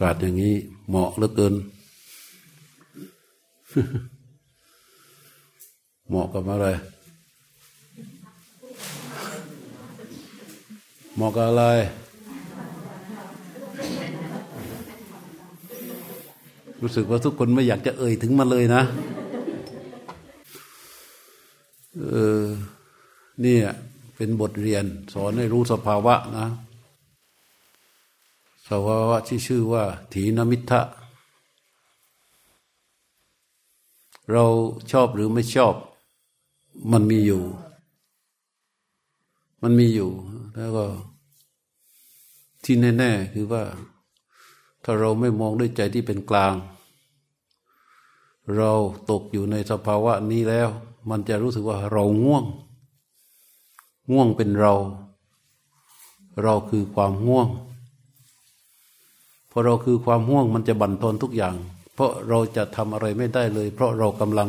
[0.00, 0.54] กาศอย่างนี้
[0.88, 1.54] เหมาะเหลือเกิน
[6.08, 6.66] เหมาะกับอะไร
[11.14, 11.64] เหมาะกับอะไร
[16.80, 18.82] รู้สึกว่าทุกคนไม่อยากจะเอ่ยถึงมันเลยนะ
[21.98, 22.04] เอ
[22.40, 22.44] อ
[23.42, 23.64] เนี่ย
[24.16, 26.46] เป็นบทเรียน สอนให้รู้สภาวะนะ
[28.72, 30.80] สภาวะที่ชื่อว่า ถีนมิทะ
[34.32, 34.44] เรา
[34.90, 35.74] ชอบหรือไม่ชอบ
[36.92, 37.42] มันมีอยู่
[39.62, 40.10] มันมีอยู่
[40.56, 40.86] แล้วก็
[42.64, 43.62] ที่แน่ๆคือว่า
[44.84, 46.54] ถ้าเราไม่มองด้วยใจที่เป็นกลาง
[48.56, 48.72] เรา
[49.10, 50.68] ตกอยู่ในสภาวะนี้แล้ว
[51.10, 52.44] มันจะรู้สึกว่าเราง่วง
[54.10, 54.74] ง่วงเป็นเรา
[56.42, 57.48] เราคือความง่วง
[59.50, 61.54] พอเราคือความง่วงมันจะบั่นทอนทุกอย่าง
[61.94, 64.48] เพราะเราจะทำอะไรไม่ได้เลย เพราะเรากำลัง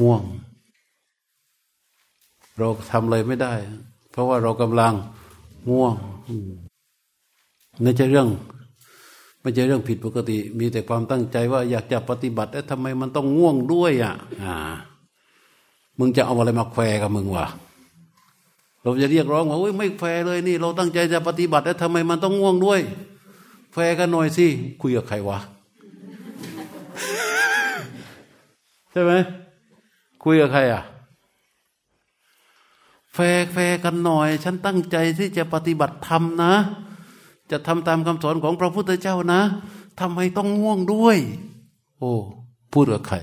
[0.00, 0.22] ม่วง
[2.58, 3.52] เราทำอะไรไม่ได้
[4.12, 4.94] เพราะว่าเรากำลัง
[5.70, 5.94] ง่วง
[7.82, 8.28] ไม่ใช่เรื่อง
[9.40, 14.54] ไม่ใช่เรื่องผิดปกติ มีแต่ความตั้งใจว่าอยากจะปฏิบัติแต่ทำไมมันต้องง่วงด้วยอะ อ่า
[15.98, 17.46] มึงจะเอาอะไรมาแควกับมึงวะ
[18.82, 22.80] เราจะเรียกร้องว่าไม่แฟเลยนี่ เราตั้งใจจะปฏิบัติแล้วทำไมมันต้องง่วงด้วย
[23.72, 24.46] แฟกันหน่อยสิ
[24.80, 25.38] คุยกับใครวะ
[28.90, 29.12] ใช่ไหม
[30.24, 30.82] คุยกับใครอะ
[33.14, 33.18] แฟ
[33.52, 36.54] แฟกันหน่อย ฉันตั้งใจที่จะปฏิบัติธรรมนะ
[37.50, 39.40] จะทำตามคำสอนของพระพุทธเจ้านะ
[40.00, 41.18] ทำไมต้องง่วงด้วย
[41.98, 42.12] โอ้
[42.72, 43.16] พูดกับใคร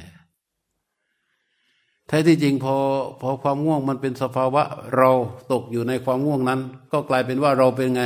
[2.08, 2.76] แท้ที่จริงพอ
[3.22, 4.64] พอความง่วงมันเป็นสภาวะ
[4.98, 5.10] เรา
[5.52, 6.60] ตกอยู่ในความง่วงนั้น
[6.92, 8.04] ก็กลายเป็นว่าเราเป็นไง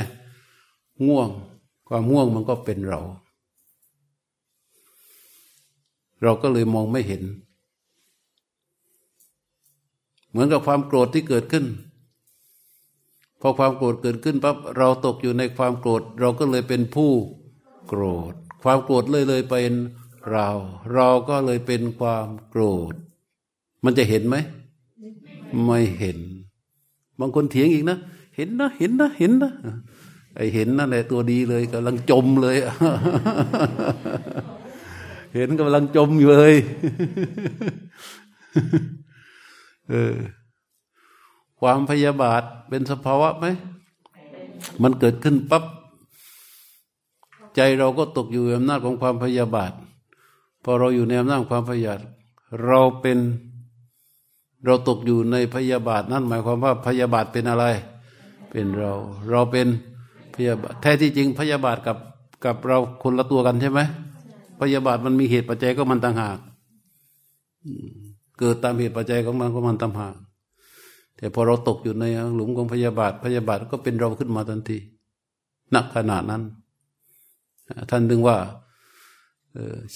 [1.08, 1.30] ง่วง
[1.96, 3.00] ความง่วงมันก็เป็นเรา
[6.24, 7.24] เราก็เลยมองไม่เห็น
[10.30, 11.66] เหมือนกับความโกรธที่เกิดขึ้น
[13.42, 17.12] พอความโกรธเกิดขึ้นปั๊บเราตกอยู่ในความโกรธ เราก็เลยเป็นผู้
[17.88, 18.34] โกรธ
[18.64, 19.74] ความโกรธเลยเลยเป็น
[20.32, 20.50] เรา
[20.94, 22.94] เราก็เลยเป็นความโกรธ
[23.84, 24.36] มันจะเห็นไหม
[25.66, 26.18] ไม่เห็น
[27.20, 27.98] บางคนเถียงอีกนะ
[28.36, 29.52] เห็นนะ เห็นนะ เห็นนะ
[30.36, 32.58] ไอเห็นนั่นแหละตัวดีเลยกำลังจมเลย
[35.36, 36.56] เห็นกำลังจมอยู่เลย
[39.90, 40.16] เออ
[41.60, 43.46] ความพยาบาทเป็นสภาวะไหม
[44.82, 45.64] มันเกิดขึ้นปับ๊บ
[47.56, 49.72] ใจเราก็ตกอยู่ในอำนาจของความพยาบาท
[50.64, 52.00] พอเราอยู่ในอำนาจความพยาบาท
[52.66, 53.18] เราเป็น
[54.66, 57.66] เราตกอยู่ในพยาบาทนั่นหมายความว่าพยาบาทเป็นอะไร
[58.50, 58.92] เป็นเรา
[59.30, 59.68] เราเป็น
[60.36, 61.98] พยาบาทแท้ที่จริงพยาบาทกับ
[62.46, 63.80] กับเราคนละตัวกันใช่ไหม
[64.62, 66.38] พยาบาทมันมีเหตุปัจจัยก็มันต่างหาก
[68.40, 70.10] เกิดตามเหตุปัจจัยของมันของมันตามหา
[71.18, 72.06] แต่พอเราตกอยู่ใน
[72.36, 74.78] หลุมของพยาบาทพยาบาทก็เป็นเราขึ้นมาทันที
[75.76, 76.44] นักขนาดนั้น
[77.90, 78.38] ท่านดึงว่า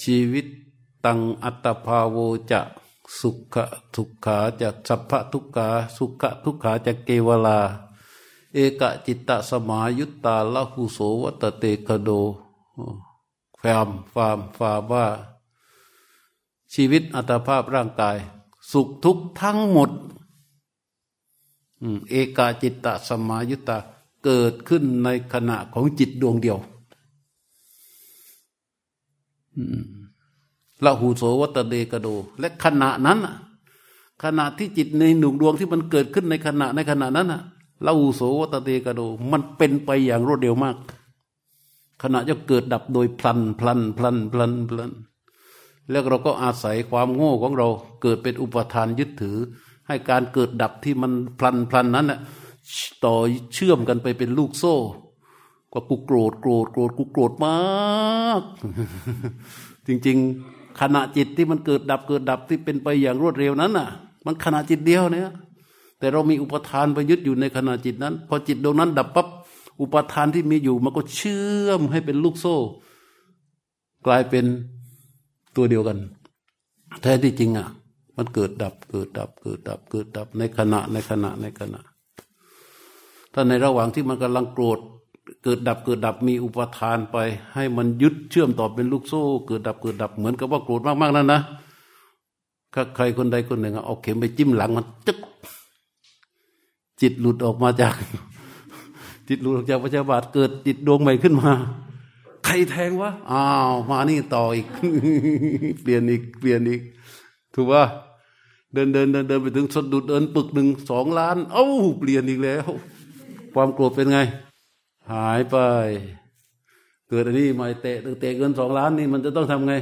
[0.02, 0.46] ชีวิต
[1.04, 2.16] ตังอัตภาโว
[2.52, 2.60] จะ
[3.20, 3.56] สุข
[3.94, 7.58] ทุกขาจะสัพพทุกขาสุขทุกขาจะเกวลา
[8.54, 12.10] เอกจิตตสมายุตตาละหุโสวัตเตคโด
[13.62, 15.06] ฟมฟามฟาว่า
[16.74, 18.16] ชีวิตอัตภาพร่างกาย
[18.72, 19.90] สุขทุกข์ทั้งหมด
[22.10, 23.76] เอกาจิตตสมายุตตา
[24.24, 26.58] เกิดขึ้นในขณะของจิตดวงเดียว
[30.84, 32.08] ละหูโสวัตเดกโด
[32.40, 33.18] และขณะนั้น
[34.22, 37.42] ขณะที่จิตในหนุ่งดวงที่มันเกิดขึ้นในขณะในขณะนั้นละ
[37.96, 39.00] หูโสวตเดกโด
[39.32, 40.76] มันเป็นไปอย่างรวดเร็วมาก
[42.02, 44.92] ขณะจะเกิดดับโดยพลันพลันพลันพลันพลัน
[45.90, 47.68] แล้วเราก็อาศัยความโง่ของเรา
[48.02, 49.36] เกิดเป็นอุปทานยึดถือ
[49.88, 52.20] ให้การเกิดดับที่มันพลันพลันนั้นน่ะ
[53.04, 53.14] ต่อ
[53.54, 54.74] เชื่อมกันไปเป็นลูกโซ่
[55.72, 58.42] ก็กูโกรธโกรธโกรธกูโกรธมาก
[59.86, 60.16] จริง
[60.48, 63.88] ๆ ขณะจิตที่มันเกิดดับเกิดดับที่เป็นไปอย่างรวดเร็วนั้นน่ะ
[64.26, 65.32] มันขณะจิตเดียวเนี่ย
[65.98, 69.28] แต่เรามีอุปทานไปยึดอยู่ในขณะจิตนั้น พอจิตดวงนั้นดับปั๊บ
[69.80, 72.56] อุปทานที่มีอยู่มันก็เชื่อมให้เป็นลูกโซ่
[74.06, 74.44] กลายเป็น
[75.56, 75.98] ตัวเดียวกัน
[77.02, 77.68] แท้ที่จริงอะ
[78.16, 81.80] มันเกิดดับเกิดดับ เกิดดับ เกิดดับในขณะในขณะในขณะ
[83.32, 84.78] ถ้าในระหว่างที่มันกำลังโกรธ
[85.42, 87.16] เกิดดับเกิดดับมีอุปทานไป
[87.54, 91.40] ให้มันยึดเชื่อมต่อเป็นลูกโซ่ เกิดดับเกิดดับเหมือนกับว่าโกรธมากๆนั่นนะ
[92.74, 95.18] ถ้าใครคนใดคนหนึ่งเอาเข็มไปจิ้มหลังมันจึ๊ก
[97.00, 97.94] จิตหลุดออกมาจาก
[99.28, 101.52] จิตหลุดออกจากพระเจ้าบาทเกิดจิตดวงใหม่ขึ้นมา
[102.46, 104.66] ขใครแทงวะอ้าวมานี่ต่ออีก
[105.82, 106.80] เปลี่ยนอีกเปลี่ยนอีก
[107.54, 107.84] ถูกป่ะ
[108.72, 111.66] เดินเดินเดินเดินไปถึงสะดุดเดินปึกหนึ่งสองล้าน เอ้า
[111.98, 112.66] เปลี่ยนอีกแล้ว
[113.54, 114.18] ความโกรธเป็นไง
[115.12, 115.56] หายไป
[117.08, 119.74] เกิดอันนี้มาเตะเตะเงินสองล้านนี่มันจะต้องทำไง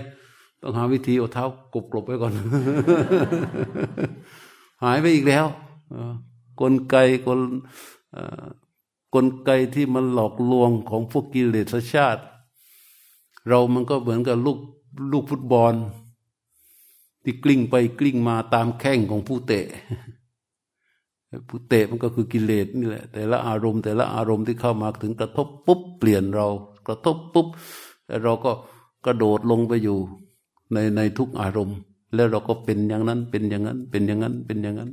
[0.62, 2.32] ต้องหาวิธีเอาเท้ากบกลบไว้ก่อน
[4.84, 5.46] หายไปอีกแล้ว
[6.60, 7.40] กลไกกล
[9.14, 12.22] กลไกที่มันหลอกลวงของพวกกิเลสชาติ
[13.48, 14.58] เรามันก็เหมือนกับลูก
[15.12, 15.74] ลูกฟุตบอล
[17.22, 19.66] ที่กลิ้งไปกลิ้งมาตามแข้งของผู้เตะ
[21.48, 26.48] ผู้เตะมันก็คือกิเลสนี่แหละ แต่ละอารมณ์ แต่ละอารมณ์ที่เข้ามาถึงกระทบปุ๊บเปลี่ยนเรา
[26.88, 27.46] กระทบปุ๊บ
[28.06, 28.52] แล้วเราก็
[29.06, 29.98] กระโดดลงไปอยู่
[30.72, 31.78] ในในทุกอารมณ์
[32.14, 34.90] แล้วเราก็เป็นอย่างนั้นเป็นอย่างนั้นเป็นอย่างนั้นเป็นอย่างนั้น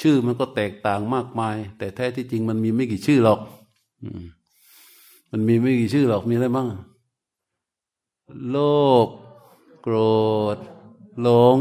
[0.00, 3.40] ชื่อมันก็แตกต่างมากมาย แต่แท้ที่จริงมันมีไม่กี่ชื่อหรอก
[5.30, 6.68] มันมีไม่กี่ชื่อหรอกมีอะไรบ้าง
[8.48, 8.56] โล
[9.06, 9.08] ภ
[9.82, 9.96] โกร
[10.56, 10.58] ธ
[11.22, 11.58] หลง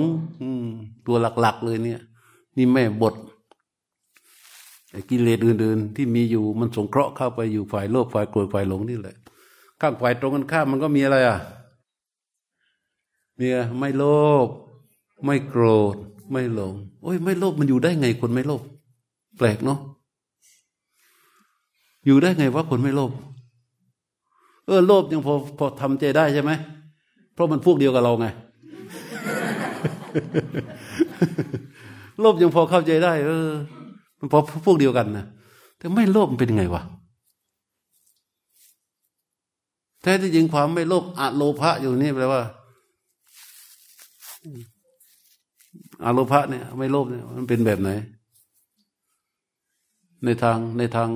[1.06, 2.02] ตัวหลัก ๆ เลยเนี่ย
[2.58, 3.16] นี่แม่บท
[5.10, 9.16] กิเลสอื่น ๆ ที่มีอยู่มันสงเคราะห์เข้าไปอยู่ฝ่ายโลภฝ่ายโกรธฝ่ายหลงนี่แหละ
[9.82, 11.38] ข้างฝ่ายตรงกันข้ามมันก็มีอะไรอะ
[13.40, 13.48] มี
[13.78, 14.04] ไม่โล
[14.46, 14.48] ภ
[15.26, 15.96] ไม่โกรธ
[16.32, 18.62] ไม่หลง โอ้ย ไม่โลภมันอยู่ได้ไงคนไม่โลภ
[19.38, 19.80] แปลกเนาะ
[22.06, 23.12] อยู่ได้ไงว่าคนไม่โลภ
[24.66, 26.52] เออโลภยังพอพอทำใจได้ใช่ไหม
[27.34, 28.28] เพราะมันพวกเดียวกับเราไง
[32.20, 33.50] โลภยังพอเข้าใจได้ เออ
[34.20, 35.26] มันพอพวกเดียวกันนะ
[35.78, 36.82] แต่ไม่โลภมันเป็นไงวะ
[40.02, 42.42] แท้ที่จริงความไม่โลภอะโลภะอยู่นี่แปลว่า
[46.06, 47.90] อาโลภะเนี่ย ไม่โลภเนี่ยมันเป็นแบบไหน
[50.26, 51.10] ในทางในทาง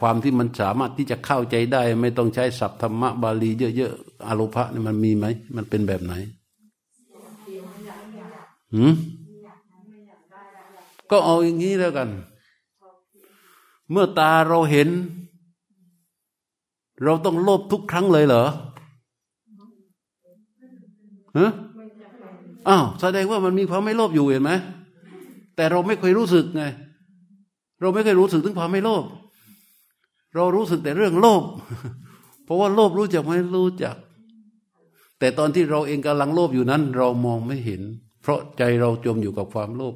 [0.00, 6.14] ความที่มันสามารถที่จะเข้าใจได้ ไม่ต้องใช้ศัพท์ธรรมะบาลีเยอะๆอาโลภะเนี่ยมันมีไหมมันเป็นแบบไหน
[8.74, 8.92] หืม
[11.10, 12.08] ก็เอาอย่างนี้แล้วกัน
[13.90, 14.88] เมื่อตาเราเห็น
[17.04, 18.44] เราต้องโลภทุกครั้งเลยเหรอ
[21.38, 21.50] ฮะ
[22.68, 24.52] อ้าวแสดงว่ามันมีความไม่โลภอยู่เห็นไหม
[25.56, 26.64] แต่เราไม่เคยรู้สึกไง
[27.80, 29.04] เราไม่เคยรู้สึกถึงความไม่โลภ
[30.34, 31.42] เรารู้สึกแต่เรื่องโลภ
[32.44, 33.96] เพราะว่าโลภรู้จักไหมรู้จัก
[35.18, 37.82] แต่ตอนที่เราเองกำลังโลภอยู่นั้น เรามองไม่เห็น
[38.22, 39.94] เพราะใจเราจมอยู่กับความโลภ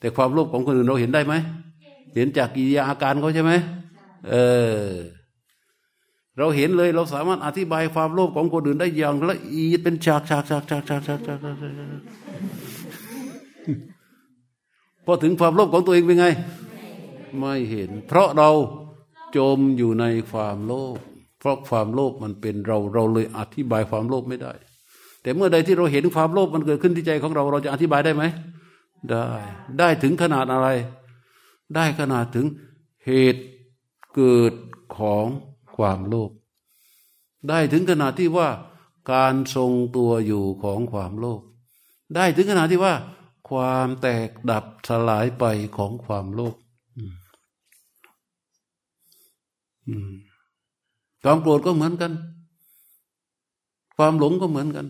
[0.00, 1.34] แต่ความโลภของคนอื่นเราเห็นได้ไหม
[2.14, 3.52] เห็นจากกิริยาอาการเขาใช่ไหม
[4.30, 4.34] เอ
[4.84, 4.88] อ
[6.38, 11.38] เราเห็นเลยเราสามารถอธิบายความโลภของคนอื่นได้อย่างละเอียดเป็นฉากฉากฉากฉากฉากฉากฉาก
[15.04, 16.26] พอถึงความโลภของตัวเองเป็นไง
[17.38, 18.50] ไม่เห็น เพราะเรา
[19.36, 20.98] จมอยู่ในความโลภ
[21.38, 24.52] เพราะความโลภมันเป็นเราเราเลยอธิบายความโลภไม่ได้
[25.22, 28.24] แต่เมื่อใดที่เราเห็นความโลภมันเกิดขึ้นที่ใจของเราเราจะอธิบายได้ไหม
[29.10, 29.28] ได้
[29.78, 30.68] ได้ถึงขนาดอะไร
[31.74, 32.46] ได้ขนาดถึง
[33.06, 33.42] เหตุ
[34.14, 34.54] เกิด
[34.98, 35.26] ของ
[35.76, 36.30] ความโลภ
[37.48, 38.48] ได้ถึงขนาดที่ว่า
[39.12, 41.40] การทรงตัวอยู่ของความโลภ
[42.14, 42.94] ได้ถึงขนาดที่ว่า
[43.50, 45.44] ความแตกดับสลายไป
[45.76, 46.54] ของความโลภ
[51.22, 52.12] ความโกรธก็เหมือนกัน
[53.96, 54.86] ความหลงก็เหมือนกัน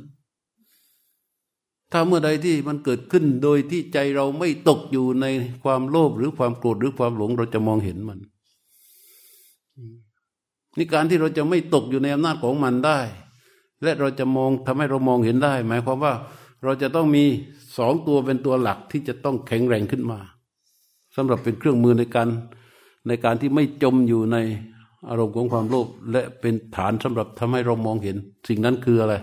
[1.92, 5.26] ถ้าเมื่อใดที่มันเกิดขึ้นโดยที่ใจเราไม่ตกอยู่ใน
[5.64, 8.18] ความโลภหรือความโกรธหรือความหลงเราจะมองเห็นมัน
[10.76, 12.98] นี่การที่เราจะไม่ตกอยู่ในอำนาจของมันได้
[13.82, 16.14] และเราจะมองทำให้เรามองเห็นได้ หมายความว่า
[16.64, 17.24] เราจะต้องมี
[17.76, 20.18] สองตัวเป็นตัวหลักที่จะต้องแข็งแรงขึ้นมา
[21.16, 22.28] สำหรับเป็นเครื่องมือในการ
[23.08, 24.36] ในการที่ไม่จมอยู่ใน
[25.08, 28.16] อารมณ์ของความโลภและเป็นฐานสำหรับทำให้เรามองเห็น
[28.48, 29.14] สิ่งนั้นคืออะไร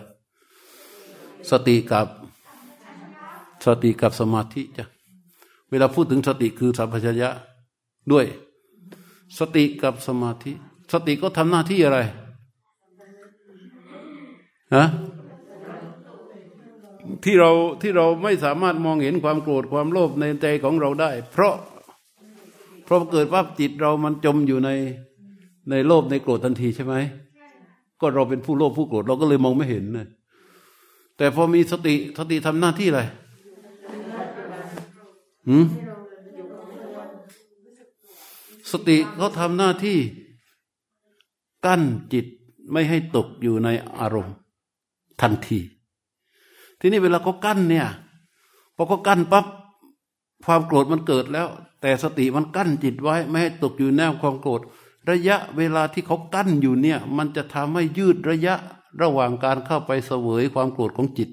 [1.49, 2.07] สติกับ
[3.65, 4.87] สติกับสมาธิจ้ะ
[5.69, 7.29] เวลาพูดถึงสติคือสัมปชัญญะ
[8.11, 8.25] ด้วย
[9.37, 10.51] สติกับสมาธิ
[10.91, 11.99] สติก็ทำหน้าที่อะไร
[14.75, 14.85] ฮะ
[17.23, 21.55] ที่เราที่เราไม่สามารถมองเห็นความโกรธความโลภในใจของเราได้ เพราะ
[22.85, 24.69] เพราะเกิดว่าจิตเรามันจมอยู่ใน
[25.69, 26.95] ในโลภในโกรธทันทีใช่ไหม
[28.01, 30.07] ก็เราเป็นผู้โลภผู้โกรธเราก็เลยมองไม่เห็นนะ
[31.17, 33.01] แต่พอมีสติสติทำหน้าที่อะไร
[35.47, 35.65] หืม
[38.71, 39.97] สติเขาทำหน้าที่
[41.65, 41.81] กั้น
[42.13, 42.25] จิต
[42.71, 44.35] ไม่ให้ตกอยู่ในอารมณ์
[45.21, 45.59] ทันที
[46.79, 47.87] ทีนี้เวลาเขากั้นเนี่ย
[48.75, 49.45] พอเขากั้นปั๊บ
[50.45, 51.47] ความโกรธมันเกิดแล้ว
[51.81, 54.61] แต่สติมันกั้นจิตไว้ ไม่ให้ตกอยู่แนวความโกรธ
[55.09, 58.55] ระยะเวลาที่เขากั้นอยู่เนี่ย มันจะทำให้ยืดระยะ
[59.01, 61.29] ระหว่างการเข้าไปเสวยความโกรธของจิต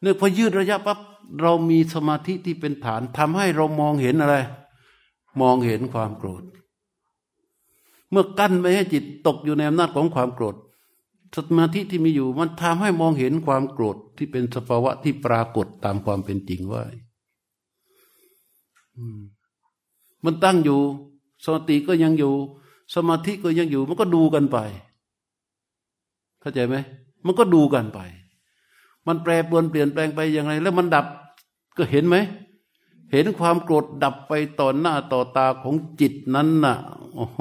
[0.00, 0.98] เนื่องพอยืดระยะปั๊บ
[1.42, 4.36] เรามีสมาธิที่เป็นฐานทำให้เรามองเห็นอะไร
[5.40, 6.42] มองเห็นความโกรธ
[8.12, 10.56] เมื่อกั้นไม่ให้จิตตกอยู่ในอำนาจของความโกรธ
[11.36, 16.82] สมาธิที่มีอยู่มันทำให้มองเห็นความโกรธที่เป็นสภาวะที่ปรากฏตามความเป็นจริงว่า
[20.24, 20.80] มันตั้งอยู่
[21.44, 22.34] สมาธิก็ยังอยู่
[22.94, 24.58] สมาธิก็ยังอยู่ มันก็ดูกันไป
[26.40, 26.76] เข้าใจไหม
[27.26, 28.00] มันก็ดูกันไป
[29.06, 31.06] มันแปรปรวนเปลี่ยนแปลงไปอย่างไร แล้วมันดับ
[31.76, 32.16] ก็เห็นไหม
[33.12, 36.76] เห็นความโกรธดับไปต่อหน้าต่อตาของจิตนั้นน่ะ
[37.14, 37.40] โอ้โห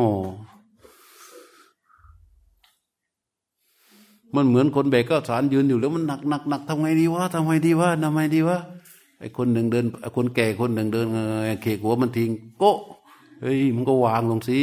[4.36, 8.58] มันเหมือนคนแบกก็สารยืนอยู่แล้วมันหนักหนักหนักทำไงดีวะทำไงดีวะทำไงดีวะ
[9.20, 9.86] ไอ้คนหนึ่งเดิน
[10.16, 11.08] คนแก่คนหนึ่งเดิน
[11.62, 12.64] เขกหัวมันทิ้งโก
[13.42, 14.60] เฮ้ยมันก็วางลงสิ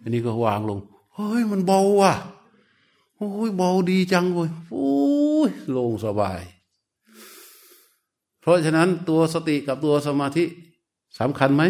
[0.00, 0.78] อันนี้ก็วางลง
[1.14, 2.12] เฮ้ยมันเบาว่ะ
[3.16, 4.94] โอ้ยเบาดีจังเว้ยโอ้
[5.48, 6.40] ยโล่งสบาย
[8.40, 10.44] เพราะฉะนั้นตัวสติกับตัวสมาธิ
[11.18, 11.62] สำคัญไหม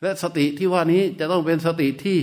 [0.00, 2.18] และสติที่ว่านี้จะต้องเป็นสติที่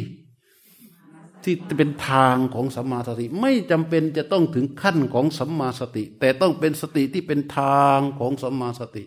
[1.49, 9.03] ที่เป็นทางของสัมมาสติ ไม่จำเป็นจะต้องถึงขั้นของสัมมาสติ แต่ต้องเป็นสติที่เป็นทางของสัมมาสติ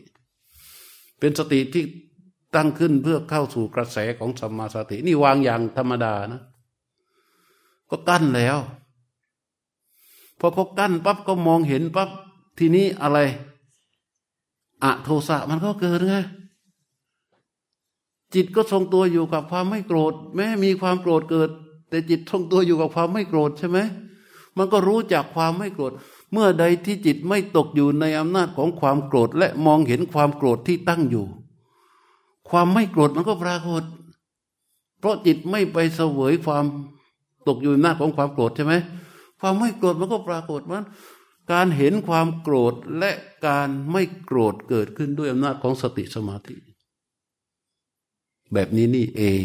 [1.19, 1.85] เป็นสติที่
[2.55, 6.43] ตั้งขึ้นเพื่อเข้าสู่กระแสของสัมมาสติ นี่วางอย่างธรรมดานะ
[7.91, 8.59] ก็กั้นแล้ว
[10.39, 12.11] พอเขากั้นปั๊บก็มองเห็นปั๊บ
[12.59, 13.19] ทีนี้อะไร
[14.83, 16.17] อะโทสะมันก็เกิดไง
[18.35, 21.51] จิตก็ทรงตัวอยู่กับความไม่โกรธ แม้มีความโกรธเกิด
[21.93, 23.79] แต่จิตทรงตัวอยู่กับความไม่โกรธใช่ไหม
[24.57, 25.93] มันก็รู้จักความไม่โกรธ
[26.33, 31.27] เมื่อใดที่จิตไม่ตกอยู่ในอำนาจของความโกรธ และมองเห็นความโกรธที่ตั้งอยู่
[32.51, 33.83] ความไม่โกรธมันก็ปรากฏ
[34.99, 36.65] เพราะจิตไม่ไปเสวยความ
[37.49, 38.75] ตกอยู่ในอำนาจของความโกรธใช่ไหม
[39.41, 40.85] ความไม่โกรธมันก็ปรากฏมัน
[41.53, 43.11] การเห็นความโกรธและ
[43.47, 46.57] การไม่โกรธเกิดขึ้นด้วยอำนาจของสติสมาธิ
[48.53, 49.45] แบบนี้นี่เอง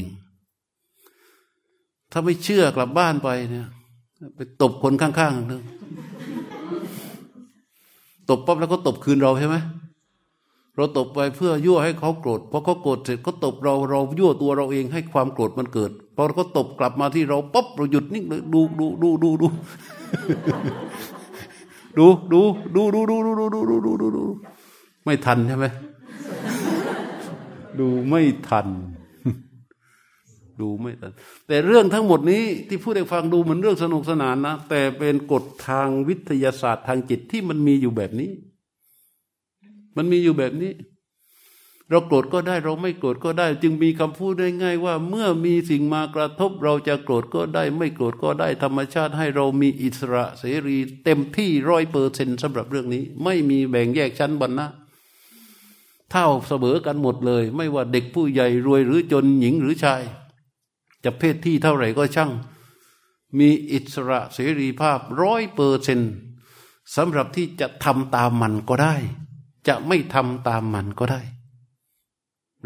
[2.18, 3.68] ถ้าไม่เชื่อกลับบ้านไปเนี่ย
[4.36, 5.62] ไปตบคนข้างๆนึง
[8.30, 9.56] ตบปั๊บแล้วก็ตบคืนเราใช่ไหม
[10.76, 19.48] เราตบไปเพื่อยั่วให้เขาโกรธพอเขาโกรธเสร็จเขาตบเราเรายั่วตัวเราเองให้ความโกรธมันเกิดพอเขาตบกลับมาที่เราปั๊บเราหยุดนิ่งเลยดูดูดูดูดู
[21.98, 22.42] ดูดู
[22.76, 24.24] ดูดูดูดูดูดูดูดูดู
[25.04, 25.66] ไม่ทันใช่ไหม
[27.80, 28.68] ดูไม่ทัน
[30.62, 31.14] ดูไม่ทัน
[31.48, 38.32] แต่เรื่องทั้งหมดนี้ที่พูดให้ฟังดูเหมือนเรื่องสนุกสนานนะ แต่เป็นกฎทางวิทยาศาสตร์ทางจิตที่มันมีอยู่แบบนี้
[39.98, 40.74] มันมีอยู่แบบนี้
[41.90, 54.68] เราโกรธก็ได้เราไม่โกรธก็ได้ จึงมีคำพูดได้ง่ายว่า เมื่อมีสิ่งมากระทบ เราจะโกรธก็ได้ ไม่โกรธก็ได้ ธรรมชาติให้เรามีอิสระเสรี เต็มที่ร้อยเปอร์เซ็นสำหรับเรื่องนี้ ไม่มีแบ่งแยกชั้นบรรณะ
[56.12, 60.02] เท่าเสมอกันหมดเลย ไม่ว่าเด็กผู้ใหญ่รวยหรือจนหญิงหรือชาย
[61.08, 62.32] จะเพศที่เท่าไหร่ก็ช่าง
[63.40, 66.02] มีอิสระเสรีภาพร้อยเปอร์เซน
[66.96, 68.96] สำหรับที่จะทำตามมันก็ได้
[69.68, 71.22] จะไม่ทำตามมันก็ได้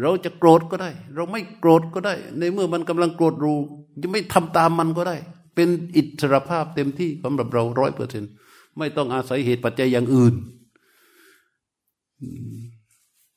[0.00, 3.54] เราจะโกรธก็ได้ เราไม่โกรธก็ได้ ในเมื่อมันกำลังโกรธรู
[4.02, 5.16] จะไม่ทำตามมันก็ได้
[5.54, 8.24] เป็นอิสระภาพเต็มที่สำหรับเราร้อยเปอร์เซน
[8.78, 10.34] ไม่ต้องอาศัยเหตุปัจจัยอย่างอื่น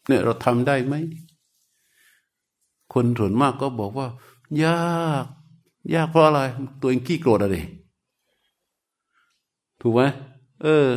[0.08, 0.96] เนี่ยเราทำได้ไหม
[2.94, 4.08] คนส่วนมากก็บอกว่า
[4.64, 4.78] ยา
[5.24, 5.26] ก
[5.94, 6.40] ยากเพราะอะไร
[6.82, 7.58] ตัวเองขี้โกรธอะไร
[9.82, 10.02] ถูกไหม
[10.64, 10.90] เออ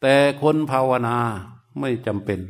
[0.00, 1.16] แต่คนภาวนา
[1.78, 2.40] ไม่จำเป็น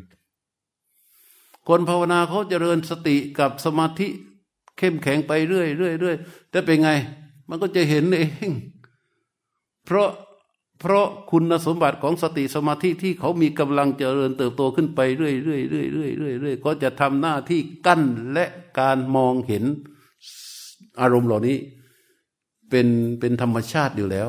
[1.69, 4.09] คนภาวนาเขาเจริญสติกับสมาธิ
[4.79, 6.17] เข้มแข็งไปเรื่อยเรื่อยเรื่อย
[6.51, 6.91] แต่เป็นไง
[7.49, 8.51] มันก็จะเห็นเอง
[9.85, 10.09] เพราะ
[10.83, 18.45] เพราะคุณสมบัติของสติสมาธิที่เขามีกำลังเจริญเติบโตขึ้นไปเรื่อยเรื่อยเรื่อยเรื่อยเรื่อยเรื่อยก็จะทำหน้าที่กั้นและ
[18.81, 19.65] การมองเห็น
[21.01, 21.57] อารมณ์เหล่านี้
[22.71, 22.87] เป็น
[23.21, 24.29] เป็นธรรมชาติอยู่แล้ว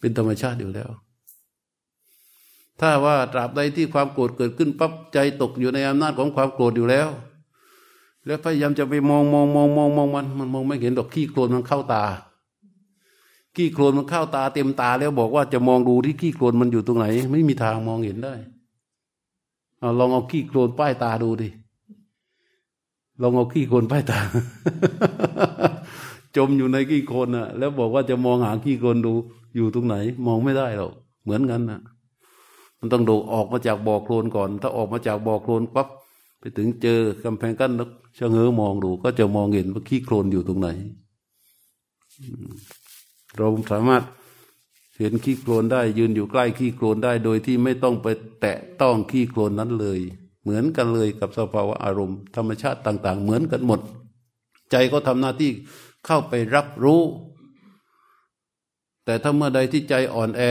[0.00, 0.90] เป็นธรรมชาติอยู่แล้ว
[2.80, 7.08] ถ้าว่าตราบใดที่ความโกรธเกิดขึ้นปั๊บใจตกอยู่ในอำนาจของความโกรธอยู่แล้ว
[8.26, 12.04] แล้วพยายามจะไปมองมองมองมองมองมัน มันมองไม่เห็นดอกขี้โคลนมันเข้าตา
[13.56, 18.34] ขี้โคลนมันเข้าตาเต็มตาแล้วบอกว่าจะมองดูที่ขี้โคลนมันอยู่ตรงไหน ไม่มีทางมองเห็นได้
[19.78, 21.48] เอาลองเอาขี้โคลนป้ายตาดูดิ
[23.22, 24.18] ลองเอาขี้โคลนป้ายตา
[26.36, 29.14] จมอยู่ในขี้โคลนอะแล้วบอกว่าจะมองหาขี้โคลนดู
[29.56, 29.96] อยู่ตรงไหน
[30.26, 30.92] มองไม่ได้หรอก
[31.24, 31.80] เหมือนกันนะ
[32.78, 35.88] มันต้องดูออกมาจากบ่อโคลนก่อน ถ้าออกมาจากบ่อโคลนปั๊บ
[36.38, 40.68] ไปถึงเจอกำแพงกั้นแล้วชะเง้อมองดู ก็จะมองเห็นว่าขี้โคลนอยู่ตรงไหน
[43.38, 44.04] เราสามารถ
[44.98, 48.06] เห็นขี้โคลนได้ ยืนอยู่ใกล้ขี้โคลนได้ โดยที่ไม่ต้องไป
[48.40, 50.00] แตะต้องขี้โคลนนั้นเลย
[50.42, 53.80] เหมือนกันเลยกับสภาวะอารมณ์ ธรรมชาติต่าง ๆ เหมือนกันหมด
[54.70, 55.50] ใจก็ทำหน้าที่
[56.06, 57.00] เข้าไปรับรู้
[59.04, 60.42] แต่ถ้าเมื่อใดที่ใจอ่อนแอ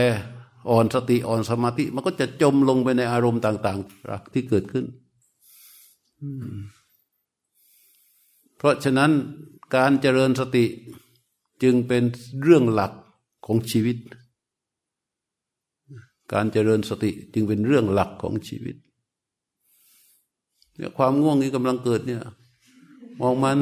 [0.70, 4.84] อ่อนสติอ่อนสมาธิ มันก็จะจมลงไปในอารมณ์ต่างๆที่เกิดขึ้น
[8.58, 9.10] เพราะฉะนั้น
[9.76, 10.64] การเจริญสติ
[11.62, 12.02] จึงเป็น
[12.42, 12.92] เรื่องหลัก
[13.46, 13.96] ของชีวิต
[16.32, 18.76] การเจริญสติจึงเป็นเรื่องหลักของชีวิต
[20.76, 22.22] เนี่ยความง่วงนี้กำลังเกิดเนี่ย
[23.20, 23.58] มองมัน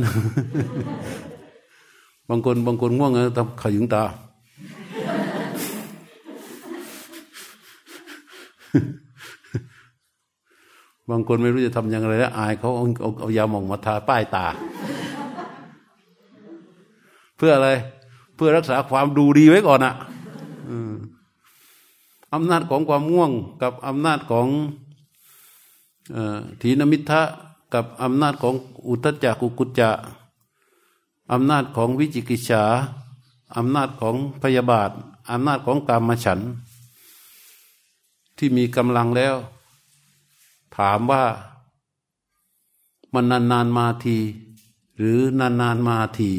[2.29, 4.03] บางคนบางคนง่วงนะทำขยุงตา
[11.11, 12.85] บางคนไม่รู้จะทำยังไงแล้วอายเขาเอา
[13.21, 14.47] เอายาหมองมาทาป้ายตา
[17.45, 17.71] พื่ออะไร
[18.35, 19.95] เพื่อรักษาความดูดีไว้ก่อนอะ
[22.35, 23.31] อำนาจของความง่วง
[23.63, 24.49] กับอำนาจของ
[26.61, 27.23] ถีนมิทะ
[27.75, 28.55] กับอำนาจของ
[28.89, 29.91] อุทจักกุกุจจะ
[31.33, 32.65] อำนาจของวิจิกิจฉา
[33.57, 34.91] อำนาจของพยาบาท
[35.31, 36.41] อำนาจของกามฉัน
[38.37, 39.37] ที่มีกำลังแล้ว
[40.77, 41.25] ถามว่า
[43.15, 44.19] มันนานๆมาที
[44.97, 46.33] หรือนานๆมาที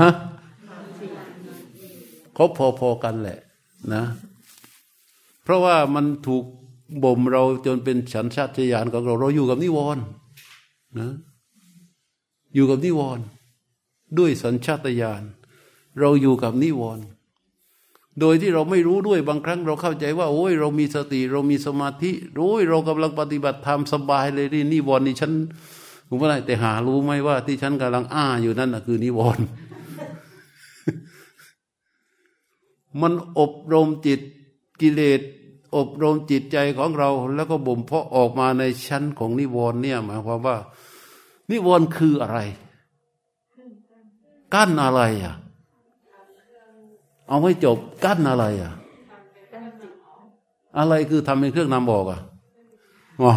[0.00, 0.10] ฮะ
[2.34, 2.46] เขา
[2.78, 3.38] พอๆกันแหละ
[3.94, 4.04] นะ
[5.42, 6.44] เพราะว่ามันถูก
[7.04, 10.04] บ่มเราจนเป็นฉันชาติยานของเราเราอยู่กับนิวรณ์
[10.98, 11.10] นะ
[12.54, 13.24] อยู่กับนิวรณ์
[14.18, 15.22] ด้วยสัญชาตญาณ
[16.00, 17.04] เราอยู่กับนิวรณ์
[18.20, 25.32] โดยที่เราไม่รู้ด้วยบางครั้งเราเข้าใจว่า โอ้ยเรามีสติ เรามีสมาธิรู้ยเรากำลังปฏิบัติธรรมสบายเลยนี่นิวรณ์นี่ฉัน
[26.14, 29.44] ผมว่าแต่หารู้ไหมว่าที่ฉันกำลังอ้าอยู่นั่นนะคือนิวรณ์
[33.00, 34.20] มันอบรมจิต
[34.80, 35.20] กิเลส
[35.76, 40.56] อบรมจิตใจของเรา แล้วก็บ่มเพาะออกมาในชั้นของนิวรณ์เนี่ย หมายความว่า
[41.50, 42.38] นิวรณ์คืออะไร
[44.54, 45.34] กั้นอะไรอะ
[47.28, 48.72] เอาไม่จบกั้นอะไรอะ
[50.78, 52.20] อะไรคือทำเป็นเครื่องนำบอกอะ
[53.24, 53.34] ว้า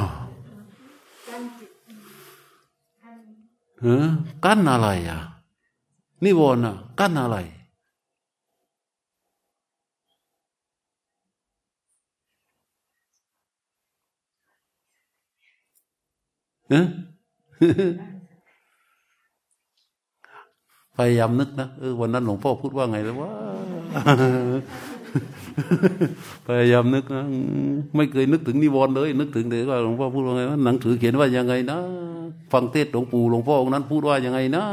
[3.81, 4.05] เออ
[4.45, 5.19] กั้นอะไรอะ
[6.23, 7.37] นิวรณ์อะกั้นอะไร
[20.95, 23.31] พยายามนึกนะเออวันนั้นหลวงพ่อพูดว่าไงแล้วว่า
[26.47, 27.23] พยายามนึกนะ
[27.95, 31.79] ไม่เคยนึกถึงนิวรณ์เลย นึกถึงแต่ว่าหลวงพ่อพูดว่าไงว่าหนังสือเขียนว่ายังไงนะ
[32.51, 34.63] ฟังเทศหลวงปู่หลวงพ่อองค์นั้น พูดว่ายังไงนะ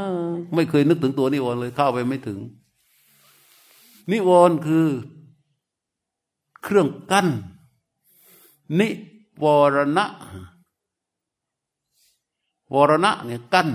[0.55, 2.39] ไม่เคยนึกถึงตัวนิวรณ์เลย เข้าไปไม่ถึง
[4.11, 4.87] นิวรณ์คือ
[6.63, 7.27] เครื่องกั้น
[8.79, 8.87] นิ
[9.43, 10.05] วรณะ
[12.73, 13.69] วรณะเนี่ยกั้น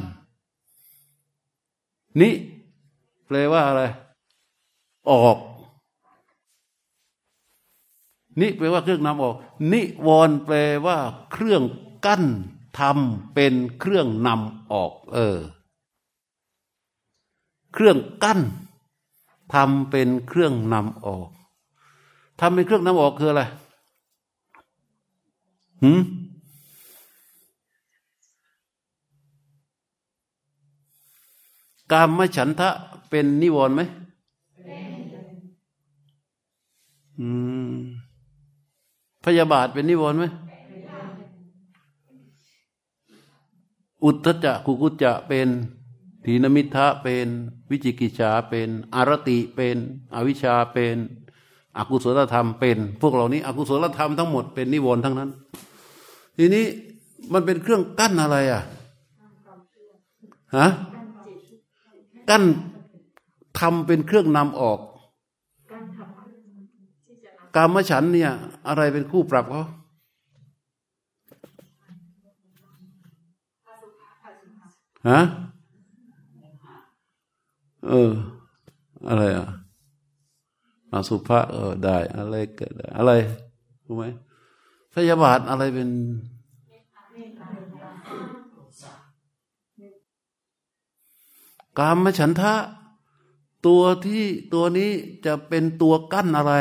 [2.21, 2.31] นิ
[3.27, 3.83] แปลว่าอะไร
[5.11, 5.39] ออก
[8.41, 9.35] นิแปลว่าเครื่องนำออก
[9.73, 10.97] นิวรแปลว่า
[11.33, 11.63] เครื่อง
[12.07, 12.25] กั้น
[12.79, 15.39] ทำเป็นเครื่องนำออก เออ
[17.75, 18.41] เครื่องกั้น
[19.55, 21.29] ทำเป็นเครื่องนำออก
[22.41, 23.43] ทำเป็นเครื่องนำออกคืออะไร
[25.83, 26.01] หืม
[31.93, 32.71] กามมฉันทะ
[33.11, 33.83] เป็นนิวรณ์ไหม
[37.21, 37.29] อื
[37.71, 37.75] ม
[39.25, 40.25] พยาบาทเป็นนิวรณ์ไหม
[44.05, 45.49] อุตจะกุกุจะเป็น
[46.25, 47.27] ถีนมิทะเป็น
[47.71, 49.77] วิจิกิจฉาเป็น อารติเป็น
[50.15, 50.97] อวิชชาเป็น
[51.77, 55.31] อกุศลธรรมเป็น พวกเหล่านี้ อกุศลธรรมทั้งหมดเป็นนิวรณ์ทั้งนั้น
[56.37, 56.65] ทีนี้
[57.33, 58.63] มันเป็นเครื่องกั้นอะไรอะ
[60.57, 60.67] ฮะ
[62.31, 62.43] กั้น
[63.59, 64.79] ทำเป็นเครื่องนำออก
[67.57, 68.33] กามฉันเนี่ย
[68.69, 69.65] อะไรเป็นคู่ปรับเขา
[75.09, 75.19] ฮะ
[77.89, 78.11] เออ
[79.09, 79.47] อะไรอะ
[80.93, 83.13] อาสุภะเออได้ อะไรเกิดอะไร
[83.87, 84.05] รู้ไหม
[84.95, 85.91] พยาบาทอะไรเป็น
[91.79, 92.55] กามฉันทะ
[93.67, 94.91] ตัวที่ตัวนี้
[95.25, 96.55] จะเป็นตัวกั้นอะไร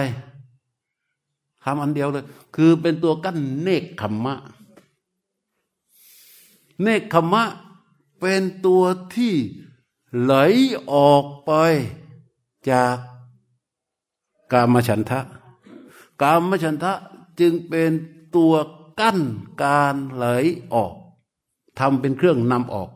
[1.63, 2.25] คำอันเดียวเลย
[2.55, 4.35] คือเป็นตัวกั้นเนกขมมะ
[6.81, 7.43] เนกขมมะ
[8.19, 8.83] เป็นตัว
[9.15, 9.35] ที่
[10.21, 10.33] ไหล
[10.91, 11.51] ออกไป
[12.69, 12.97] จาก
[14.51, 15.19] กามฉันทะ
[16.21, 16.93] กามฉันทะ
[17.39, 17.91] จึงเป็น
[18.35, 18.53] ตัว
[18.99, 19.19] กั้น
[19.63, 20.25] การไหล
[20.73, 20.93] ออก
[21.79, 22.89] ทำเป็นเครื่องนำออก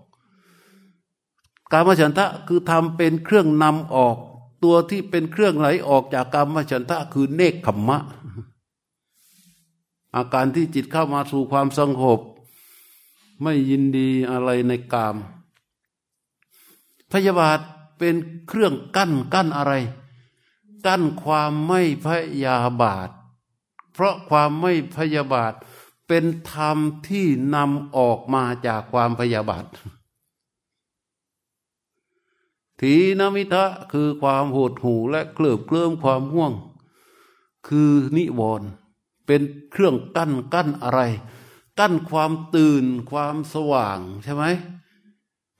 [1.72, 4.18] กามฉันทะคือทำเป็นเครื่องนำออก
[4.64, 8.00] ตัวที่เป็นเครื่องไหลออกจากกามฉันทะคือเนคขมมะ
[10.16, 12.20] อาการที่จิตเข้ามาสู่ความสงบ
[13.44, 15.16] ไม่ยินดีอะไรในกาม
[17.12, 17.60] พยาบาท
[17.98, 18.16] เป็น
[18.48, 19.74] เครื่องกั้นกั้นอะไร
[20.86, 22.08] กั้นความไม่พ
[22.44, 23.10] ยาบาท
[23.92, 25.54] เพราะความไม่พยาบาท
[26.08, 26.78] เป็นธรรม
[27.08, 27.26] ที่
[27.56, 29.66] นำออกมาจากความพยาบาท
[32.80, 36.54] ทีนมิทะคือความโหดหูและเคลือบเคลื่อมความห่วง
[37.68, 38.70] คือนิวรณ์
[39.26, 41.02] เป็นเครื่องกั้นกั้นอะไร
[41.80, 44.44] กั้นความตื่นความสว่างใช่ไหม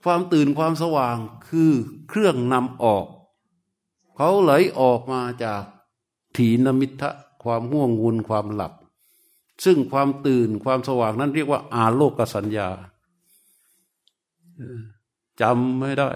[0.04, 1.16] ความตื่นความสว่าง
[1.48, 1.72] คือ
[2.08, 3.06] เครื่องนำออก
[4.16, 5.62] เขาไหลออกมาจาก
[6.36, 7.10] ถีนมิทะ
[7.42, 8.72] ความง่วงงุนความหลับ
[9.64, 12.68] ซึ่งความตื่นความสว่างนั้นเรียกว่า อาโลกสัญญา
[15.40, 16.10] จำไม่ได้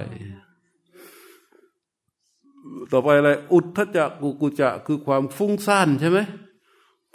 [2.91, 6.19] ต่อไปอะไร อุทธจักกุกุจะคือความฟุ้งซ่านใช่ไหม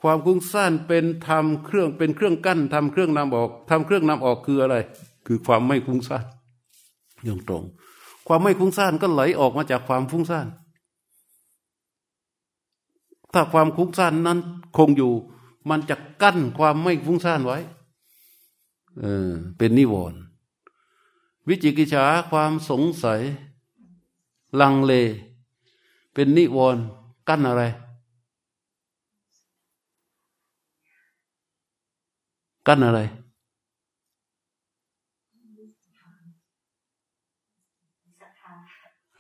[0.04, 4.76] ความฟุ้งซ่านเป็นทำเครื่องเป็นเครื่องกั้นทำเครื่องนำออกทำเครื่องนำออกคืออะไร
[5.28, 6.26] คือความไม่ฟุ้งซ่าน
[7.24, 7.64] อย่างตรง
[8.28, 10.48] ความไม่ฟุ้งซ่านก็ไหลออกมาจากความฟุ้งซ่าน
[13.34, 14.40] ถ้าความฟุ้งซ่านนั้น
[14.78, 15.14] คงอยู่
[15.70, 17.58] มันจะกั้นความไม่ฟุ้งซ่านไว้
[19.00, 20.20] เออ เป็นนิวรณ์
[21.48, 23.22] วิจิกิจฉาความสงสัย
[24.62, 24.94] ลังเล
[26.14, 26.84] เป็นนิวรณ์
[27.30, 27.64] กั้นอะไร
[32.68, 33.00] กั้นอะไร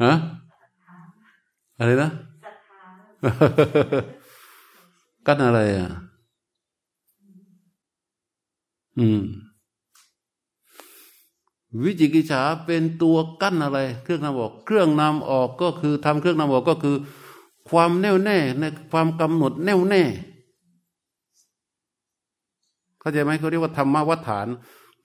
[0.03, 0.13] ฮะ
[1.79, 2.09] อะไรนะ
[5.27, 5.87] กั้นอะไรอะ
[8.99, 9.21] อืม
[11.83, 16.95] วิจิกิจฉาเป็นตัวกั้นอะไร เครื่องนำออก เครื่องนำออกก็คือทำเครื่องนำออกก็คือ
[17.69, 20.03] ความแน่วแน่ในความกำหนดแน่วแน่
[23.03, 24.47] เข้าใจไหมเขาเรียกว่าธรรมวัฏฐาน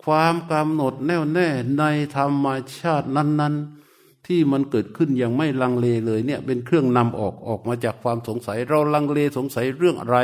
[0.04, 1.84] ความกำหนดแน่วแน่ใน
[2.16, 2.46] ธรรม
[2.80, 3.54] ชาตินั้น
[3.90, 10.18] ๆ ที่มันเกิดขึ้นยังไม่ลังเลเลยเนี่ยเป็นเครื่องนำออกออกมาจากความสงสัย เราลังเลสงสัยเรื่องอะไร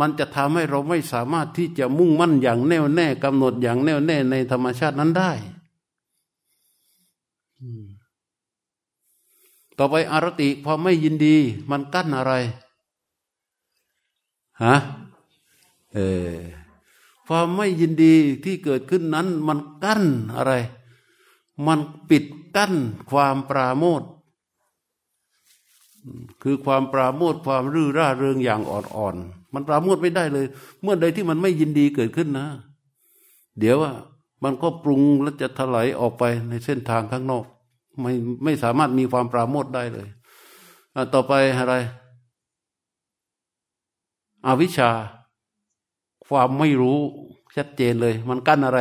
[0.00, 5.32] มันจะทำให้เราไม่สามารถที่จะมุ่งมั่นอย่างแน่วแน่กำหนดอย่างแน่วแน่ในธรรมชาตินั้นได้
[9.78, 11.36] ต่อไปอารติพอไม่ยินดี
[11.70, 12.32] มันกั้นอะไร
[14.62, 14.74] ฮะ
[15.94, 15.98] เอ
[16.34, 16.36] อ
[17.26, 20.02] ความไม่ยินดีที่เกิดขึ้นนั้น มันกั้น
[20.36, 20.52] อะไร
[21.66, 21.78] มัน
[22.10, 22.24] ปิด
[22.56, 22.74] กั้น
[23.10, 24.02] ความปราโมท
[26.42, 30.46] คือความปราโมทความรื่อร่าเริงอย่างอ่อนๆมันปราโมทไม่ได้เลย
[30.82, 32.46] เมื่อใดที่มันไม่ยินดีเกิดขึ้นนะ
[33.58, 33.94] เดี๋ยวอะ
[34.44, 37.44] มันก็ปรุงแล้วจะถลายออกไปในเส้นทางข้างนอก
[38.00, 38.12] ไม่
[38.44, 40.08] ไม่สามารถมีความปราโมทได้เลย
[41.14, 41.74] ต่อไปอะไร
[44.46, 44.90] อวิชชา
[46.28, 46.98] ความไม่รู้
[47.56, 48.80] ชัดเจนเลย มันกั้นอะไร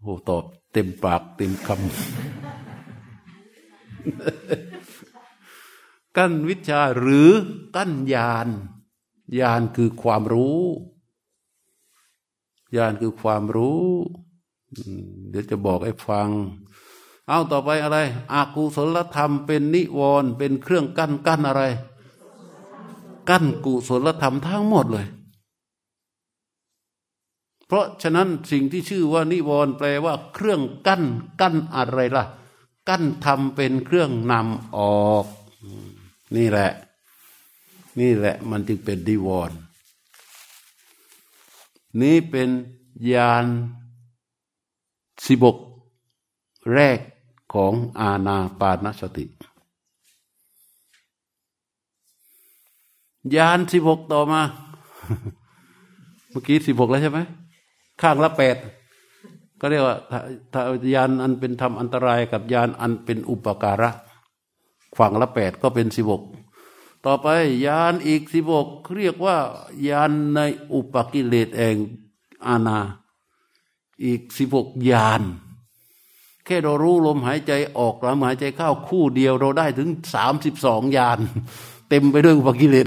[0.00, 1.78] โอ้ตอบเต็มปากเต็มคำ
[6.16, 7.30] กั้นวิชาหรือ
[7.76, 8.48] กั้นญาณ
[9.38, 10.62] ญาณคือความรู้
[12.76, 13.82] ญาณคือความรู้
[15.28, 16.28] เดี๋ยวจะบอกให้ฟัง
[17.28, 17.98] เอาต่อไปอะไร
[18.32, 21.62] อากุศลธรรมเป็นนิวรณ์เป็นเครื่องกั้นกั้นอะไร
[23.28, 25.06] กั้นกุศลธรรมทั้งหมดเลย
[27.72, 31.02] เพราะฉะนั้นสิ่งที่ชื่อว่านิวรณ์แปลว่า เครื่องกั้น
[31.40, 32.24] กั้นอะไรล่ะ
[32.88, 34.78] กั้นทำเป็นเครื่องนำอ
[35.10, 35.26] อก
[36.36, 36.70] นี่แหละ
[38.00, 39.56] นี่แหละมันจึงเป็นนิวรณ์
[42.00, 42.48] นี้เป็น
[43.12, 43.46] ยาน
[45.26, 45.56] สิบก
[46.72, 46.98] แรก
[47.54, 49.24] ของอาณาปานสติ
[53.36, 54.42] ยานสิบกต่อมา
[56.30, 57.20] เมื่อกี้สิบกแล้วใช่ไหม
[58.02, 58.56] ข้างละแปด
[59.60, 59.96] ก็เรียกว่า
[60.52, 60.62] ถ้า
[60.94, 63.90] ยานอันเป็นธรรมอันตรายกับยานอันเป็นอุปการะ
[64.98, 66.22] ฝั่งละแปดก็เป็นสิบก
[67.06, 67.28] ต่อไป
[67.66, 69.36] ยานอีกสิบกเรียกว่า
[69.88, 70.40] ยานใน
[70.72, 71.76] อุปกิเลสเอง
[72.46, 72.78] อาณา
[74.04, 75.22] อีกสิบกยาน
[76.44, 81.18] แค่เรารู้ลมหายใจออกลมหายใจเข้าคู่เดียวเราได้ถึงสามสิบสองยาน
[81.88, 82.86] เต็มไปด้วยอุปกิเลส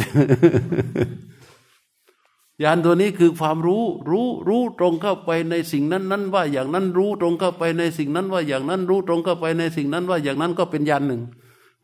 [2.63, 11.21] ญาณตัวนี้คือความรู้รู้รู้ตรงเข้าไปในสิ่งนั้นนั้นว่าอย่างนั้นรู้ตรงเข้าไปในสิ่งนั้นว่าอย่างนั้นรู้ตรงเข้าไปในสิ่งนั้นว่าอย่างนั้นก็เป็นญาณหนึ่ง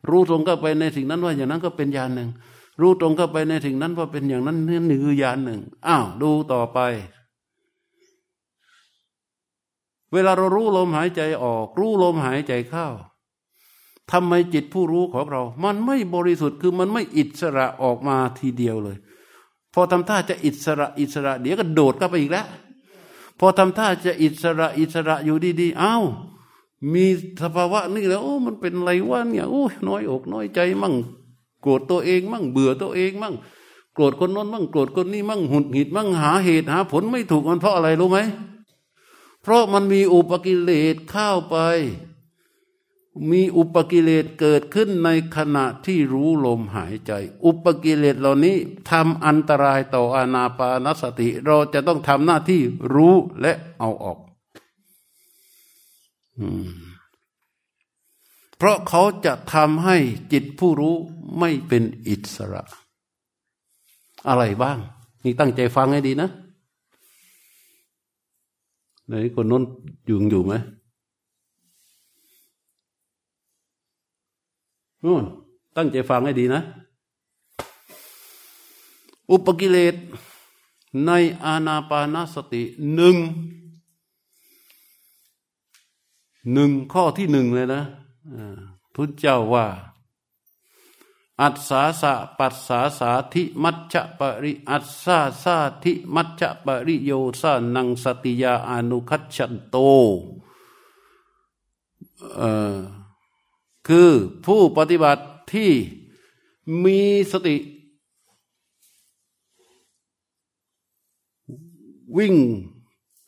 [0.08, 2.30] รู้ตรงเข้าไปในสิ่งนั้นว่าอย่างนั้นก็เป็นญาณหนึ่ง
[2.80, 4.58] รู้ตรงเข้าไปในสิ่งนั้นว่าเป็นอย่างนั้น
[4.88, 6.78] นี่คือญาณหนึ่งอ้าวดูต่อไป
[10.12, 12.86] เวลาเรารู้ลมหายใจออก รู้ลมหายใจเข้า
[14.12, 18.96] ทำไมจิตผู้รู้ของเรา มันไม่บริสุทธิ์คือมันไม่อิสระออกมาทีเดียวเลย
[19.74, 22.46] พอทำท่าจะอิสระอิสระ เดี๋ยวก็โดดเข้าไปอีกแล้ว
[23.38, 26.02] พอทำท่าจะอิสระอิสระอยู่ดีๆ อ้าว
[26.92, 27.04] มี
[27.42, 30.94] สภาวะนี่แล้ว โอ้มันเป็นไรวะเนี่ยโอ้น้อยอกน้อยใจมั่ง
[31.62, 33.34] โกรธตัวเองมั่ง เบื่อตัวเองมั่ง
[33.94, 38.18] โกรธคนน้นมั่งโกรธคนนี้มั่งหุดหงิดมั่งหาเหตุหา ผลไม่ถูกมันเพราะอะไรรู้ไหม
[39.42, 41.56] เพราะมันมีอุปกิเลสเข้าไป
[43.30, 47.12] มีอุปกิเลสเกิดขึ้นในขณะที่รู้ลมหายใจ
[47.44, 48.56] อุปกิเลสเหล่านี้
[48.90, 52.60] ทำอันตรายต่ออานาปานสติ เราจะต้องทำหน้าที่
[52.94, 54.18] รู้และเอาออก
[58.56, 59.96] เพราะเขาจะทำให้
[60.32, 60.94] จิตผู้รู้
[61.38, 62.62] ไม่เป็นอิสระ
[64.28, 64.78] อะไรบ้าง
[65.24, 66.30] นี่ตั้งใจฟังให้ดีนะ
[69.06, 69.62] ไหนคนน้น
[70.08, 70.54] ยู่อยู่ไหม
[75.04, 75.24] นู่น
[75.76, 76.60] ตั้งใจฟังให้ดีนะ
[79.30, 79.94] อุปกิเลส
[81.06, 81.10] ใน
[81.44, 82.62] อาณาปานาสติ
[82.94, 83.16] หนึ่ง
[86.52, 87.82] หนึ่งข้อที่หนึ่งเลยนะ
[88.94, 89.66] ทุนเจ้าว่า
[91.40, 99.76] อัศสาสะปัสสาสาธิมัชฌปริอัศสาสาธิมัชฌปริโยสานังสติยาอนุคัจฉันโต
[102.36, 102.78] เอ่อ
[103.88, 104.10] คือ
[104.44, 105.70] ผู้ปฏิบัติที่
[106.84, 107.00] มี
[107.32, 107.56] สติ
[112.18, 112.36] วิ่ง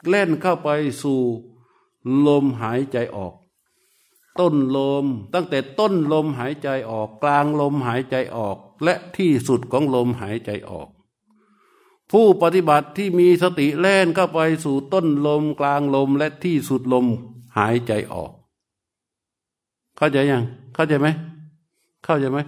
[0.08, 0.68] เล่นเข้าไป
[1.02, 1.20] สู่
[2.26, 3.34] ลมหายใจออก
[4.40, 10.88] ต้นลมตั้งแต่ต้นลมหายใจออก กลางลมหายใจออก และที่สุดของลมหายใจออก
[12.10, 17.06] ผู้ปฏิบัติที่มีสติแล่นเข้าไปสู่ต้นลมกลางลมและที่สุดลม
[17.58, 18.32] หายใจออก
[19.96, 20.42] เข้าใจยัง
[20.74, 21.08] เข้าใจไหม
[22.04, 22.38] เข้าใจไหม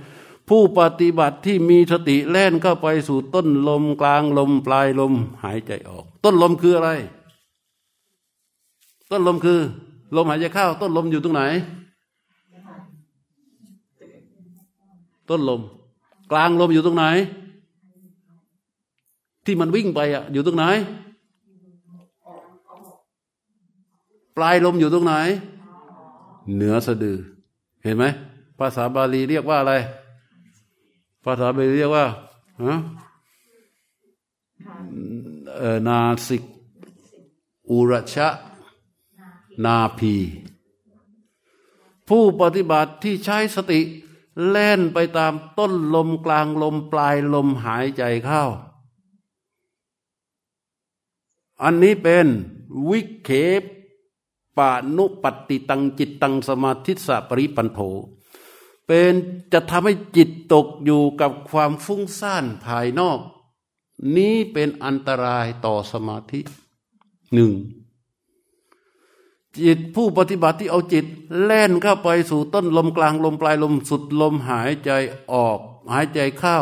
[0.49, 5.13] ผู้ปฏิบัติที่มีสติแล่นเข้าไปสู่ต้นลมกลางลมปลายลม
[5.45, 6.91] หายใจออก ต้นลมคืออะไร
[9.11, 9.61] ต้นลมคือ
[10.17, 11.43] ลมหายใจเข้า ต้นลมอยู่ตรงไหน
[15.31, 15.61] ต้นลม
[16.31, 17.05] กลางลมอยู่ตรงไหน
[19.45, 20.65] ที่มันวิ่งไปอะ อยู่ตรงไหน
[24.37, 25.15] ปลายลมอยู่ตรงไหน
[26.55, 27.19] เหนือสะดือ
[27.87, 28.07] เห็นไหม
[28.59, 29.75] ภาษาบาลีเรียกว่าอะไร
[31.25, 32.07] ภาษาบาลีเรียกว่า
[32.63, 32.73] ฮะ
[35.89, 36.43] นาสิก
[37.71, 38.29] อุรชะ
[39.65, 40.17] นาพี
[42.09, 43.81] ผู้ปฏิบัติที่ใช้สติ
[44.49, 48.43] แล่นไปตามต้นลมกลางลมปลายลมหายใจเข้า
[51.63, 52.27] อันนี้เป็น
[52.89, 53.63] วิเคป
[54.57, 57.81] ปานุปติตังจิตตังสมาธิสะปริปันโธ
[58.87, 59.15] เป็น
[59.53, 63.19] จะทำให้จิตตกอยู่กับความฟุ้งซ่านภายนอก
[64.17, 66.41] นี้เป็นอันตรายต่อสมาธิ
[67.35, 67.53] หนึ่ง
[69.59, 71.07] จิตผู้ปฏิบัติที่เอาจิต
[71.43, 74.91] แล่นเข้าไปสู่ต้นลมกลางลมปลายลมสุดลมหายใจ
[75.33, 75.59] ออก
[75.93, 76.59] หายใจเข้า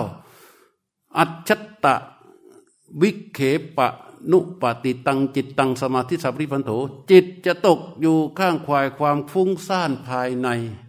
[1.18, 1.50] อัจฉ
[1.84, 1.94] ตะ
[3.00, 3.38] วิเค
[3.76, 3.88] ปะ
[4.32, 6.70] นุปฏิตังจิตตังสมาธิสัพพิพันโถ
[7.10, 10.48] จิตจะตกอยู่ข้างควายความฟุ้งซ่านภายใน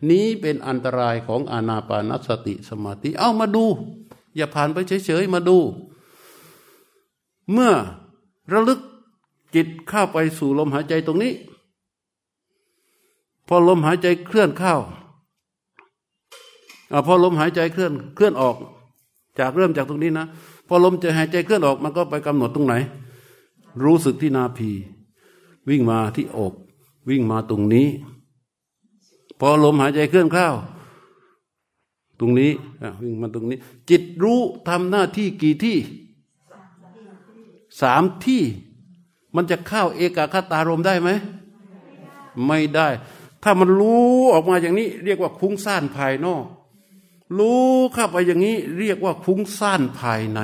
[0.09, 3.65] นี้เป็นอันตรายของอานาปานสติสมาธิเอามาดู
[4.35, 5.57] อย่าผ่านไปเฉยๆมาดู
[7.51, 7.71] เมื่อ
[8.51, 8.79] ระลึก
[9.55, 11.33] จิตเข้าไปสู่ลมหายใจตรงนี้
[13.47, 14.75] พอลมหายใจเคลื่อนเข้า
[16.91, 18.55] อพอลมหายใจเคลื่อนเคลื่อนออก
[19.39, 20.25] จากเริ่มจากตรงนี้นะ
[20.67, 22.75] พอลมจะหายใจเคลื่อนออกมันก็ไปกำหนดตรงไหน
[23.83, 24.71] รู้สึกที่นาพี
[25.69, 26.53] วิ่งมาที่อก
[27.09, 27.87] วิ่งมาตรงนี้
[29.39, 30.47] พอลมหายใจเคลื่อนเข้า
[32.19, 32.51] ตรงนี้
[33.03, 33.57] วิ่งมาตรงนี้
[33.89, 35.77] จิตรู้ทำหน้าที่กี่ที่
[37.81, 38.43] สามที่
[39.35, 41.09] มันจะเข้าเอกาคตารมได้ไหม
[42.47, 42.87] ไม่ได้
[43.43, 46.45] ถ้ามันรู้ออกมาอย่างนี้ เรียกว่าคุ้งซ่านภายนอก
[47.37, 50.39] รู้เข้าไปอย่างนี้ เรียกว่าคุ้งซ่านภายใน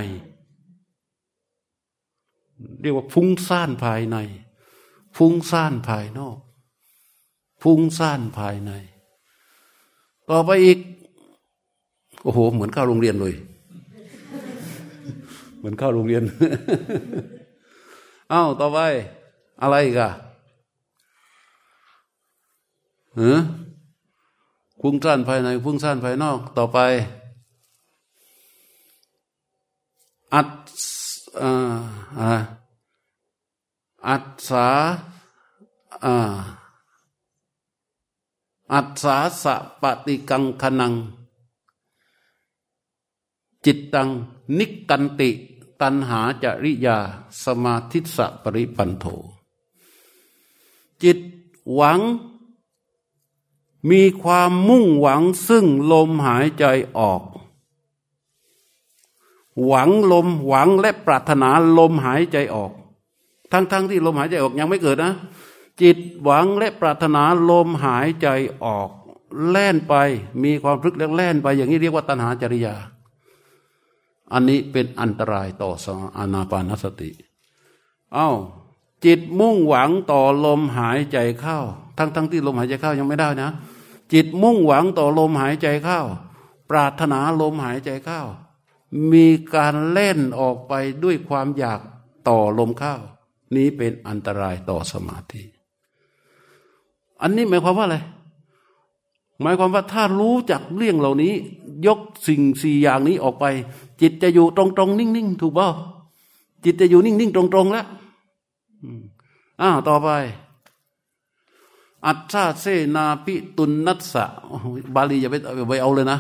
[2.82, 4.18] เรียกว่าฟุ้งซ่านภายใน
[5.18, 6.38] ฟุ้งซ่านภายนอก
[7.64, 8.72] ฟุ้งซ่านภายใน
[10.30, 10.80] ต่อไปอีก
[12.24, 13.34] โอ้โห เหมือนเข้าโรงเรียนเลย
[15.58, 16.24] เหมือนเข้าโรงเรียน
[18.30, 18.80] เอ้าต่อไป
[19.62, 20.12] อะไรอีกอะ
[23.18, 23.38] หือ
[24.82, 26.80] ฟุ้งซ่านภายในฟุ้งซ่านภายนอก ต่อไป
[30.34, 30.48] อัด
[31.40, 31.54] อ่า
[34.08, 34.68] อัดสา
[36.04, 36.16] อ่า
[38.74, 40.94] อัศสาสะปฏิกังคนัง
[43.66, 44.10] จิตตัง
[44.58, 45.30] นิกันติ
[45.82, 46.98] ตันหาจริยา
[47.44, 49.06] สมาธิสะปริปันโท
[51.04, 51.20] จิต
[51.74, 52.00] หวัง
[53.90, 56.64] มีความมุ่งหวังซึ่งลมหายใจ
[56.98, 57.22] ออก
[59.66, 62.72] หวังลมหวังและปรารถนาลมหายใจออก
[63.52, 65.14] ทั้งๆทที่ลมหายใจออกยังไม่เกิดนะ
[65.82, 68.28] จิตหวังและปรารถนาลมหายใจ
[68.66, 68.90] ออก
[69.50, 69.96] แล่นไป
[70.44, 72.76] มีความพลึกแล้วแล่นไป อย่างนี้เรียกว่าตัณหาจริยา
[74.34, 75.88] อันนี้เป็นอันตรายต่อส
[76.18, 77.12] อานาปานสติ
[78.14, 78.32] เอา้า
[79.06, 81.60] จิตมุ่งหวังต่อลมหายใจเข้า
[81.98, 83.52] ทั้งทั้งที่ลมหายใจเข้ายังไม่ได้นะ
[84.14, 86.02] จิตมุ่งหวังต่อลมหายใจเข้า
[86.70, 88.22] ปรารถนาลมหายใจเข้า
[89.12, 89.26] มี
[89.56, 90.74] การเล่นออกไป
[91.04, 91.80] ด้วยความอยาก
[92.28, 92.96] ต่อลมเข้า
[93.56, 95.42] นี้เป็นอันตรายต่อสมาธิ
[97.22, 97.98] อันนี้หมายความว่าอะไร
[99.42, 101.34] หมายความว่าถ้ารู้จักเรื่องเหล่านี้
[101.88, 103.46] ยกสิ่งสี่อย่างนี้ออกไป
[104.02, 105.70] จิตจะอยู่ตรงๆนิ่งๆถูกเปล่า
[106.64, 107.86] จิตจะอยู่นิ่งๆตรงๆแล้ว
[109.62, 110.10] อ้าวต่อไป
[112.06, 114.26] อัตชาเสนาปิตุนนัสสะ
[114.96, 115.36] บาลีอย่าไป
[115.70, 116.20] ไปเอาเลยนะ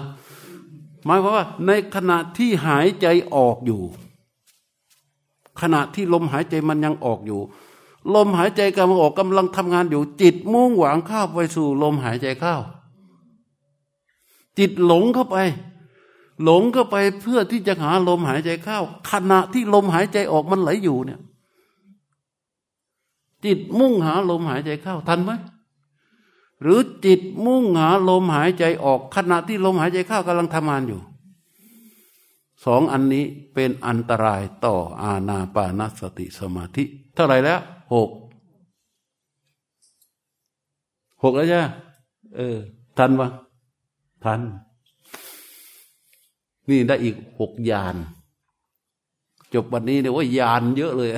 [1.05, 3.81] หมายความว่าในขณะที่หายใจออกอยู่
[5.61, 7.39] ขณะที่ลมหายใจมันยังออกอยู่
[8.15, 12.55] ลมหายใจกำลังออกกำลังทำงานอยู่ จิตมุ่งหวังเข้าไปสู่ลมหายใจเข้า
[14.59, 15.37] จิตหลงเข้าไป
[16.43, 18.79] หลงเข้าไปเพื่อที่จะหาลมหายใจเข้า
[19.11, 21.19] ขณะที่ลมหายใจออกมันไหลอยู่เนี่ย
[23.45, 25.31] จิตมุ่งหาลมหายใจเข้าทันไหม
[26.62, 31.02] หรือจิตมุ่งหาลมหายใจออกขณะที่ลมหายใจเข้ากำลังทำงานอยู่
[32.65, 36.84] สองอันนี้เป็นอันตรายต่ออาณาปานสติสมาธิ
[37.15, 37.60] เท่าไหร่แล้ว
[37.93, 38.10] หก
[41.24, 41.62] หกแล้วใช่
[42.36, 42.58] เออ
[42.97, 43.30] ทันวะ
[44.24, 44.41] ทัน
[46.69, 47.95] นี่ได้อีกหกยาน
[49.54, 51.12] จบวันนี้เนี่ยว่ายานเยอะเลย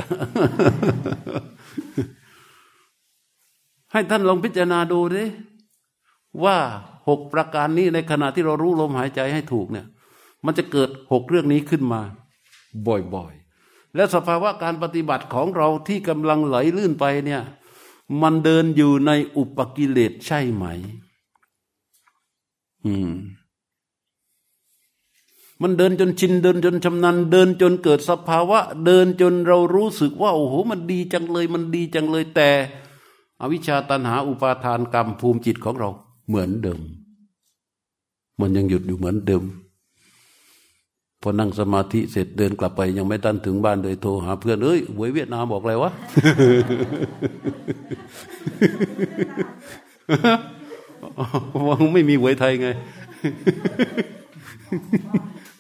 [3.94, 5.24] ให้ท่านลองพิจารณาดูดิ
[6.44, 6.58] ว่า
[7.08, 9.88] หกประการนี้ในขณะที่เรารู้ลมหายใจให้ถูกเนี่ย
[10.46, 12.02] มันจะเกิดหกเรื่องนี้ขึ้นมา
[12.88, 17.42] บ่อยๆ และสภาวะการปฏิบัติของเราที่กำลังไหลลื่นไปเนี่ย
[18.22, 20.66] มันเดินอยู่ในอุปกิเลสใช่ไหม
[22.86, 23.12] อืม
[25.62, 32.50] มันเดินจนชินเดินจนชำนาญเดินจนเกิดสภาวะ เดินจนเรารู้สึกว่าโอ้โหมันดีจังเลย มันดีจังเลยแต่
[33.44, 35.90] อวิชชาตันหาอุปาทานกรรมภูมิจิตของเรา
[36.28, 36.82] เหมือนเดิม
[38.40, 39.44] มันยังหยุดอยู่เหมือนเดิม
[41.22, 45.92] พอนั่งสมาธิเสร็จเดินกลับไป ยังไม่ทันถึงบ้านเลยโทรหาเพื่อนเอ้ยหวยเวียดนามบอกอะไรวะ
[51.68, 52.68] วังไม่มีหวยไทยไง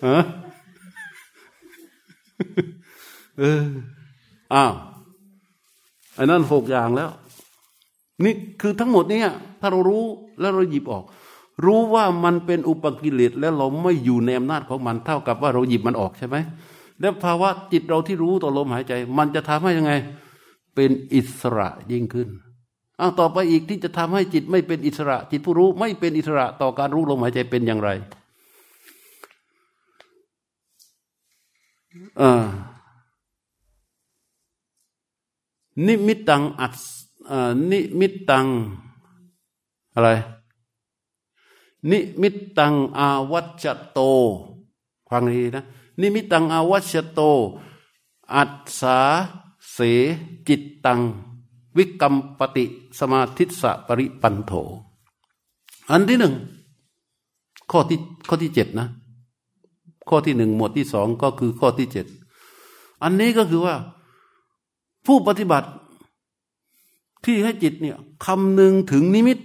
[0.07, 0.19] ฮะ
[3.39, 3.63] เออ
[4.53, 4.73] อ้าว
[6.17, 7.09] อันนั้นหกอย่างแล้ว
[8.21, 9.21] นี่คือทั้งหมดนี้
[9.59, 10.03] ถ้าเรารู้
[10.39, 11.03] แล้วเราหยิบออก
[11.65, 16.37] รู้ว่ามันเป็นอุปกิเลสแล้วเราไม่อยู่ในอำนาจของมันเท่ากับว่าเราหยิบมันออกใช่ไหม
[16.99, 19.93] แล้วภาวะจิตเราที่รู้ต่อลมหายใจ มันจะทำให้ยังไง
[20.75, 22.29] เป็นอิสระยิ่งขึ้น
[22.99, 27.89] อาต่อไปอีกที่จะทำให้จิตไม่เป็นอิสระ จิตผู้รู้ไม่เป็นอิสระต่อการรู้ลมหายใจเป็นอย่างไร
[32.21, 32.45] อ่า
[35.87, 36.73] นิมิตตังอัด
[37.71, 38.47] นิมิตตัง
[39.93, 40.09] อะไร
[41.89, 43.99] นิมิตตังอาวัชโต
[45.09, 45.63] ฟังดีนะ
[45.99, 47.19] นิมิตตังอาวัชโต
[48.35, 48.97] อัตสา
[49.71, 49.77] เส
[50.47, 50.99] จิตตัง
[51.77, 52.65] วิกรรมปฏิ
[52.99, 54.51] สมาธิสะปริปันโถ
[55.91, 56.33] อันที่หนึ่ง
[57.71, 58.87] ข้อที่ข้อที่เจ็ดนะ
[60.09, 62.05] ข้อที่หนึ่งหมวดที่สองก็คือข้อที่เจ็ด
[63.03, 63.75] อันนี้ก็คือว่า
[65.05, 65.67] ผู้ปฏิบัติ
[67.25, 69.39] ที่ให้จิตเนี่ยคำหนึ่งถึงนิมิต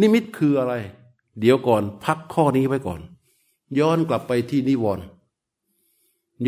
[0.00, 0.74] นิมิตคืออะไร
[1.40, 3.00] เดี๋ยวก่อนพักข้อนี้ไว้ก่อน
[3.78, 5.04] ย้อนกลับไปที่นิวรณ์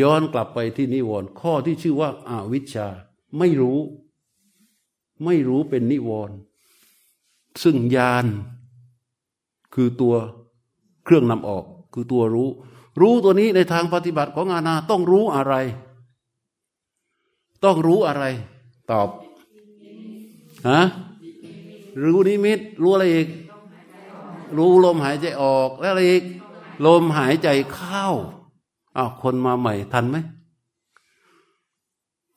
[0.01, 2.87] ย้อนกลับไปที่นิวรณ์ข้อที่ชื่อว่าอาวิชชา
[3.37, 3.79] ไม่รู้
[5.25, 6.35] ไม่รู้เป็นนิวรณ์
[7.63, 8.25] ซึ่งญาณ
[9.73, 10.15] คือตัว
[11.05, 11.63] เครื่องนำออก
[11.93, 12.49] คือตัวรู้
[13.01, 15.53] รู้ตัวนี้ในทางปฏิบัติของอาณาต้องรู้อะไร
[17.63, 18.23] ต้องรู้อะไร
[18.91, 19.09] ตอบ
[20.67, 20.81] ฮะ
[22.01, 23.29] รู้นิมิต รู้อะไรอีก
[24.57, 26.23] รู้ลมหายใจออกแล้วอะไรอีก
[26.85, 28.07] ลมหายใจเข้า
[28.97, 30.17] อ้าวคนมาใหม่ทันไหม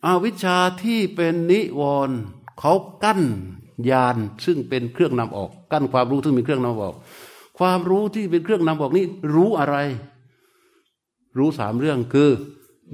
[0.05, 2.19] อาวิชาที่เป็นนิวรณ์
[2.59, 2.73] เขา
[3.05, 3.21] กั้น
[3.91, 6.95] ญาณซึ่งเป็นเครื่องนำออก กั้นความรู้ซึ่งเป็นเครื่องนำออก
[7.59, 9.05] ความรู้ที่เป็นเครื่องนำออกนี้
[9.35, 9.77] รู้อะไร
[11.39, 12.31] รู้สามเรื่องคือ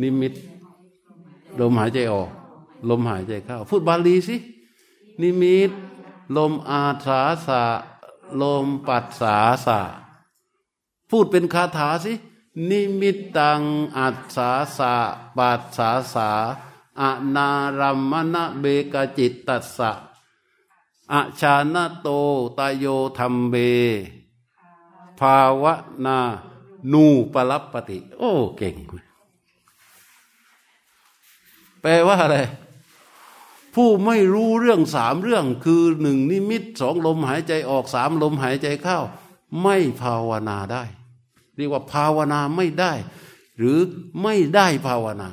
[0.02, 0.32] นิมิต
[1.60, 2.28] ลมหายใจออก
[2.90, 4.36] ลมหายใจเข้า พูดบาลีสิ
[5.20, 5.70] นิมิต
[6.36, 7.64] ลมอาสาสะ
[8.40, 9.80] ลมปัสสาสะ
[11.10, 12.12] พูดเป็นคาถาสิ
[12.70, 13.62] นิมิตตัง
[13.96, 14.94] อัสสาสะ
[15.36, 16.30] ปัสสาสา
[17.00, 17.02] อ
[17.34, 17.48] นา
[17.78, 19.90] รัมมณเบกจิตตัสสะ
[21.12, 22.08] อาชาณโต
[22.58, 22.86] ตายโย
[23.18, 23.54] ธรรมเบ
[25.18, 25.64] ภาว
[26.04, 26.18] นา
[26.92, 28.76] นูปลับปติ โอ้ เก่ง
[31.80, 32.36] แปลว่าอะไร
[33.74, 38.98] ผู้ไม่รู้เรื่องสามเรื่องคือหนึ่งนิมิตสองลมหายใจออกสามลมหายใจเข้า
[39.62, 40.84] ไม่ภาวนาได้
[41.56, 42.92] เรียกว่าภาวนาไม่ได้
[43.58, 43.78] หรือ
[44.22, 45.30] ไม่ได้ภาวนา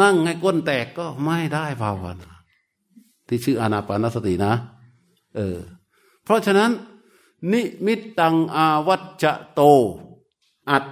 [0.00, 2.30] นั่งให้ก้นแตกก็ไม่ได้ภาวนา
[3.26, 4.52] ที่ชื่ออานาปานสตินะ
[5.36, 5.58] เออ
[6.24, 6.70] เพราะฉะนั้น
[7.52, 9.60] นิมิตตังอาวัชชโต
[10.70, 10.84] อัส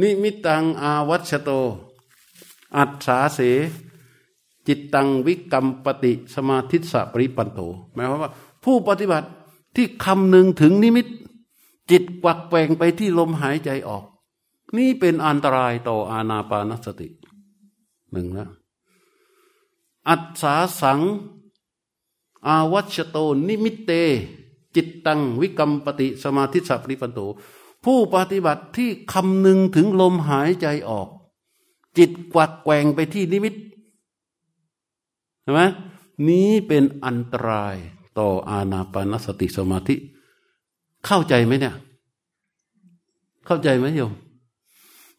[0.00, 1.50] นิมิตตังอาวัชชโต
[2.76, 3.40] อัสสาเส
[4.68, 7.60] จิตตังวิกัมปติสมาธิสสะ ปริปันโถ
[7.94, 8.32] หมายความว่า
[8.64, 9.28] ผู้ปฏิบัติ
[9.76, 11.06] ที่คำหนึ่งถึงนิมิต
[11.90, 14.04] จิตกวักแปงไปที่ลมหายใจออก
[14.76, 17.08] นี่เป็นอันตรายต่ออาณาปานสติ
[18.12, 18.50] หนึ่งแล้ว
[20.08, 21.00] อัศสาสัง
[22.46, 23.16] อาวัชโต
[23.48, 23.90] นิมิตเต
[24.74, 27.20] จิตตังวิกรรมปฏิสมาธิสัพริปันโต
[27.84, 31.08] ผู้ปฏิบัติที่คำหนึ่งถึงลมหายใจออก
[31.98, 33.54] จิตกวักแกว่งไปที่นิมิต
[35.50, 35.64] ช่ไหม
[36.28, 37.76] นี้เป็นอันตราย
[38.18, 39.96] ต่ออาณาปานสติสมาธิ
[41.06, 41.74] เข้าใจไหมเนี่ย
[43.46, 44.12] เข้าใจไหมโยม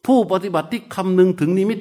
[0.06, 1.80] ผู้ปฏิบัติที่คำนึงถึงนิมิต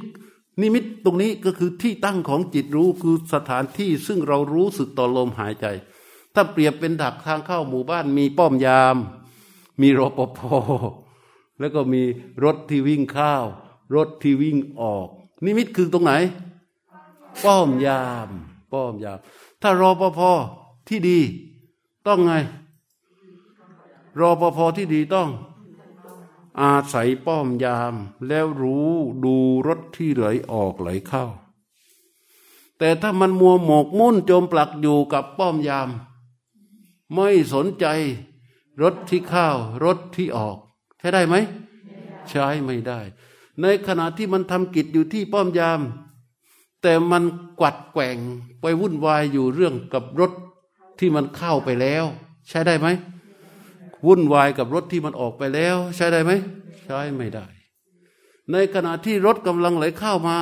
[0.62, 5.66] นิมิตตรงนี้ก็คือที่ตั้งของจิตรู้คือสถานที่ซึ่งเรารู้สึกต่อลมหายใจ
[6.34, 8.96] ถ้าเปรียบเป็นดักทางเข้าหมู่บ้านมีป้อมยาม
[9.82, 10.40] มีรปภ
[11.60, 12.02] แล้วก็มี
[12.44, 13.34] รถที่วิ่งเข้า
[13.96, 15.08] รถที่วิ่งออก
[15.46, 16.14] นิมิตคือตรงไหน
[17.46, 18.30] ป้อมยาม
[18.72, 19.20] ป้อมยาม
[19.62, 20.20] ถ้ารอปภ
[20.88, 21.20] ที่ดี
[22.08, 22.32] ต้องไง
[24.20, 25.30] รอปภที่ดีต้อง
[26.62, 27.94] อาศัยป้อมยาม
[28.28, 28.92] แล้วรู้
[29.24, 29.36] ดู
[29.68, 31.26] รถที่ไหลออกไหลเข้า
[32.78, 35.90] แต่ถ้ามันมัวหมกมุ่นจมปลักอยู่กับป้อมยาม
[37.14, 37.86] ไม่สนใจ
[38.82, 39.48] รถที่เข้า
[39.84, 40.58] รถที่ออก
[41.00, 41.36] ใช้ได้ไหม
[42.30, 43.00] ใช้ไม่ได้
[43.62, 45.80] ในขณะที่มันทำกิจอยู่ที่ป้อมยาม
[46.82, 47.24] แต่มัน
[47.60, 48.18] กวัดแกว่ง
[48.62, 50.32] ไปวุ่นวายอยู่เรื่องกับรถ
[51.00, 52.06] ที่มันเข้าไปแล้ว
[52.50, 52.88] ใช้ได้ไหม
[54.08, 56.32] วุ่นวายกับรถที่มันออกไปแล้ว ใช้ได้ไหม
[56.86, 57.46] ใช้ไม่ได้
[58.52, 60.38] ในขณะที่รถกำลังไหลเข้ามา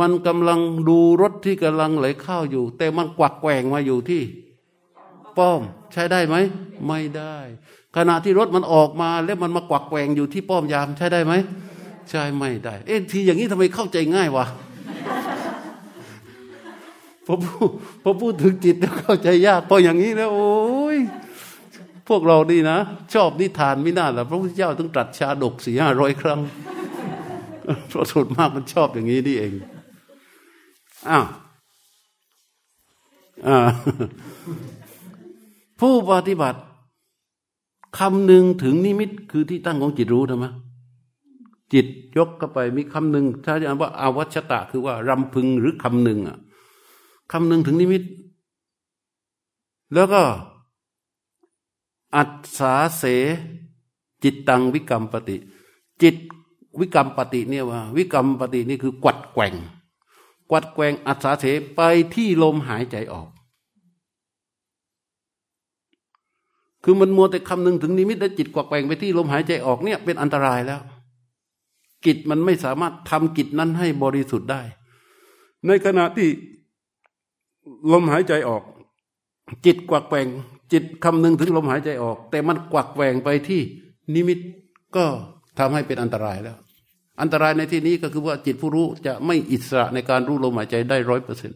[0.00, 4.22] มันกำลังดูรถที่กำลังไหลเข้าอยู่ แต่มันกวักแกว่งมาอยู่ที่
[5.38, 5.60] ป้อม
[5.92, 6.36] ใช้ได้ไหม
[6.86, 7.36] ไม่ได้
[7.96, 11.32] ขณะที่รถมันออกมาแล้วมันมากวักแกว่งอยู่ที่ป้อมยาม ใช้ได้ไหม
[12.10, 14.46] ใช่ไม่ได้ เอ๊ะทีอย่างนี้ทำไมเข้าใจง่ายวะ
[17.26, 17.68] พอพูด
[18.02, 20.98] พอพูดถึงจิตแล้วเข้าใจยากพออย่างนี้แล้วโอ้ย
[22.08, 22.78] พวกเรานี่นะ
[23.14, 26.40] ชอบนิทานไม่น่าละพระพุทธเจ้าต้องตรัสชาดกสี่ห้าร้อยครั้ง
[27.88, 29.52] เพราะสุดมากมันชอบอย่างนี้นี่เอง
[31.08, 31.26] อ้าว
[35.80, 36.60] ผู้ปฏิบัติ
[37.98, 40.46] คำหนึ่งถึงนิมิตคือที่ตั้งของจิตรู้ทำไม
[41.72, 46.38] จิตยกเข้าไปมีคำหนึ่งถ้าจะอ่านว่าอาวัชตะคือว่ารำพึงหรือคำหนึ่งอะ
[47.32, 48.02] คำหนึ่งถึงนิมิต
[49.94, 50.22] แล้วก็
[52.16, 53.04] อัศสาเส
[54.22, 55.36] จิตตังวิกรรมปฏิ
[56.02, 56.16] จิต
[56.80, 59.54] วิกรรมปฏิเนี่ยว่า วิกรรมปฏินี่คือ กวัดแกว่ง
[60.50, 61.44] กวัดแกว่งอัศสาเส
[61.76, 61.80] ไป
[62.14, 63.28] ที่ลมหายใจออก
[66.84, 70.80] คือมันมัวแต่คำนึงถึงนิมิต และจิตกวัดแกว่งไปที่ลมหายใจออกเนี่ยเป็นอันตรายแล้ว
[72.04, 74.62] กิจมันไม่สามารถทำกิจนั้นให้บริสุทธิ์ได้
[75.66, 76.28] ในขณะที่
[77.92, 78.62] ลมหายใจออก
[79.66, 80.26] จิตกวักแกว่ง
[80.72, 83.60] จิตคำนึงถึงลมหายใจออก แต่มันกวักแหวงไปที่
[84.14, 84.38] นิมิต
[84.96, 85.04] ก็
[85.58, 86.56] ทำให้เป็นอันตรายแล้ว
[87.20, 91.52] อันตรายในที่นี้ก็คือว่าจิตผู้รู้จะไม่อิสระในการรู้ลมหายใจได้ร้อยเปอร์เซ็น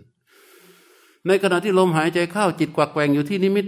[1.26, 3.66] ในขณะที่ลมหายใจเข้าจิตกวักแหวงอยู่ที่นิมิต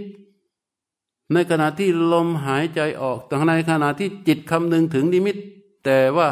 [1.33, 5.37] ในขณะที่ลมหายใจออกแต่ในขณะที่จิตคำนึงถึงนิมิต
[5.85, 6.27] แต่ว่า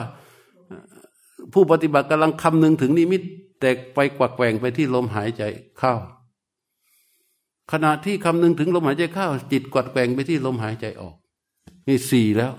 [1.54, 3.22] ผู้ปฏิบัติกำลังคำนึงถึงนิมิต
[3.60, 5.44] แต่ไปกวักแกว่งไปที่ลมหายใจ
[5.80, 5.94] เข้า
[7.72, 11.16] ขณะที่คำนึงถึงลมหายใจเข้า จิตกวัดแกว่งไปที่ลมหายใจออก
[11.88, 12.54] นี่สี่แล้ว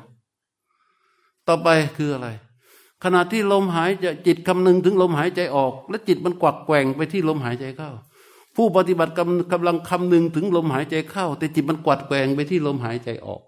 [1.47, 2.29] ต่อไปคืออะไร
[3.05, 7.91] ขณะที่ลมหายใจจิตคำนึงถึงลมหายใจออก และจิตมันกวักแกว่งไปที่ลมหายใจเข้า
[8.57, 13.43] ผู้ปฏิบัติกำกำลังคำนึงถึงลมหายใจเข้า แต่จิตมันกวัดแกว่งไปที่ลมหายใจออก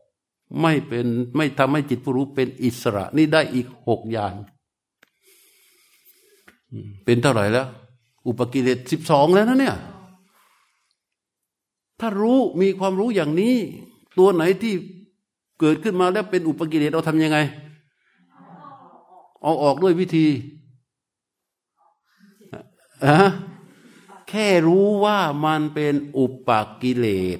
[0.63, 4.33] ไม่เป็นไม่ทำให้จิตผู้รู้เป็นอิสระ นี่ได้อีกหกอย่าง
[7.05, 7.67] เป็นเท่าไหร่แล้ว
[8.27, 9.77] อุปกิเลสสิบสองแล้วนะเนี่ย
[12.01, 13.57] ถ้ารู้มีความรู้อย่างนี้
[14.19, 14.75] ตัวไหนที่
[15.61, 17.39] เกิดขึ้นมาแล้วเป็นอุปกิเลสเราทำยังไง
[19.43, 20.27] เอาออกด้วยวิธี
[23.07, 23.19] อะ
[24.29, 26.51] แค่รู้ว่ามันเป็นอุป
[26.83, 27.07] กิเล
[27.37, 27.39] ส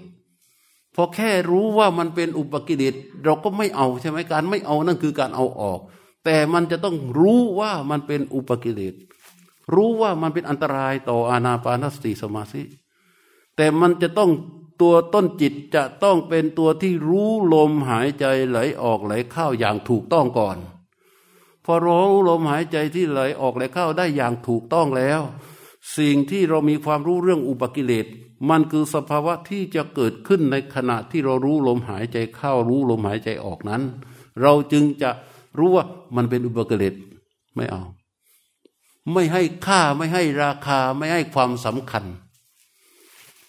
[0.95, 5.81] พอแค่รู้ว่ามันเป็นอุปกิเลสเราก็ไม่เอาใช่ไหมการไม่เอานั่นคือการเอาออก
[6.25, 8.95] แต่มันจะต้องรู้ว่ามันเป็นอุปกิเลส
[9.75, 12.63] รู้ว่ามันเป็นอันตรายต่ออาณาปานสติสมาธิ
[13.57, 14.31] แต่มันจะต้อง
[14.81, 20.59] ตัวต้นจิตจะต้องเป็นตัวที่รู้ลมหายใจไหลออกไหลเข้าอย่างถูกต้องก่อน
[21.65, 25.21] พอรู้ลมหายใจที่ไหลออกไหลเข้าได้อย่างถูกต้องแล้ว
[25.97, 28.07] สิ่งที่เรามีความรู้เรื่องอุปกิเลส
[28.51, 33.83] มันคือสภาวะที่จะเกิดขึ้นในขณะที่เรารู้ลมหายใจเข้ารู้ลมหายใจออกนั้น
[34.43, 35.11] เราจึงจะ
[35.59, 35.85] รู้ว่า
[36.17, 36.95] มันเป็นอุปกิเลส
[37.57, 37.83] ไม่เอา
[39.13, 42.05] ไม่ให้ค่าไม่ให้ราคาไม่ให้ความสำคัญ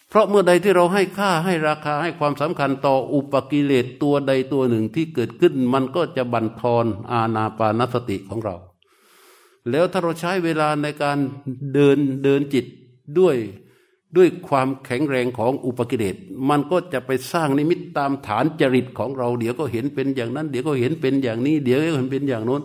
[0.10, 8.56] เพราะเมื่อใดที่เราให้ค่าให้ราคาให้ความสำคัญต่ออุปกิเลสตัวใดตัวหนึ่งที่เกิดขึ้น มันก็จะบั่นทอนอาณาปานสติของเรา
[9.70, 11.18] แล้วถ้าเราใช้เวลาในการ
[11.74, 12.66] เดินเดินจิต
[13.20, 13.36] ด้วย
[14.18, 16.16] ด้วยความแข็งแรงของอุปกิเลส
[16.50, 22.62] มันก็จะไปสร้างนิมิตตามฐานจริตของเรา เดี๋ยวก็เห็นเป็นอย่างนั้น เดี๋ยวก็เห็นเป็นอย่างนี้ เดี๋ยวก็เห็นเป็นอย่างโน้น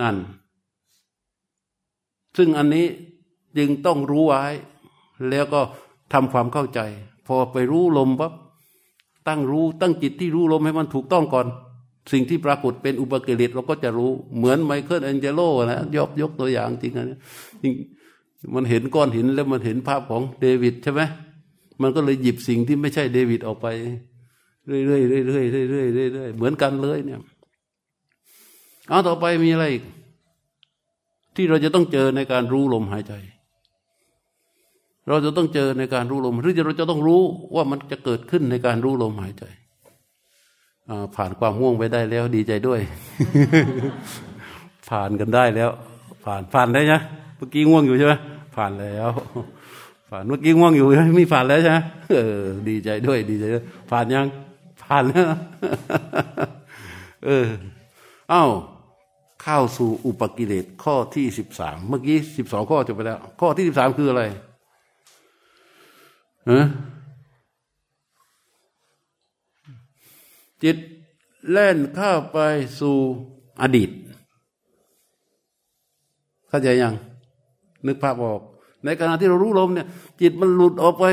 [0.00, 0.16] นั่น
[2.36, 2.86] ซึ่งอันนี้
[3.58, 4.42] จึงต้องรู้ไว้
[5.30, 5.60] แล้วก็
[6.12, 6.80] ทำความเข้าใจ
[7.26, 8.32] พอไปรู้ลมปั๊บ
[9.28, 11.46] ตั้งรู้ตั้งจิตที่รู้ลมให้มันถูกต้องก่อน
[12.12, 17.18] สิ่งที่ปรากฏเป็นอุปกิเลสเราก็จะรู้เหมือนไมเคิลแองเจโลนะยกยกตัวอย่างจริงนะ
[17.62, 17.72] จริง
[18.54, 21.02] มันเห็นก้อนหินแล้วมันเห็นภาพของเดวิดใช่ไหม
[21.82, 23.66] มันก็เลยหยิบสิ่งที่ไม่ใช่เดวิดออกไป
[24.66, 27.20] เรื่อยๆเรื่อยๆเรื่อยๆเรื่อยๆเหมือนกันเลยเนี่ย
[28.88, 29.82] เอาต่อไปมีอะไรอีก
[31.36, 33.14] ที่เราจะต้องเจอในการรู้ลมหายใจ
[35.08, 37.22] เราจะต้องเจอในการรู้ลม หรือเราจะต้องรู้
[37.54, 39.44] ว่ามันจะเกิดขึ้นในการรู้ลมหายใจ
[41.16, 42.80] ผ่านความง่วงไปได้แล้วดีใจด้วย
[44.90, 45.70] ผ่านกันได้แล้ว
[46.24, 46.94] ผ่านผ่านได้ไหม
[47.36, 48.14] เมื่อกี้ง่วงอยู่ใช่ไหม
[48.56, 49.10] ผ่านแล้ว
[50.10, 51.78] ผ่านเมื่อกี้ง่วงอยู่ไม่ผ่านแล้วใช่ไหม
[52.12, 54.26] เออ ดีใจด้วย ดีใจด้วยผ่านยัง
[54.82, 55.26] ผ่านแล้ว
[57.26, 57.48] เออ
[58.30, 58.44] เอ้า
[59.48, 64.22] เข้าสู่อุปกิเลสข้อที่สิบสามเมื่อกี้สิบสองข้อจบไปแล้ว ข้อที่สิบสามคืออะไร
[66.50, 66.60] ฮะ
[70.62, 70.76] จิต
[71.50, 72.38] แล่นเข้าไป
[72.80, 72.96] สู่
[73.60, 73.90] อดีต
[76.48, 76.94] เข้าใจยัง
[77.86, 78.40] นึกภาพออก
[78.84, 79.86] ในขณะที่เรารู้ลมเนี่ย
[80.20, 81.04] จิตมันหลุดออกไป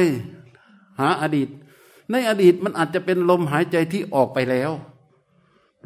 [0.99, 1.49] หาอดีต
[2.11, 4.71] ในอดีตมันอาจจะเป็นลมหายใจที่ออกไปแล้ว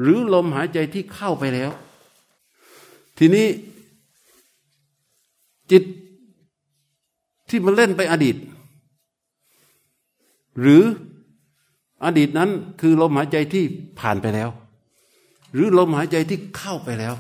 [0.02, 1.72] หรือลมหายใจที่เข้าไปแล้ว
[3.18, 3.48] ทีนี้
[5.72, 5.84] จิต
[7.50, 8.36] ที่มันเล่นไปอดีต
[10.60, 10.84] หรือ
[12.06, 12.50] อดีตนั้น
[12.82, 13.64] คือลมหายใจที่
[14.00, 14.50] ผ่านไปแล้ว
[15.54, 17.14] หรือลมหายใจที่เข้าไปแล้ว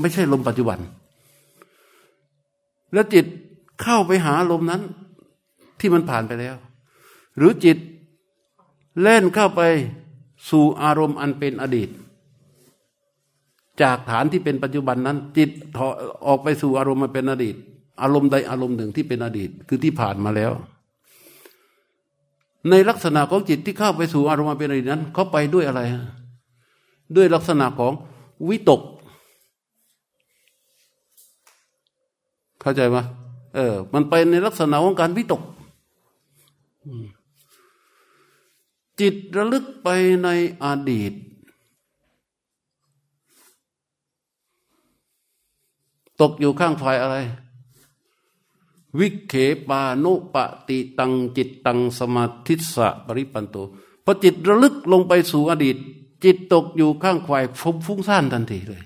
[0.00, 0.78] ไม่ใช่ลมปัจจุบัน
[2.92, 3.26] แล้วจิต
[3.82, 4.82] เข้าไปหาลมนั้น
[5.80, 6.56] ที่มันผ่านไปแล้ว
[7.36, 7.78] หรือจิต
[9.02, 9.62] เล่นเข้าไป
[10.50, 11.88] สู่อารมณ์อันเป็นอดีต
[13.82, 15.50] จากฐานที่เป็นปัจจุบันนั้น จิต
[16.26, 17.56] ออกไปสู่อารมณ์มาเป็นอดีต
[18.02, 20.52] อารมณ์ใดอารมณ์หนึ่งที่เป็นอดีต คือที่ผ่านมาแล้ว
[22.70, 25.80] ในลักษณะของจิตที่เข้าไปสู่อารมณ์มาเป็นอดีตนั้น เขาไปด้วยอะไร
[27.16, 27.92] ด้วยลักษณะของ
[28.48, 28.82] วิตก
[32.60, 32.96] เข้าใจไหม
[33.54, 35.42] เออ มันไปในลักษณะของการวิตก
[39.00, 39.88] จิตระลึกไป
[40.24, 40.28] ใน
[40.64, 41.12] อดีต
[46.20, 47.16] ตกอยู่ข้างฝ่ายอะไร
[48.98, 49.34] วิเข
[49.68, 50.36] ปานุป
[50.68, 53.56] ติตังจิตตังสมาธิสะปริปันโต
[54.04, 55.76] พอจิตระลึกลงไปสู่อดีต
[56.24, 57.44] จิตตกอยู่ข้างฝ่าย
[57.86, 58.82] ฟุ้งซ่านทันทีเลย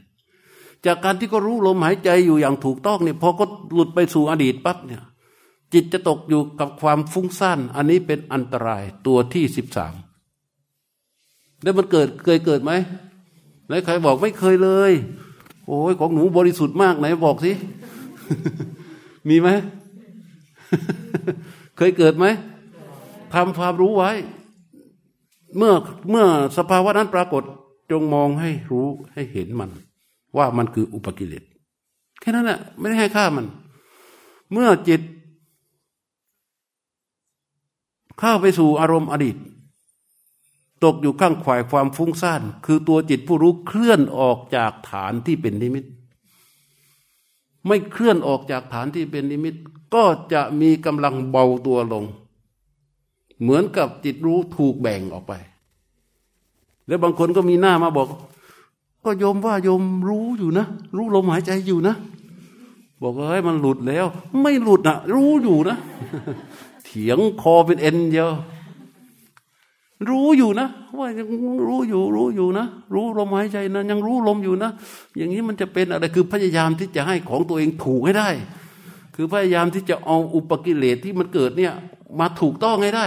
[0.87, 5.03] จากการที่ก็รู้ลมหายใจอยู่อย่างถูกต้องเนี่ยพอก็หลุดไปสู่อดีตปั๊บเนี่ย
[5.73, 9.95] จิตจะตกอยู่กับความฟุ้งซ่านอันนี้เป็นอันตรายตัวที่สิบสาม
[11.63, 12.73] แล้วมันเกิดเคยเกิดไหม
[13.69, 14.93] แล้วใครบอกไม่เคยเลย
[15.67, 17.53] โอ้ยของหนูบริสุทธิ์มากไหนบอกสิ
[19.29, 19.49] มีไหม
[21.77, 22.27] เคยเกิดไหม
[23.35, 24.11] ทำความรู้ไว้
[25.57, 25.73] เมื่อ
[26.11, 27.43] เมื่อสภาวะนั้นปรากฏ
[27.91, 29.71] จงมองให้รู้ให้เห็นมัน
[30.37, 31.45] ว่ามันคืออุปกิเลส
[32.21, 33.47] แค่นั้นแหละไม่ได้ให้ค่ามัน
[34.53, 35.01] เมื่อจิต
[38.19, 39.37] เข้าไปสู่อารมณ์อดีต
[40.85, 45.85] ตกอยู่ข้างข่ายความฟุ้งซ่าน คือตัวจิตผู้รู้เคลื่อนออกจากฐานที่เป็นนิมิต
[47.67, 49.55] ไม่เคลื่อนออกจากฐานที่เป็นนิมิต
[49.95, 52.05] ก็จะมีกำลังเบาตัวลง
[53.41, 55.33] เหมือนกับจิตรู้ถูกแบ่งออกไป
[56.87, 58.09] แล้วบางคนก็มีหน้ามาบอก
[59.05, 60.67] ก็โยมว่าโยมรู้อยู่นะ
[60.97, 61.95] รู้ลมหายใจอยู่นะ
[63.03, 64.07] บอกว่าเฮ้ยมันหลุดแล้ว
[64.43, 65.77] ไม่หลุดนะรู้อยู่นะ
[66.85, 68.29] เถียงคอเป็นเอ็นเดียว
[70.11, 71.29] รู้อยู่นะ ว่ายัง
[71.69, 74.71] รู้อยู่รู้อยู่นะ รู้ลมหายใจนะ ยังรู้ลมอยู่นะ
[75.17, 78.29] อย่างนี้มันจะเป็นอะไรคือพยายามที่จะให้ของตัวเองถูกให้ได้
[79.15, 81.75] คือพยายามที่จะเอาอุปกิเลสที่มันเกิดเนี่ย
[82.19, 83.07] มาถูกต้องให้ได้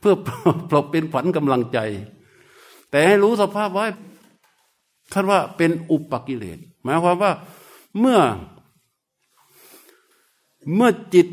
[0.00, 0.14] เพื่อ
[0.70, 1.78] ปลบเป็นฝันกำลังใจ
[2.90, 3.86] แต่ให้รู้สภาพไว้
[5.12, 7.32] ท่านว่าเป็นอุปกิเลสหมายความว่า
[7.98, 8.18] เมื่อ
[10.74, 11.28] เมื่อจิต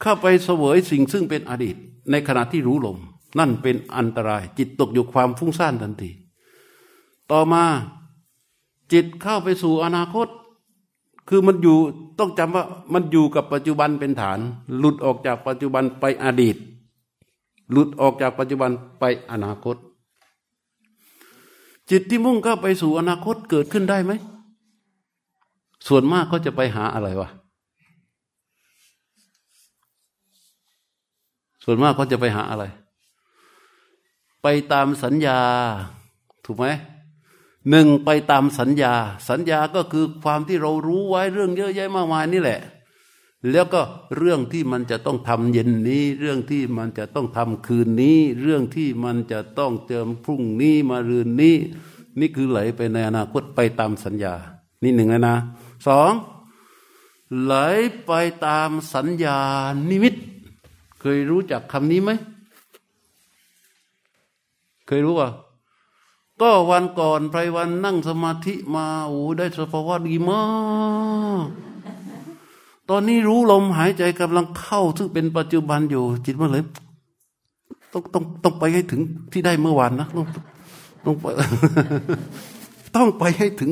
[0.00, 1.76] เข้าไปเสวยสิ่งซึ่งเป็นอดีต
[2.10, 2.98] ในขณะที่รู้ลม
[3.38, 6.10] นั่นเป็นอันตราย จิตตกอยู่ความฟุ้งซ่านทันที
[7.30, 7.64] ต่อมา
[8.92, 10.28] จิตเข้าไปสู่อนาคต
[11.28, 11.76] คือมันอยู่
[12.18, 14.38] ต้องจำว่ามันอยู่กับปัจจุบันเป็นฐาน
[14.78, 16.56] หลุดออกจากปัจจุบันไปอดีต
[17.70, 19.76] หลุดออกจากปัจจุบันไปอนาคต
[21.90, 24.12] จิตที่มุ่งเข้าไปสู่อนาคตเกิดขึ้นได้ไหม
[25.86, 27.28] ส่วนมากเขาจะไปหาอะไรวะ
[31.64, 32.64] ส่วนมากเขาจะไปหาอะไร
[34.42, 35.38] ไปตามสัญญา
[36.44, 36.66] ถูกไหม
[37.70, 38.94] หนึ่งไปตามสัญญา
[39.28, 42.60] สัญญาก็คือความที่เรารู้ไว้เรื่องเยอะแยะมากมายนี่แหละ
[43.50, 43.82] แล้วก็
[44.16, 51.56] เรื่องที่มันจะต้องทำเย็นนี้ เรื่องที่มันจะต้องทำคืนนี้ เรื่องที่มันจะต้องเจิมพรุ่งนี้มารืนนี้
[52.20, 54.34] นี่คือไหลไปในอนาคตไปตามสัญญา
[54.82, 55.36] นี่หนึ่งนะนะ
[55.86, 56.12] สอง
[57.42, 57.54] ไหล
[58.06, 58.12] ไป
[58.46, 59.38] ตามสัญญา
[59.88, 60.14] นิมิต
[61.06, 62.10] เคยรู้จักคำนี้ไหม
[64.86, 65.28] เคยรู้ป่ะ
[66.40, 70.42] ก็วันก่อนไพรวันนั่งสมาธิมาโอ้ได้สภาวะดีมา
[71.44, 71.46] ก
[72.90, 76.64] ตอนนี้รู้ลมหายใจกำลังเข้า ซึ่งเป็นปัจจุบันอยู่ จิตมันเลย
[77.92, 79.00] ต้องต้องต้องไปให้ถึง
[79.32, 80.26] ที่ได้เมื่อวานนะต้อง
[81.04, 81.26] ต้องไป
[82.96, 83.70] ต้องไปให้ถึง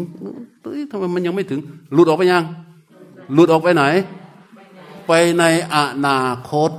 [0.62, 1.60] เฮ้ยทำไมมันยังไม่ถึง
[1.92, 2.44] หลุดออกไปยัง
[3.32, 3.84] หลุดออกไปไหน
[5.06, 5.76] ไปในอ
[6.06, 6.18] นา
[6.50, 6.72] คต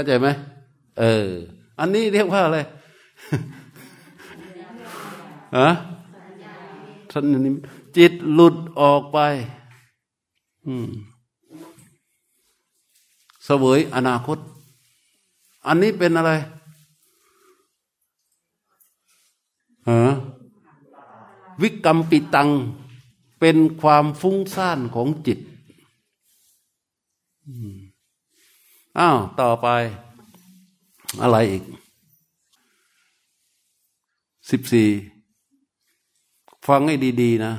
[0.00, 0.28] เข้าใจไหม
[0.98, 1.28] เออ
[1.78, 2.58] อันนี้เรียกว่าอะไร
[5.56, 5.68] ฮะ
[7.10, 7.52] ท่านนี้
[7.96, 9.18] จิตหลุดออกไป
[10.66, 10.88] อืม
[13.44, 14.38] เสวยอนาคต
[15.66, 16.32] อันนี้เป็นอะไร
[19.88, 20.00] ฮะ
[21.62, 22.48] วิกรรมปิตัง
[23.40, 25.38] เป็นความฟุ้งซ่านของจิต
[27.48, 27.89] อืม
[28.98, 29.66] อ้าวต่อไป
[31.22, 31.62] อะไรอีก
[34.50, 34.88] สิบสี่
[36.66, 37.52] ฟังให้ดีๆนะ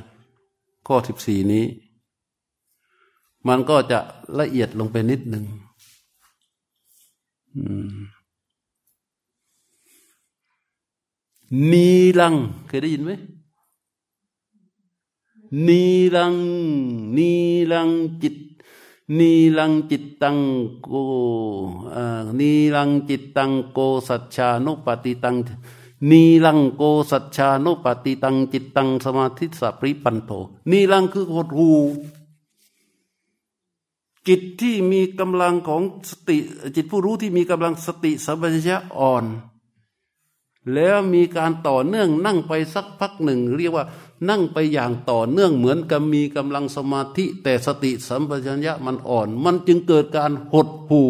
[0.87, 1.65] ข้อสิบสี่นี้
[3.47, 3.99] มันก็จะ
[4.39, 5.45] ละเอียดลงไปนิดหนึ่ง
[11.71, 11.87] นี
[12.19, 12.35] ลัง
[12.67, 13.11] เคยได้ยินไหม
[15.67, 15.83] นี
[16.15, 16.35] ลัง
[17.17, 17.31] นี
[17.71, 17.89] ลัง
[18.21, 18.35] จิต
[19.17, 20.37] นีลังจิตตัง
[20.83, 20.89] โก
[22.39, 25.35] นีลังจิตตังโกสัจชานุปฏิตัง
[26.09, 30.31] นีลังโกสัจชานุปฏิตัง จิตตังสมาธิสัพริปันโท
[30.71, 31.69] นีลังคือหดหู
[34.27, 36.37] จิตที่มีกำลังของสติ
[36.75, 39.25] จิตผู้รู้ที่มีกำลังสติสัมปชัญญะอ่อน
[40.73, 43.85] แล้วมีการต่อเนื่องนั่งไปสักพักหนึ่ง เรียกว่า
[44.29, 51.01] นั่งไปอย่างต่อเนื่องเหมือนกับมีกำลังสมาธิ แต่สติสัมปชัญญะมันอ่อน มันจึงเกิดการหดหู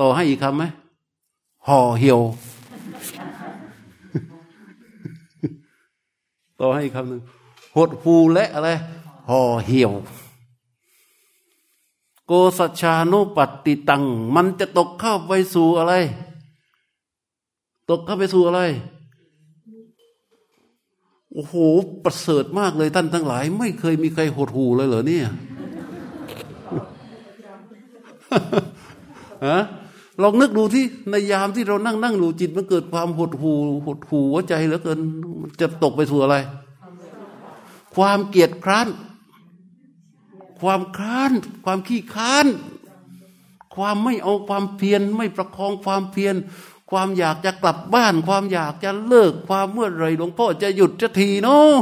[0.00, 0.64] ต่อให้อีกคำไหม
[1.66, 2.20] ห่อเหี่ยว
[6.60, 7.22] ต่อให้อีกคำหนึ่ง
[7.76, 8.68] หดหูและอะไร
[9.30, 9.92] ห่อเหี่ยว
[12.26, 14.02] โกสัชานุปติตัง
[14.34, 15.94] มันจะตกเข้าไปสู่อะไร
[17.90, 18.62] ตกเข้าไปสู่อะไร
[21.34, 21.54] โอ้โห
[22.04, 25.26] ประเสริฐมากเลยท่านทั้งหลาย ไม่เคยมีใครหดหูเลยเหรอเนี่ย
[29.46, 29.60] ฮะ
[30.22, 33.52] ลองนึกดูที่ในยามที่เรานั่งนั่งดูจิตมันเกิดความหดหู
[33.86, 34.98] หดหูหัวใจเหลือเกิน
[35.40, 36.36] มันจะตกไปสู่อะไร
[37.96, 38.88] ความเกียดคร้าน
[40.60, 41.32] ความค้าน
[41.64, 42.46] ความขี้ค้าน
[43.74, 46.34] ความไม่เอาความเพียรไม่ประคองความเพียร
[46.90, 51.78] ความอยากจะกลับบ้าน ความอยากจะเลิกความเมื่อไรหลวงพ่อจะหยุดจะทีเนาะ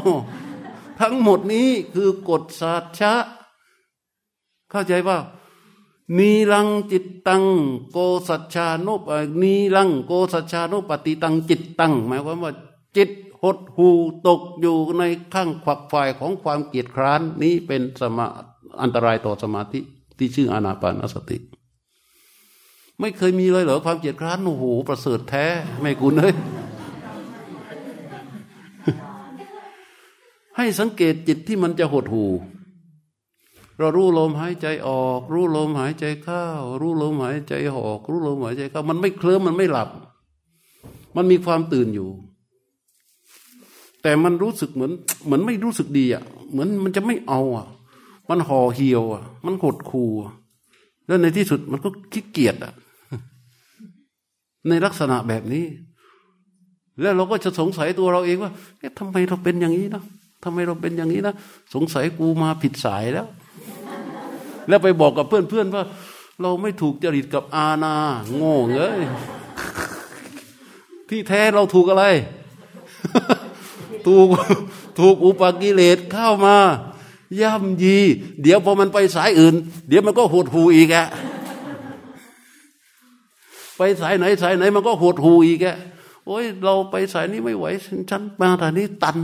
[1.00, 3.14] ทั้งหมดนี้คือกฎสัจชะ
[4.70, 5.18] เข้าใจว่า
[6.18, 7.44] นีลังจิตตัง
[7.92, 7.98] โก
[8.28, 9.02] สัจชานุป
[9.42, 12.52] นีลังโกสัจชานุปฏิตังจิตตัง หมายความว่า
[12.96, 13.10] จิต
[13.42, 13.88] หดหู
[14.26, 15.02] ตกอยู่ใน
[15.34, 18.26] ข้างขวักฝ่ายของความเกียดคร้านนี้เป็นสมา
[18.82, 19.80] อันตรายต่อสมาธิ
[20.18, 21.38] ที่ชื่ออนาปานสติ
[23.00, 25.46] ไม่เคยมีเลยเหรอความเกียดคร้านโอ้โหประเสริฐแท้
[25.80, 26.34] ไม่กุนเลย
[30.56, 32.24] ให้สังเกตจิตที่มันจะหดหู
[33.78, 36.44] เรารู้ลมหายใจออก รู้ลมหายใจเข้า
[36.80, 39.88] รู้ลมหายใจออก รู้ลมหายใจเข้า มันไม่เคลิ้มมันไม่หลับ
[41.16, 42.08] มันมีความตื่นอยู่
[44.02, 44.92] แต่มันรู้สึกเหมือน
[45.24, 47.66] เหมือนไม่รู้สึกดีอะ เหมือนมันจะไม่เอาอะ
[48.28, 50.04] มันห่อเหี่ยวอะ มันหดคู
[51.06, 52.72] แล้วในที่สุดมันก็ขี้เกียจอะ
[54.68, 55.64] ในลักษณะแบบนี้
[57.00, 60.02] แล้วเราก็จะสงสัยตัวเราเองว่าเอ๊ะทำไมเราเป็นอย่างนี้นะ
[60.44, 61.34] ทำไมเราเป็นอย่างนี้นะ
[61.74, 63.26] สงสัยกูมาผิดสายแล้ว
[64.68, 65.84] แล้วไปบอกกับเพื่อนๆว่า
[66.42, 67.94] เราไม่ถูกจริตกับอาณา
[68.36, 69.02] โง่เอ้ย
[71.08, 72.04] ที่แท้เราถูกอะไร
[74.06, 74.28] ถูก
[74.98, 76.56] ถูกอุปกิเลสเข้ามา
[77.40, 77.98] ย่ำยี
[78.42, 79.54] เดี๋ยวพอมันไปสายอื่น
[79.88, 81.06] เดี๋ยวมันก็หดหูอีกอะ
[83.76, 85.76] ไปสายไหนสายไหนมันก็หดหูอีกอะ
[86.26, 87.66] โอ้ยเราไปสายนี้ไม่ไหว
[88.10, 89.16] ฉันมาแต่นี้ตัน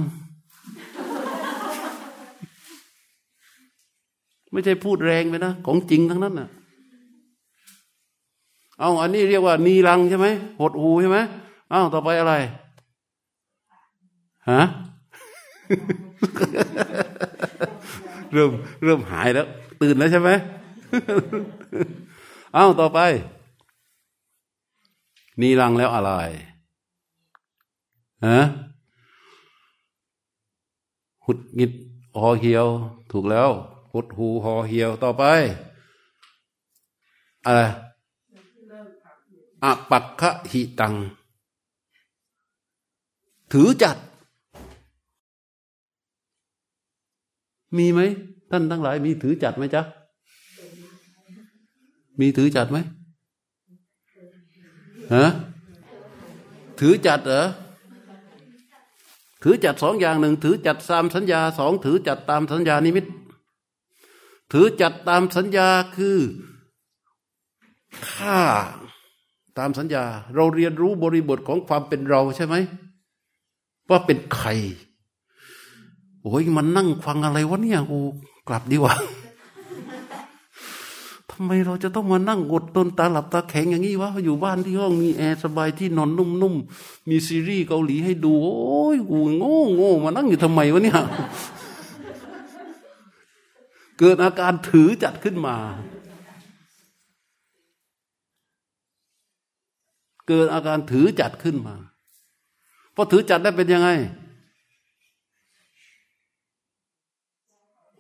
[4.52, 6.48] ไม่ใช่พูดแรงไปนะ ของจริงทั้งนั้นน่ะ
[8.80, 10.26] เอาอันนี้เรียกว่า นีรังใช่ไหม
[10.60, 11.18] หดหูใช่ไหม
[11.72, 12.34] อ้าวต่อไปอะไร
[14.50, 14.62] ฮะ
[18.32, 18.50] เริ่ม
[18.84, 19.46] เริ่มหายแล้ว
[19.80, 20.30] ตื่นแล้วใช่ไหม
[22.54, 23.00] เอ้าต่อไป
[25.40, 26.10] นีรังแล้วอะไร
[28.26, 28.40] ฮะ
[31.24, 31.72] หุดงิด
[32.20, 32.66] หอเหี่ยว
[33.12, 33.50] ถูกแล้ว
[33.92, 35.24] หุดหูหอเหี่ยวต่อไป
[37.46, 37.60] อะไร
[39.64, 40.94] อปักขะหิตัง
[43.52, 43.96] ถือจัด
[47.76, 48.00] มีไหม
[48.50, 49.82] ท่านทั้งหลาย มีถือจัดไหมจ๊ะ
[52.20, 52.78] มีถือจัดไหม
[55.14, 55.26] ฮะ
[56.78, 57.46] ถือจัดเหรอ
[59.42, 63.06] ถือจัดสองอย่างหนึ่งถือจัดตามสัญญาสองถือจัดตามสัญญานิมิต
[64.52, 66.18] ถือจัดตามสัญญาคือ
[68.10, 68.40] ค่า
[69.58, 70.04] ตามสัญญา
[70.34, 72.54] เราเรียนรู้บริบทของความเป็นเราใช่ไหม
[73.88, 74.48] ว่าเป็นใคร
[76.22, 77.98] โอ้ยมันนั่งฟังอะไรวะเนี่ยกู
[78.48, 78.94] กลับดีกว่า
[81.44, 91.00] ไมเราจะต้องมานั่งกดตนตาหลับตาแข็งอย่างนี้วะอยู่บ้านที่ห้องมีแอร์สบายที่นอนนุ่มๆมีซีรีส์เกาหลีให้ดู โอ้ยกูโง่โง่มานั่งอยู่ทำไมวะเนี่ย
[93.98, 95.56] เกิดอาการถือจัดขึ้นมา
[100.28, 101.74] เกิดอาการถือจัดขึ้นมา
[102.94, 103.88] พอถือจัดได้เป็นยังไง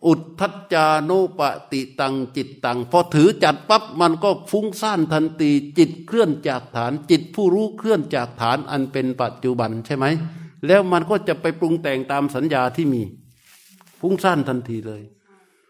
[0.06, 1.40] อุทธัจจานุป
[1.72, 10.06] ติตังจิตตัง พอถือจัดปั๊บมันก็ฟุ้งซ่านทันทีจิตเคลื่อนจากฐาน จิตผู้รู้เคลื่อนจากฐานอันเป็นปัจจุบันใช่ไหม
[10.66, 13.02] แล้วมันก็จะไปปรุงแต่งตามสัญญาที่มี
[14.00, 15.02] ฟุ้งซ่านทันทีเลย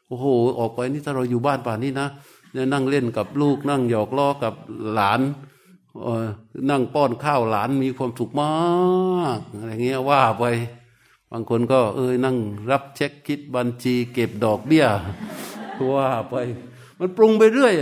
[0.09, 0.27] โอ้โห
[0.59, 2.09] ออกไปนี่ถ้าเราอยู่บ้านป่านนี้นะ
[2.53, 4.55] เนี่ยนั่งเล่นกับลูกนั่งหยอกล้อกับ
[4.93, 5.21] หลาน
[6.71, 8.51] นั่งป้อนข้าวหลานมีความสุขมา
[9.37, 10.45] กอะไรเงี้ยว่าไป
[11.35, 12.37] บางคนก็ เอ้ยนั่ง
[12.71, 14.87] รับเช็คคิดบัญชีเก็บดอกเบี้ย
[15.95, 16.35] ว่าไป
[16.99, 17.75] มันปรุงไปเรื่อย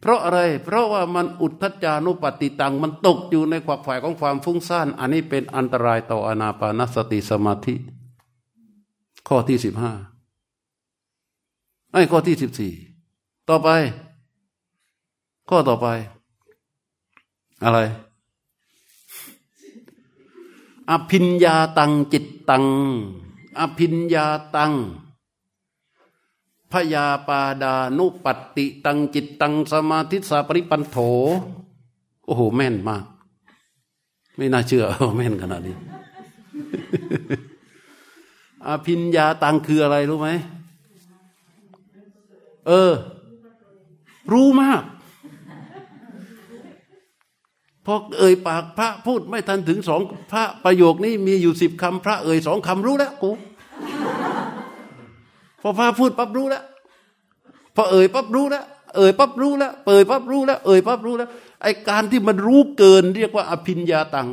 [0.00, 7.74] เพราะอะไร เพราะว่ามันอุทธจานุปติตัง มันตกอยู่ในขวักฝ่ายของความฟุ้งซ่าน อันนี้เป็นอันตรายต่ออนาปานสติสมาธิ
[9.28, 9.92] ข้อที่สิบห้า
[11.92, 12.72] ไอ้ข้อที่สิบสี่
[13.48, 13.68] ต่อไป
[15.50, 15.86] ข้อต่อไป
[17.64, 17.78] อะไร
[20.90, 22.64] อภินญาตังจิตตัง
[23.58, 24.26] อภินญา
[24.56, 24.72] ตัง
[26.72, 28.26] พยาปาดานุป
[28.56, 30.96] ติตังจิตตังสมาธิสาปริปันโถ
[32.24, 33.04] โอ้โห แม่นมาก
[34.36, 34.84] ไม่น่าเชื่อ
[35.16, 35.76] แม่นขนาดนี้
[38.66, 40.28] อภินญาตังคืออะไรรู้ไหม
[42.66, 42.92] เออ
[44.32, 44.82] รู้มาก
[47.94, 50.00] อเอ่ยปากพระพูดไม่ทันถึงสอง
[50.32, 53.30] พระประโยคนี้มีอยู่สิบคำพระเอ่ยสองคำรู้แล้วกู
[55.62, 56.64] พอพระพูดปั๊บรู้แล้ว
[57.74, 58.64] พอเอ่ยปั๊บรู้แล้ว
[58.96, 61.28] เอ่ยปั๊บรู้แล้วเปิดปั๊บรู้แล้วเอ่ยปั๊บรู้แล้ว
[61.62, 64.28] ไอการที่มันรู้เกิน เรียกว่าอภิญญาตัง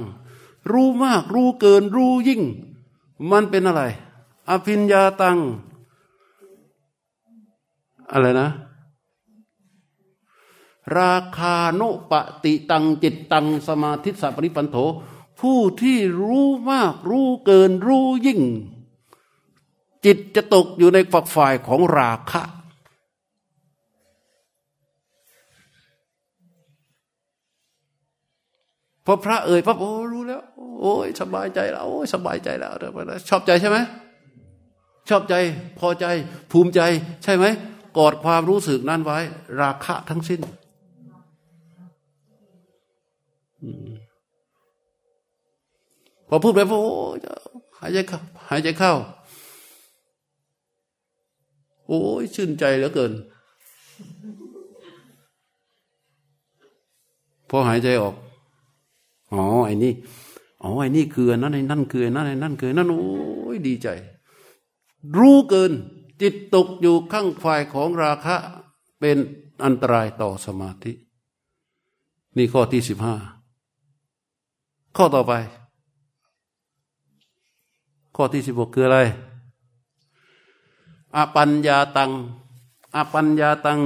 [0.72, 2.42] รู้มากรู้เกินรู้ยิ่ง
[3.32, 3.84] มันเป็นอะไร
[4.50, 5.38] อภิญญาตัง
[8.12, 8.50] อะไรนะ
[11.00, 11.82] ราคาโน
[12.12, 12.14] ป
[12.44, 14.78] ติตังจิตตังสมาธิสัพริปันโถ
[15.40, 18.42] ผู้ที่รู้มากรู้เกินรู้ยิ่ง
[20.06, 22.44] จิตจะตกอยู่ในฝักฝ่ายของราคะ
[29.06, 30.42] พอพระเอ่ยปั๊บโอ้รู้แล้ว
[30.82, 32.72] โอ้ยสบายใจแล้วโอ้ยสบายใจแล้ว
[33.30, 33.78] ชอบใจใช่ไหม
[35.10, 35.36] ชอบใจ
[35.80, 36.06] พอใจ
[36.52, 36.82] ภูมิใจ
[37.24, 37.46] ใช่ไหม
[37.98, 39.18] กอดความรู้สึกนั้นไว้
[39.62, 40.40] ราคะทั้งสิ้น
[46.28, 46.82] พอพูดไปโอ้
[47.80, 48.94] หายใจเข้าหายใจเข้า
[51.88, 53.14] โอ้ยชื่นใจเหลือเกิน
[57.50, 58.16] พอหายใจออก
[59.34, 59.94] อ๋อไอ้นี่
[60.64, 63.88] อ๋อไอ้นี่คือนั่นไอ้นั่นคือนั่นไอ้นั่นคือนั่นโอ้ยดีใจ
[65.18, 65.72] รู้เกิน
[66.22, 68.36] จิตตกอยู่ข้างฝ่ายของราคะ
[69.00, 69.18] เป็น
[69.64, 70.92] อันตรายต่อสมาธิ
[72.38, 73.16] นี่ข้อที่สิบห้า
[74.96, 75.34] ข้อต่อไป
[78.16, 79.00] ข้อที่สิบหกคืออะไร
[81.16, 82.12] อปัญญาตัง
[82.96, 83.80] อปัญญาตัง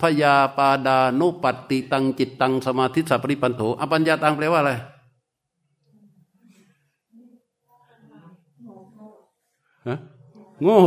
[0.00, 4.72] พยาปาดานุปัตติตังจิตตังสมาธิสัพริปันโถอปัญญาตังแปลว่าอะไร
[9.88, 9.96] ฮะ
[10.62, 10.78] โง่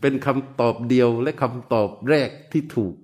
[0.00, 2.94] เป็นคำตอบเดียวและคำตอบแรกที่ถูก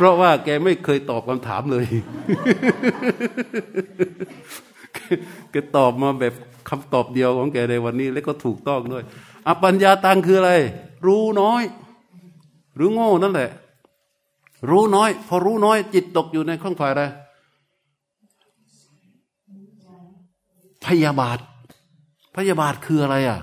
[0.00, 1.86] เพราะว่าแกไม่เคยตอบคำถามเลย
[5.50, 6.34] แกตอบมาแบบ
[6.68, 9.04] คำตอบเดียวของแกในวันนี้ และก็ถูกต้องด้วย
[9.46, 10.52] อปัญญาตังคืออะไร
[11.06, 11.62] รู้น้อย
[12.76, 13.50] หรือโง่นั่นแหละ
[14.70, 17.02] รู้น้อย พอรู้น้อย จิตตกอยู่ในข้องฝ่ายอะไร
[20.86, 21.38] พยาบาท
[22.36, 23.40] พยาบาทคืออะไรอะ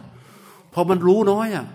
[0.74, 1.66] พอมันรู้น้อยอะ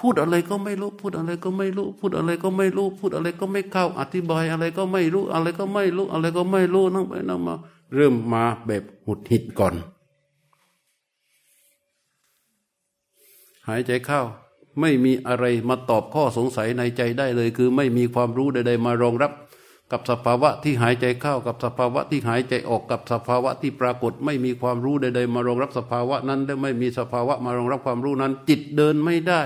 [0.00, 7.54] พูดอะไรก็ไม่รู้ พูดอะไรก็ไม่รู้ พูดอะไรก็ไม่รู้ พูดอะไรก็ไม่เข้า อธิบายอะไรก็ไม่รู้ อะไรก็ไม่รู้ อะไรก็ไม่รู้นั่งไปนั่งมา
[7.94, 9.74] เริ่มมาแบบหุดหิดก่อน
[13.68, 14.20] หายใจเข้า
[14.80, 19.32] ไม่มีอะไรมาตอบข้อสงสัยในใจได้เลย คือไม่มีความรู้ใดๆมารองรับ
[19.92, 29.40] กับสภาวะที่หายใจเข้า กับสภาวะที่หายใจออกกับสภาวะที่ปรากฏ ไม่มีความรู้ใดๆมารองรับสภาวะนั้นและไม่มีสภาวะมารองรับความรู้นั้น จิตเดินไม่ได้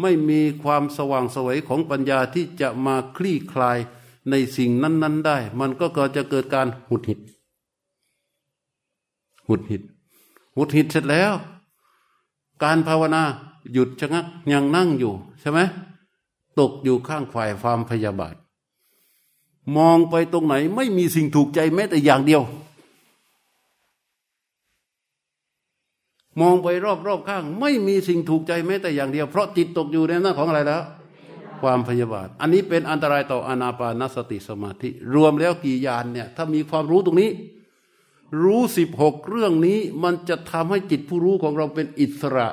[0.00, 3.78] ไม่มีความสว่างสวยของปัญญาที่จะมาคลี่คลาย
[4.30, 7.20] ในสิ่งนั้น ๆ ได้ มันก็เกิดจะเกิดการหุดหิด
[9.48, 9.82] หุดหิด
[10.56, 11.32] หุดหิดเสร็จแล้ว
[12.62, 13.22] การภาวนา
[13.72, 15.60] หยุดชะงักยังนั่งอยู่ใช่ไหม
[16.58, 18.34] ตกอยู่ข้างฝ่ายความพยาบาท
[19.76, 22.42] มองไปตรงไหนไม่มีสิ่งถูกใจแม้แต่อย่างเดียว
[26.40, 26.68] มองไป
[27.06, 30.82] รอบๆข้าง ไม่มีสิ่งถูกใจแม้แต่อย่างเดียว เพราะจิตตกอยู่ในหน้าของอะไรแล้ว
[31.60, 37.30] ความพยาบาท อันนี้เป็นอันตรายต่ออนาปานสติสมาธิ รวมแล้วกี่ยานเนี่ย ถ้ามีความรู้ตรงนี้
[38.42, 42.48] รู้สิบหกเรื่องนี้ มันจะทำให้จิตผู้รู้ของเราเป็นอิสระ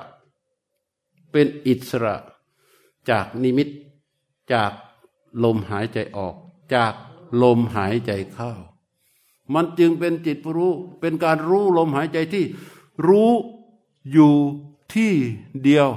[1.32, 2.16] เป็นอิสระ
[3.10, 3.68] จากนิมิต
[4.54, 4.72] จาก
[5.44, 6.36] ลมหายใจออก
[6.76, 6.94] จาก
[7.44, 8.52] ลมหายใจเข้า
[9.54, 12.44] มันจึงเป็นจิตผู้รู้ เป็นการรู้ลมหายใจที่
[13.08, 13.32] รู้
[14.12, 14.34] อยู่
[14.94, 15.14] ที่
[15.64, 15.90] เดียว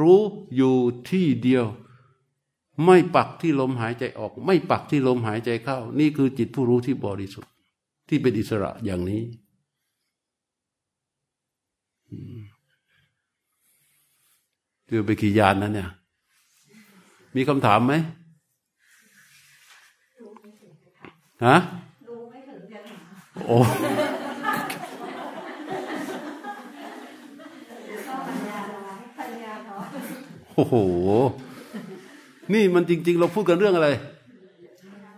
[0.00, 0.20] รู้
[0.56, 0.74] อยู่
[1.08, 1.66] ที่เดียว
[2.84, 7.52] ไม่ปักที่ลมหายใจออก ไม่ปักที่ลมหายใจเข้า นี่คือจิตผู้รู้ที่บริสุทธิ์
[8.08, 9.22] ที่เป็นอิสระอย่างนี้
[14.86, 15.90] เจอไปกี่ยานนั้นเนี่ย
[17.36, 17.94] มีคำถามไหม
[21.46, 21.56] ฮะ
[23.46, 23.58] โอ้
[30.60, 30.76] อ้โห
[32.52, 33.88] นี่มันจริง ๆ เราพูดกันเรื่องอะไร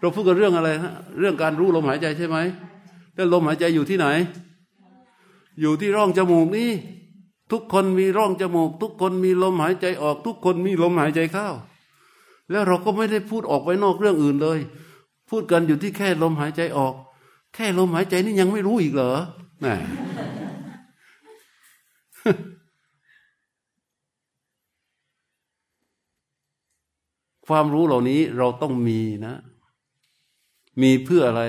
[0.01, 2.38] เราพูดกันเรื่องอะไรฮะเรื่องการรู้ลมหายใจใช่ไหม
[3.14, 4.07] แล้วลมหายใจอยู่ที่ไหน
[5.61, 6.70] อยู่ที่ร่องจมูกนี่
[7.53, 11.49] ทุกคนมีร่องจมูก ทุกคนมีลมหายใจออก ทุกคนมีลมหายใจเข้า
[12.51, 14.59] แล้วเราก็ไม่ได้พูดออกไปนอกเรื่องอื่นเลย
[15.30, 16.95] พูดกันอยู่ที่แค่ลมหายใจออก
[17.55, 19.12] แค่ลมหายใจนี่ยังไม่รู้อีกเหรอ
[19.64, 19.74] น่
[27.53, 29.35] ความรู้เหล่านี้เราต้องมีนะ
[30.83, 31.43] มีเพื่ออะไร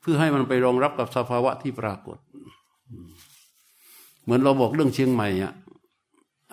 [0.00, 2.18] เพื่อให้มันไปรองรับกับสภาวะที่ปรากฏ
[4.24, 5.52] เหมือนเราบอกเรื่องเชียงใหม่อะ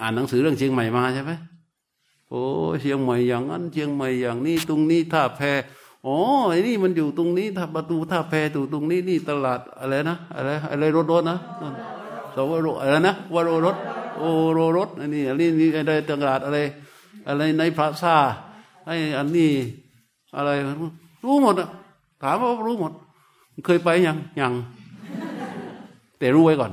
[0.01, 1.31] อ่านหนังสือเรื่องเชียงใหม่มาใช่ไหม
[2.29, 2.43] โอ้
[2.81, 5.41] เชียงใหม่อย่างนั้น เชียงใหม่อย่างนี้ ตรงนี้ท่าแพ
[6.05, 6.15] อ๋อ
[6.49, 11.37] ไอ้นี่มันอยู่ตรงนี้ท่าประตูท่าแพอยู่ตรงนี้นี่ตลาดอะไรนะอะไรอะไรรถรถนะ
[12.35, 13.75] สวรอะไรนะวโรรถ
[14.17, 14.23] โอ
[14.53, 16.59] โรรถอันนี้อันนี้อะไรตลาดอะไร
[17.27, 18.15] อะไรในพระซา
[18.85, 19.51] ไอ้อันนี้
[20.35, 20.49] อะไร
[21.23, 21.69] รู้หมดอะ
[22.21, 22.91] ถามว่ารู้หมด
[23.65, 24.53] เคยไปยังยัง
[26.19, 26.71] แต่รู้ไว้ก่อน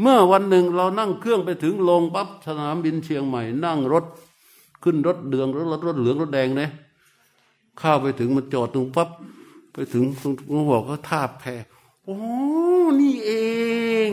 [0.00, 4.04] เมื่อวันหนึ่งเรานั่งเครื่องไปถึงลงปั๊บสนามบินเชียงใหม่ นั่งรถ
[4.82, 6.70] ขึ้นรถเดืองรถรถรถเหลืองรถแดงเนี่ย
[7.80, 9.08] ข้าไปถึงมันจอดตรงปั๊บ
[9.72, 11.44] ไปถึงตรงบอกก็ท่าแพ
[12.04, 12.18] โอ้
[13.00, 13.32] นี่เอ
[14.08, 14.10] ง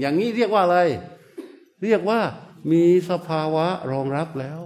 [0.00, 0.78] อย่างนี้เรียกว่าอะไร
[1.82, 2.18] เรียกว่า
[2.70, 4.60] มีสภาวะรองรับแล้ว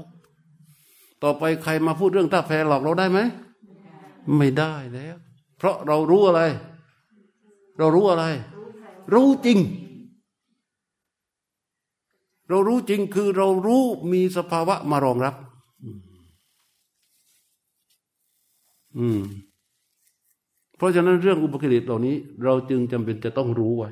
[1.23, 3.19] ต่อไปใครมาพูดเรื่องท่าแพหลอกเราได้ไหม
[4.37, 5.17] ไม่ได้แล้ว
[5.59, 6.43] เพราะเรารู้อะไร
[7.79, 8.25] เรารู้อะไร
[9.15, 9.59] รู้จริง
[12.49, 13.83] เรารู้จริงคือเรารู้
[14.13, 15.35] มีสภาวะมารองรับ
[18.99, 19.21] อืม
[20.77, 23.91] เพราะฉะนั้นเรื่องอุปกิเลสเหล่านี้ เราจึงจำเป็นจะต้องรู้ไว้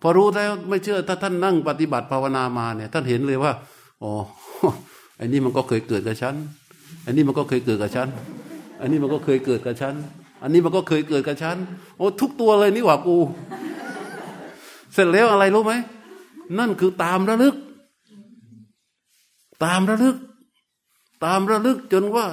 [0.00, 3.52] พอรู้แล้วไม่เชื่อ ถ้าท่านนั่งปฏิบัติภาวนามาเนี่ย ท่านเห็นเลยว่า
[4.02, 4.12] อ๋อ
[5.20, 6.34] อันนี้มันก็เคยเกิดกับฉัน
[7.06, 8.08] อันนี้มันก็เคยเกิดกับฉัน
[8.80, 9.94] อันนี้มันก็เคยเกิดกับฉัน
[10.42, 11.56] อันนี้มันก็เคยเกิดกับฉัน
[11.96, 13.16] โอ้ทุกตัวเลยนี่หว่ากู
[14.94, 15.72] เสร็จแล้วอะไรรู้ไหม
[16.58, 17.54] นั่นคือตามระลึก
[19.64, 20.16] ตามระลึก
[21.24, 22.26] ตามระลึกจนว่า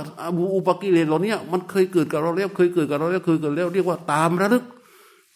[0.56, 4.64] อุปกิเลสเหล่านี้มันเคยเกิดกับเราแล้วเคยเกิดกับเราแล้วเคยเกิดแล้ว เรียกว่าตามระลึก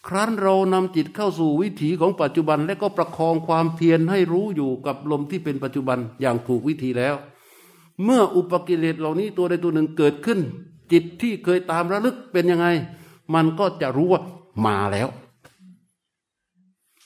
[0.08, 7.14] ครั้นเรานำจิตเข้าสู่วิถีของปัจจุบัน และก็ประคองความเพียรให้รู้อยู่กับลมที่เป็นปัจจุบันอย่างถูกวิธีแล้ว
[8.04, 10.38] เมื่ออุปกิเลสเหล่านี้ตัวใดตัวหนึ่งเกิดขึ้น
[10.92, 12.66] จิตที่เคยตามระลึกเป็นยังไง
[13.34, 14.22] มันก็จะรู้ว่า
[14.66, 15.08] มาแล้ว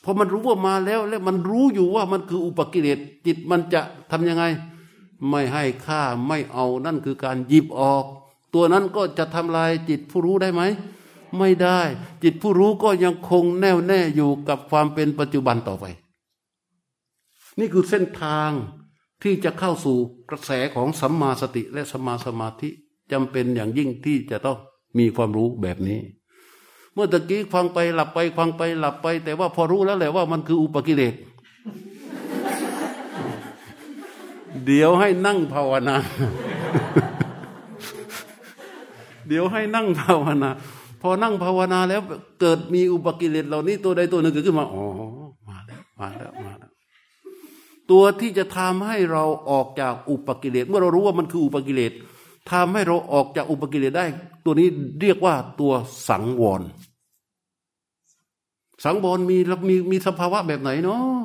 [0.03, 3.81] พอมันรู้ว่ามาแล้วและมันรู้อยู่ว่ามันคืออุปกิเลสจิตมันจะ
[4.11, 4.45] ทํำยังไง
[5.29, 8.05] ไม่ให้ค่าไม่เอานั่นคือการหยิบออก
[8.55, 10.63] ตัวนั้นก็จะทำลายจิตผู้รู้ได้ไหม
[11.39, 11.81] ไม่ได้
[12.23, 15.85] จิตผู้รู้ก็ยังคงแน่วแน่อยู่กับความเป็นปัจจุบันต่อไป
[17.59, 18.51] นี่คือเส้นทาง
[19.23, 19.97] ที่จะเข้าสู่
[20.31, 22.69] กระแสของสัมมาสติและสัมมาสมาธิ
[23.13, 24.59] จำเป็นอย่างยิ่งที่จะต้อง
[24.99, 26.01] มีความรู้แบบนี้
[26.93, 31.15] เมื่อตะกี้ฟังไปหลับไปฟังไปหลับไป แต่ว่าพอรู้แล้วแหละว่ามันคืออุปกิเลส
[34.67, 35.97] เดี๋ยวให้นั่งภาวนา
[39.29, 40.51] เดี๋ยวให้นั่งภาวนา
[41.09, 42.01] อนั่งภาวนาแล้ว
[42.41, 44.85] เกิดมีอุปกิเลสเหล่านี้ตัวใดตัวหนึ่งเกิดขึ้นมาอ๋อ
[45.49, 46.71] มาแล้วมาแล้วมาแล้ว
[47.91, 51.93] ตัวที่จะทำให้เราออกจากอุปกิเลสเมื่อเรารู้ว่ามันคืออุปกิเลส
[52.51, 54.07] ทำให้เราออกจากอุปกิเลสได้
[54.45, 54.69] ตัวนี้
[55.01, 55.73] เรียกว่าตัว
[56.09, 56.63] สังวร
[58.85, 59.37] สังวรมี
[59.69, 61.17] มีมีสภาวะแบบไหนเนาะ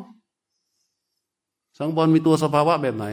[1.80, 3.06] สังวรมีตัวสภาวะแบบไหน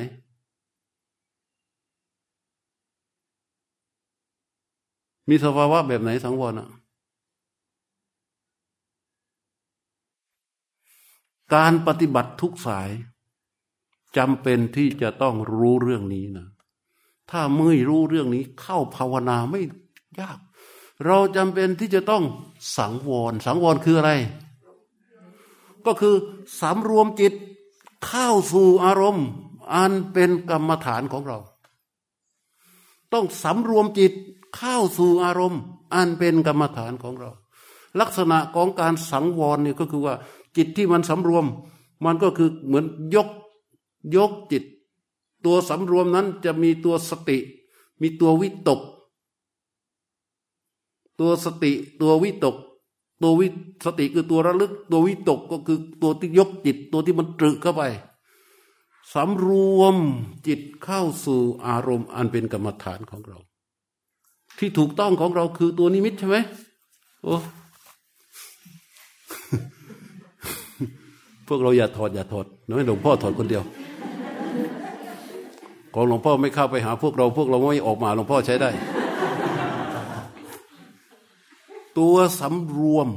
[5.28, 6.68] มีสภาวะแบบไหนสังวรอะ
[11.54, 12.90] การปฏิบัติทุกสาย
[14.16, 16.46] จำเป็นที่จะต้องรู้เรื่องนี้นะ
[17.30, 19.60] ถ้าไม่รู้เรื่องนี้เข้าภาวนาไม่
[20.20, 20.38] ยาก
[21.06, 22.24] เราจำเป็นที่จะต้อง
[22.76, 24.12] สังวร สังวรคืออะไร
[25.86, 26.14] ก็คือ
[26.60, 27.32] สำรวมจิต
[28.06, 29.26] เข้าสู่อารมณ์
[29.74, 31.38] อันเป็นกรรมฐานของเรา
[33.12, 34.12] ต้องสำรวมจิต
[34.58, 35.62] เข้าสู่อารมณ์
[35.94, 37.30] อันเป็นกรรมฐานของเรา
[38.00, 40.14] ลักษณะของการสังวรเนี่ยก็คือว่า
[40.56, 41.46] จิตที่มันสำรวม
[42.04, 42.84] มันก็คือเหมือน
[43.14, 43.28] ยก
[44.16, 44.64] ยกจิต
[45.44, 47.38] ตัวสำรวมนั้นจะมีตัวสติ
[48.00, 48.80] มีตัววิตก
[51.20, 52.56] ตัวสติตัววิตก
[53.22, 53.46] ตัววิ
[53.84, 57.82] สติคือตัวระลึก ตัววิตกก็คือตัวที่ยกจิต ตัวที่มันตรึกเข้าไป
[59.14, 59.48] สำร
[59.78, 59.96] วม
[60.46, 63.38] จิตเข้าสู่อารมณ์อันเป็นกรรมฐานของเรา
[64.58, 66.36] ที่ถูกต้องของเราคือตัวนิมิตใช่ไหม
[67.24, 67.36] โอ้
[71.48, 73.62] พวกเราอย่าถอดอย่าถอดน้อยหลวงพ่อถอดคนเดียว
[75.94, 78.70] ของหลวงพ่อไม่เข้าไปหา พวกเราพวกเราไม่ออกมาหลวงพ่อใช้ได้
[81.98, 83.08] ตัวสำรวม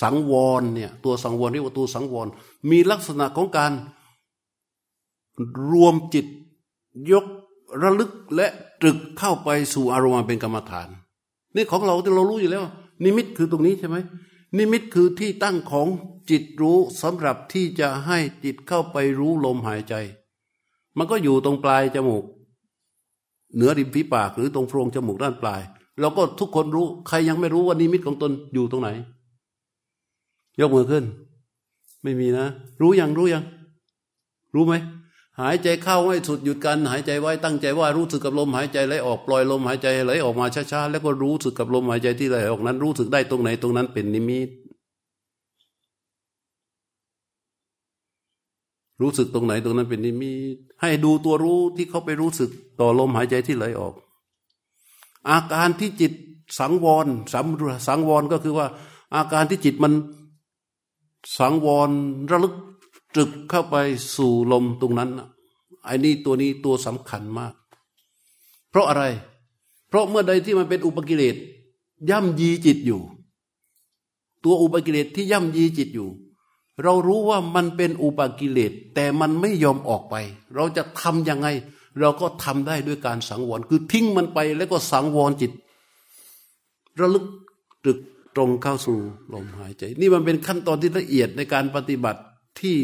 [0.00, 2.26] สังวรเนี่ย ตัวสังวรเรียกว่าตัวสังวร
[2.70, 3.72] มีลักษณะของการ
[5.70, 6.26] รวมจิต
[7.10, 7.24] ยก
[7.82, 8.46] ระลึกและ
[8.80, 10.88] ตรึกเข้าไปสู่อารมณ์เป็นกรรมฐาน
[11.54, 12.64] นี่ของเราที่เรารู้อยู่แล้ว
[13.04, 13.96] นิมิตคือตรงนี้ใช่ไหม
[14.56, 15.88] นิมิตคือที่ตั้งของ
[16.30, 19.94] จิตรู้สำหรับที่จะให้จิตเข้าไปรู้ลมหายใจ
[20.98, 22.24] มันก็อยู่ตรงปลายจมูก
[23.54, 25.62] เหนือริมฝีปากหรือตรงโพรงจมูกด้านปลาย
[26.00, 28.90] เราก็ทุกคนรู้ ใครยังไม่รู้ว่านิมิตของตนอยู่ตรงไหน
[30.60, 31.04] ยกมือขึ้น
[32.02, 32.46] ไม่มีนะ
[32.80, 33.44] รู้ยังรู้ยัง
[34.54, 34.74] รู้ไหม
[35.40, 44.50] หายใจเข้าให้สุดหยุดกันหายใจไว้ตั้งใจว่ารู้สึกกับลมหายใจไหลออกปล่อยลมหายใจไหลออกมาช้าๆแล้วก็รู้สึกกับลมหายใจที่ไหลออกนั้น รู้สึกได้ตรงไหนตรงนั้นเป็นนิมิต
[49.00, 53.94] รู้สึกตรงไหนตรงนั้นเป็นนิมิตให้ดูตัวรู้ที่เขาไปรู้สึกต่อลมหายใจที่ไหลออก
[55.30, 56.12] อาการที่จิต
[56.58, 57.46] สังวรสัง
[57.86, 58.66] สังวรก็คือว่า
[59.14, 59.92] อาการที่จิตมัน
[61.38, 61.90] สังวร
[62.30, 62.54] ระลึก
[63.16, 63.76] ตรึกเข้าไป
[64.16, 65.10] สู่ลมตรงนั้น
[65.84, 67.54] ไอ้นี่ตัวนี้ตัวสำคัญมาก
[68.70, 69.04] เพราะอะไร
[69.88, 71.36] เพราะเมื่อใดที่มันเป็นอุปกิเลส
[72.10, 73.00] ย่ำยีจิตอยู่
[74.44, 76.08] ตัวอุปกิเลสที่ย่ำยีจิตอยู่
[76.82, 80.14] เรารู้ว่ามันเป็นอุปกิเลสแต่มันไม่ยอมออกไป
[80.54, 81.48] เราจะทำยังไง
[82.00, 85.52] เราก็ทำได้ด้วยการสังวรคือทิ้งมันไปแล้วก็สังวรจิต
[87.00, 87.24] ระลึก
[87.84, 87.98] ตรึก
[88.36, 88.98] ตรงเข้าสู่
[89.32, 92.20] ลมหายใจ นี่มันเป็นขั้นตอนที่ละเอียดในการปฏิบัติ
[92.60, 92.76] ที่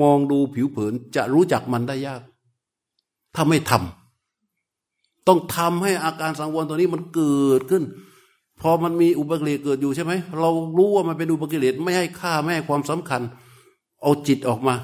[0.00, 2.22] มองดูผิวเผินจะรู้จักมันได้ยาก
[3.34, 7.84] ถ้าไม่ทำต้องทำให้อาการสังวรตัวนี้มันเกิดขึ้น
[8.60, 13.22] พอมันมีอุปกิเลสเกิดอยู่ใช่ไหม เรารู้ว่ามันเป็นอุปกิเลสไม่ให้ค่าไม่ให้ความสำคัญ
[14.02, 14.74] เอาจิตออกมา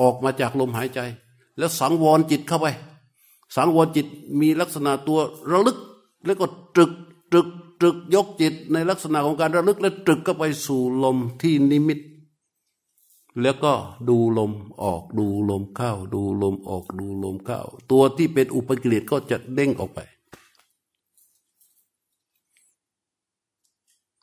[0.00, 1.00] ออกมาจากลมหายใจ
[1.58, 2.66] แล้วสังวรจิตเข้าไป
[3.56, 4.06] สังวรจิต
[4.40, 5.18] มีลักษณะตัว
[5.50, 5.78] ระลึก
[6.24, 6.92] แล้วก็ตรึก
[7.30, 7.48] ตรึก
[7.80, 11.98] ตรึกยกจิตในลักษณะของการระลึกและตรึกเข้าไปสู่ลมที่นิมิต
[13.42, 13.72] แล้วก็
[14.08, 14.52] ดูลม
[14.82, 17.60] ออกดูลมเข้า ดูลมออกดูลมเข้า
[17.90, 19.98] ตัวที่เป็นอุปกิเลสก็จะเด้งออกไป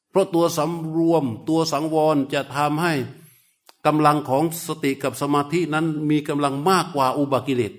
[0.09, 2.93] เพราะตัวสำรวมตัวสังวรจะทำให้
[3.85, 7.73] กำลังของสติกับสมาธินั้นมีกำลังมากกว่าอุบกิเลส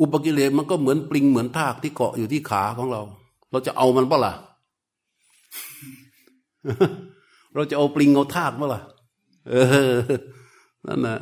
[0.00, 3.02] อุปกิเลสมันก็เหมือนปลิงเหมือนทากที่เกาะอยู่ที่ขาของเรา
[3.50, 4.34] เราจะเอามันเปล่า
[7.54, 8.80] เราจะเอาปลิงเอาทากเมื่อล่ะ
[9.50, 9.54] เอ
[9.94, 9.96] อ
[10.86, 11.18] นั่นนะ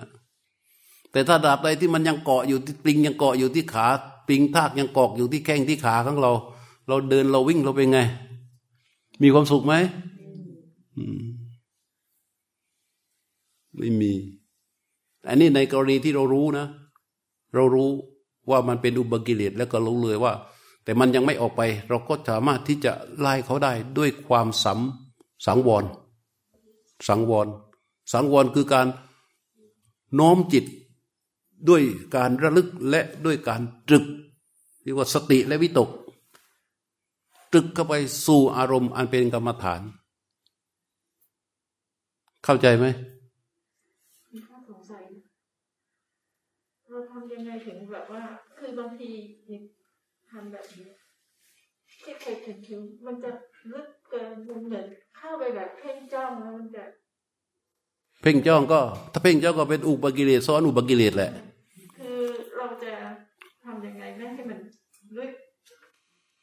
[1.12, 3.86] แต่ถ้าดาบใดที่มันยังเกาะอยู่ที่ปลิงยังเกาะอยู่ที่ขา
[4.26, 6.32] ปลิงทากยังเกาะอยู่ที่แข้งที่ขาของเรา
[6.88, 8.00] เราเดินเราวิ่งเราเป็นไง
[9.22, 9.74] มีความสุขไหม
[13.76, 14.12] ไม่มี
[15.28, 16.66] อันนี้ในกรณีที่เรารู้นะ
[17.54, 17.90] เรารู้
[18.50, 20.32] ว่ามันเป็นอุบกิเลสแล้วก็รู้เลยว่า
[20.84, 24.78] แต่มันยังไม่ออกไป เราก็สามารถที่จะไล่เขาได้ด้วยความสัม
[25.46, 25.84] สังวร
[27.08, 27.48] สังวร
[28.12, 28.86] สังวรคือการ
[30.18, 30.64] น้อมจิต
[31.68, 31.82] ด้วย
[32.16, 34.04] การระลึกและด้วยการตรึก
[34.82, 35.90] เรียกว่าสติและวิตก
[37.52, 37.94] ตรึกเข้าไป
[38.26, 39.80] สู่อารมณ์อันเป็นกรรมฐาน
[42.44, 42.86] เข้าใจไหม
[44.48, 45.04] ข้อสงสัย
[46.88, 48.22] เราทำยังไงถึงแบบว่า
[48.58, 49.10] คือบางที
[50.30, 50.88] ทำแบบนี้
[52.02, 52.36] ที่เคย
[52.68, 53.30] ถึงมันจะ
[53.72, 54.86] ลึกเกินมันเหมือน
[55.16, 56.84] เข้าไปแบบเพ่งจ้องแล้วมันจะ
[58.22, 58.80] เพ่งจ้องก็
[59.12, 61.30] ถ้าเพ่งจ้องก็เป็นอุปกิเลสซ้อนอุปกิเลสแหละ
[61.98, 62.18] คือ
[62.56, 62.92] เราจะ
[63.64, 64.58] ทำยังไงไม่ให้มัน
[65.18, 65.32] ลึก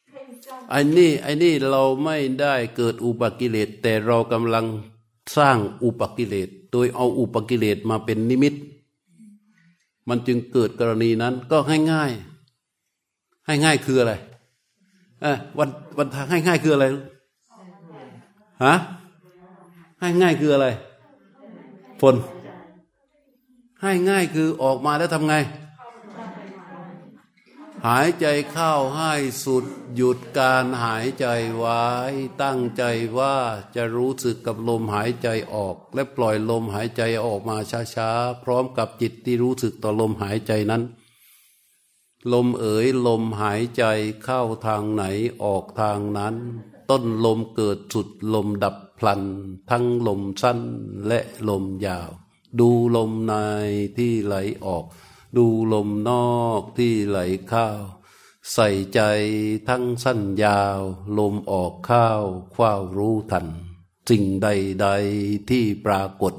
[0.09, 4.65] เพ่งจ้องไอ้นี่ไอ้นี่เราไม่ได้เกิดอุปกิเลสแต่เรากำลัง
[5.37, 8.53] สร้างอุปกิเลสโดยเอาอุปกิเลสมาเป็นนิมิต
[10.09, 12.11] มันจึงเกิดกรณีนั้นก็ให้ง่าย
[13.45, 14.13] ให้ง่ายคืออะไร
[15.57, 16.85] วันวันทางให้ง่ายคืออะไร
[18.65, 18.75] ฮะ
[19.99, 20.67] ให้ง่ายคืออะไร
[22.01, 22.15] ฝน
[23.81, 25.35] ให้ง่ายคือออกมาแล้วทำไง
[27.87, 29.13] หายใจเข้าให้
[29.43, 29.65] สุด
[29.95, 31.25] หยุดการหายใจ
[31.57, 31.83] ไว้
[32.43, 32.83] ตั้งใจ
[33.17, 33.35] ว่า
[33.75, 37.57] จะรู้สึกกับลมหายใจออก และปล่อยลมหายใจออกมา
[37.95, 40.81] ช้าๆ พร้อมกับจิตที่รู้สึกต่อลมหายใจนั้น
[42.33, 43.83] ลมเอ๋ยลมหายใจ
[44.23, 45.03] เข้าทางไหน
[45.43, 46.35] ออกทางนั้น
[46.89, 49.21] ต้นลมเกิดสุดลมดับพลัน
[49.69, 50.59] ทั้งลมสั้น
[51.07, 51.19] และ
[51.49, 52.09] ลมยาว
[52.59, 53.33] ดูลมใน
[53.97, 54.35] ที่ไหล
[54.65, 54.85] ออก
[55.37, 57.67] ดูลมนอกที่ไหลเข้า
[58.53, 59.01] ใส่ใจ
[59.67, 60.79] ทั้งสั้นยาว
[61.17, 62.09] ลมออกเข้า
[62.53, 63.47] คว้ารู้ทัน
[64.09, 66.33] สิ่งใดๆที่ปรากฏ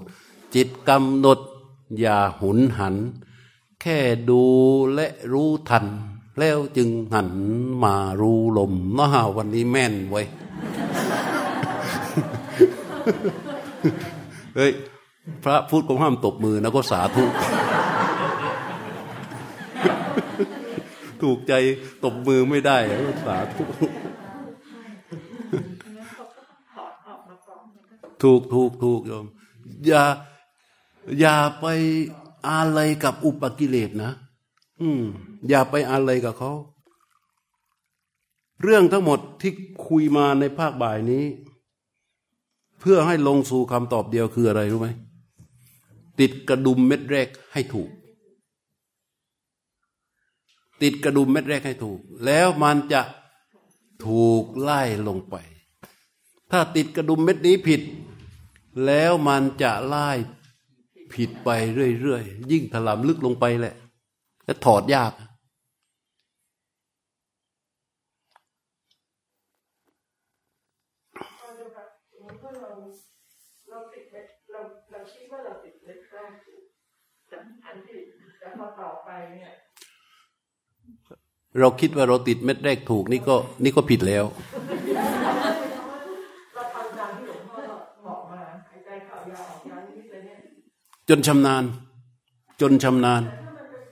[0.55, 1.41] จิตกำหนด
[1.99, 2.97] อย่าหุนหัน
[3.83, 3.99] แค่
[4.31, 4.43] ดู
[4.95, 5.87] และรู้ทัน
[6.39, 7.31] แล้วจึงหัน
[7.85, 10.23] มารู้ลมนะฮะวันนี้แม่นไว้
[14.57, 14.73] เฮ้ย
[15.45, 17.25] พระพูดก็ห้ามตบมือนะก็สาธุ
[21.23, 21.53] ถูกใจ
[22.05, 22.79] ตบมือไม่ได้
[23.27, 23.63] สาธุ
[28.23, 29.27] ถูกถูกถูกโยม
[29.87, 30.05] อย่า
[31.21, 31.67] อย่าไป
[32.49, 34.13] อะไรกับอุปกิเลสนะ
[34.83, 35.03] อืม
[35.49, 36.53] อย่าไปอะไรกับเขา
[38.63, 39.53] เรื่องทั้งหมดที่
[39.89, 41.25] คุยมาในภาคบ่ายนี้
[42.81, 44.89] เพื่อให้ลงสู่คำตอบเดียวคืออะไรรู้ไหม
[46.21, 47.91] ติดกระดุมเม็ดแรกให้ถูก
[50.83, 53.01] ติดกระดุมเม็ดแรกให้ถูก แล้วมันจะ
[54.07, 55.37] ถูกไล่ลงไป
[56.51, 57.81] ถ้าติดกระดุมเม็ดนี้ผิด
[58.87, 60.09] แล้วมันจะไล่
[61.15, 61.51] ผิดไป
[62.01, 63.75] เรื่อยๆ ยิ่งถลำลึกลงไปแหละ
[64.45, 65.13] และถอดยาก
[73.71, 74.61] เราติดเล็กเรา
[74.91, 76.33] เราคิดว่าเราติดเล็กแรก
[77.29, 77.97] แต่อันที่
[78.39, 79.51] แต่พอต่อไปเนี่ย
[81.61, 84.25] เราคิดว่าเราติดเม็ดแรกถูกนี่ก็นี่ก็ผิดแล้ว
[86.55, 87.59] เราทำตามที่หลวงพ่อ
[88.07, 90.39] บอกมาหายใจเข้ายาวออกยาวนิดเลยเนี่ย
[91.09, 91.65] จนชำนาญ
[92.61, 93.83] จนชำนาญถ้ามัน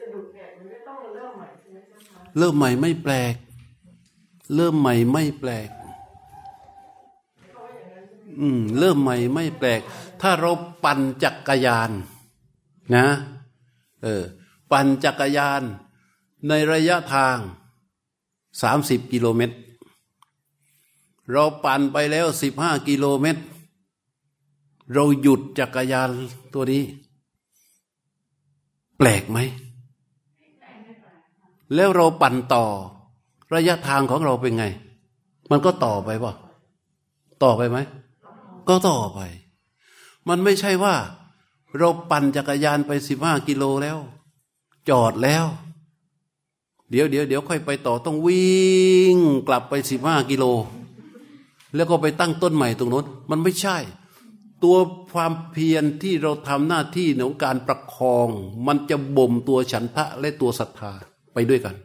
[0.00, 3.34] จะเริ่มใหม่ไหมเจ้าคะเริ่มใหม่ไม่แปลก
[4.54, 5.68] เริ่มใหม่ไม่แปลก
[8.40, 9.80] อืม เริ่มใหม่ไม่แปลก
[10.20, 10.50] ถ้าเรา
[10.84, 11.90] ปั่นจักรยาน
[12.94, 13.06] นะ
[14.02, 14.22] เออ
[14.70, 15.62] ปั่นจักรยาน
[16.48, 17.36] ในระยะทาง
[18.62, 19.56] สามสิบกิโลเมตร
[21.30, 23.42] เราปั่นไปแล้วสิบห้ากิโลเมตร
[24.94, 26.10] เราหยุดจักรยาน
[26.54, 26.82] ตัวนี้
[28.98, 29.38] แปลกไหม
[31.74, 32.64] แล้วเราปั่นต่อ
[33.54, 34.64] ระยะทางของเราเป็นไง
[35.50, 36.32] มันก็ต่อไปป่ะ
[37.42, 37.78] ต่อไปไหม
[38.68, 39.20] ก็ต่อไป
[40.28, 40.94] มันไม่ใช่ว่า
[41.78, 43.98] เราปั่นจักรยานไปสิบห้ากิโลแล้ว
[44.88, 45.44] จอดแล้ว
[46.90, 49.16] เดี๋ยวเดี๋ยวเดี๋ยวค่อยไปต่อต้องวิ่ง
[49.48, 50.44] กลับไปสิบห้ากิโล
[51.74, 53.76] แล้วก็ไปตั้งต้นใหม่ตรงนู้นมันไม่ใช่
[54.64, 54.76] ตัว
[55.12, 58.28] ความเพียรที่เราทำหน้าที่ของการประคอง
[58.66, 60.92] มันจะบ่มตัวฉันทะและตัวศรัทธา
[61.34, 61.76] ไปด้วยกัน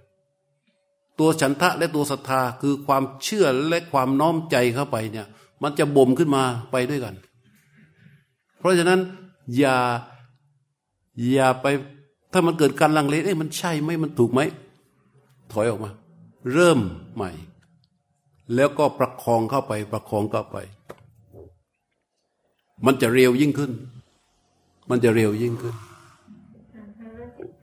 [1.20, 5.28] ตัวฉันทะและตัวศรัทธาคือความเชื่อและความน้อมใจเข้าไปเนี่ย
[5.64, 7.16] มันจะบ่มขึ้นมาไปด้วยกัน
[8.60, 9.00] เพราะฉะนั้น
[9.58, 9.78] อย่า
[11.32, 11.66] อย่าไป
[12.32, 14.42] ถ้ามันเกิดการลังเลเอ๊ะมันใช่ไหมมันถูกไหม
[15.52, 15.92] ถอยออกมา
[16.54, 16.80] เริ่ม
[17.16, 17.32] ใหม่
[18.56, 20.58] แล้วก็ประคองเข้าไปประคองเข้าไป
[22.86, 23.72] มันจะเร็วยิ่งขึ้น
[24.90, 25.76] มันจะเร็วยิ่งขึ้น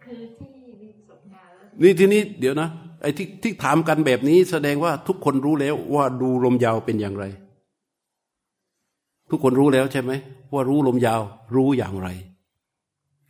[0.05, 0.49] คือที่
[0.83, 2.69] มีประสบการณ์แล้วนี่ทีนี้เดี๋ยวนะ
[3.03, 7.25] ไอ้ที่ที่ถามกันแบบนี้แสดงว่าทุกคนรู้แล้วว่าดูลมยาวเป็นอย่างไร
[9.31, 10.13] ทุกคนรู้แล้วใช่ไหม
[10.53, 11.21] ว่ารู้ลมยาว
[11.55, 12.09] รู้อย่างไร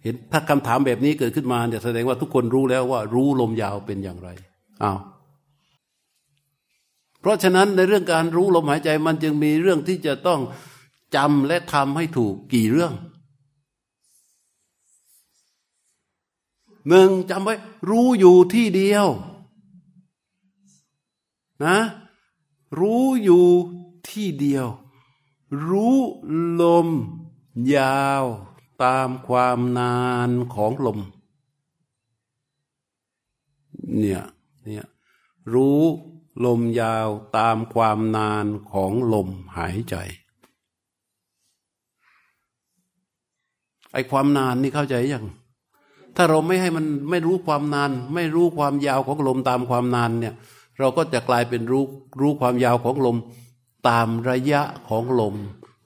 [0.03, 4.29] เห็นถ้าคำถามแบบนี้เกิดขึ้นมาเนี่ยแสดงว่าทุกคนรู้แล้วว่ารู้ลมยาวเป็นอย่างไร
[4.83, 4.99] อ้าว
[7.21, 10.41] เพราะฉะนั้นในเรื่องการรู้ลมหายใจมันจึงมีเรื่องที่จะต้อง
[11.15, 12.93] จำและทำให้ถูกกี่เรื่อง
[16.89, 17.55] หนึ่งจำไว้
[17.89, 19.07] รู้อยู่ที่เดียว
[21.65, 21.79] นะ
[22.79, 23.47] รู้อยู่
[24.09, 24.67] ที่เดียว
[25.69, 25.97] รู้
[26.61, 26.89] ลม
[27.77, 28.25] ยาว
[28.83, 29.97] ตามความนา
[30.29, 31.01] นของลม
[33.99, 34.23] เนี่ย
[34.65, 34.87] เนี่ย
[35.53, 35.83] รู้
[36.45, 39.97] ลมยาวตามความนานของลมหายใจ
[43.95, 45.27] ไอ้ความนานนี่เข้าใจยัง
[46.17, 50.35] ถ้าเราไม่ให้มันไม่รู้ความนาน ไม่รู้ความยาวของลมตามความนานเนี่ย
[50.79, 51.85] เราก็จะกลายเป็นรู้
[52.21, 53.17] รู้ความยาวของลม
[53.89, 55.35] ตามระยะของลม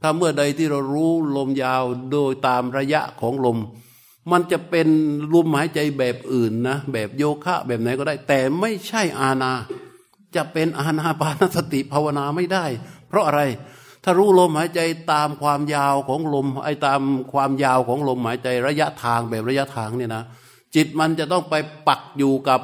[0.02, 1.82] ถ้าเมื่อใดที่เรารู้ลมยาว
[2.12, 3.58] โดยตามระยะของลม
[4.32, 4.88] มันจะเป็น
[5.34, 9.52] ลมหายใจแบบอื่นนะ แบบโยคะแบบไหนก็ได้ แต่ไม่ใช่อาณา
[10.36, 12.64] จะเป็นอาณาปานสติภาวนาไม่ได้
[13.08, 13.40] เพราะอะไร
[14.08, 14.80] ถ้ารู้ลมหายใจ
[15.12, 17.00] ตามความยาวของลมไอ้ตาม
[17.32, 20.24] ความยาวของลมหายใจระยะทางแบบระยะทางเนี่ยนะ
[20.74, 21.54] จิตมันจะต้องไป
[21.88, 22.60] ปักอยู่กับ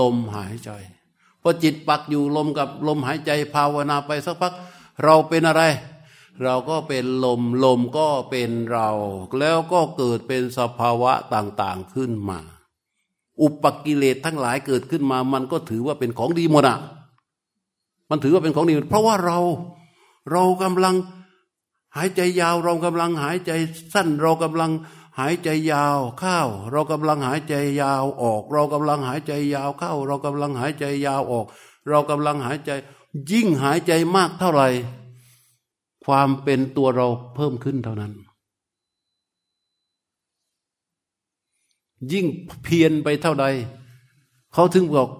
[0.00, 0.70] ลมหายใจ
[1.42, 4.52] พอจิตปักอยู่ลมกับลมหายใจภาวนาไปสักพัก
[5.04, 5.62] เราเป็นอะไร
[6.42, 8.88] เราก็เป็นลมลมก็เป็นเรา
[9.40, 12.40] แล้วก็เกิดเป็นสภาวะต่างๆขึ้นมา
[13.42, 16.78] อุปกิเลสทั้งหลายเกิดขึ้นมา มันก็ถือว่าเป็นของดีหมดอะ
[18.10, 19.40] มันถือว่าเป็นของดีเพราะว่าเรา
[20.30, 20.96] เรากำลัง
[21.96, 23.52] หายใจยาว เรากำลังหายใจ
[23.94, 24.72] สั้น เรากำลัง
[25.18, 26.38] หายใจยาวเข้า
[26.70, 31.46] เรากำลังหายใจยาวออก เรากำลังหายใจยาวเข้า เรากำลังหายใจยาวออก
[31.88, 32.70] เรากำลังหายใจ
[33.30, 34.68] ยิ่งหายใจมากเท่าไหร่
[36.04, 38.12] ความเป็นตัวเราเพิ่มขึ้นเท่านั้น
[42.12, 42.26] ยิ่ง
[42.62, 43.46] เพียรไปเท่าใด
[44.54, 45.10] เขาถึงบอก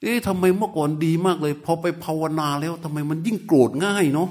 [0.00, 4.28] เอ๊ะทำไมเมื่อก่อนดีมากเลย พอไปภาวนาแล้วทำไมมันยิ่งโกรธง่ายเนาะ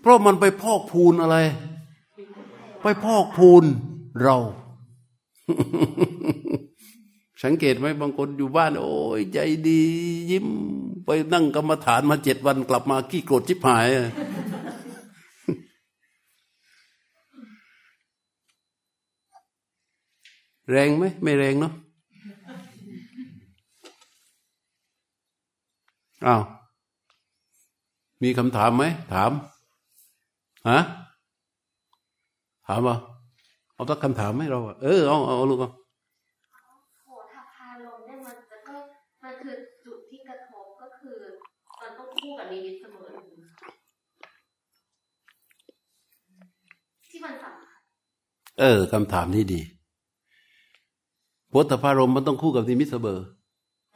[0.00, 1.36] เพราะมันไปพอกพูนอะไร
[2.82, 3.64] ไปพอกพูน
[4.22, 4.36] เรา
[7.44, 9.80] สังเกตไหมบางคนอยู่บ้าน โอ้ยใจดี
[10.30, 10.46] ยิ้ม
[11.04, 13.86] ไปนั่งกรรมฐานมาเจ็ดวันกลับมาขี้โกรธชิบหาย
[20.70, 21.72] แรงไหมไม่แรงเนาะ
[26.26, 26.42] อ้าว
[28.22, 29.30] มีคำถามไหม ถาม
[30.68, 30.78] ฮะ
[32.66, 32.96] ถามว่า
[33.74, 35.70] เอาตักคำถามให้เราอะเออเอาเอาลูกเอา
[37.04, 38.74] โหทพาลมเนี่ยมันจะก็
[39.22, 39.54] มันคือ
[39.84, 41.16] จุดที่กระทบก็คือ
[41.80, 43.08] มันต้องคู่กับนิมิตเสมอ
[47.10, 47.80] ที่มันสำคัญ
[48.60, 49.60] เออคำถามนี้ดี
[51.48, 53.20] โพธพารมมันต้องคู่กับนิมิตเสมอ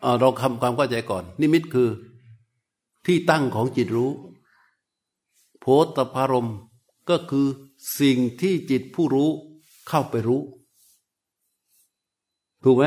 [0.04, 1.88] อ่าเราคำความเข้าใจก่อน นิมิตคือ
[3.06, 4.10] ที่ตั้งของจิตรู้
[5.66, 6.48] โพธพารม
[7.08, 7.46] ก็คือ
[8.00, 9.30] สิ่งที่จิตผู้รู้
[9.88, 10.42] เข้าไปรู้
[12.64, 12.84] ถูกไหม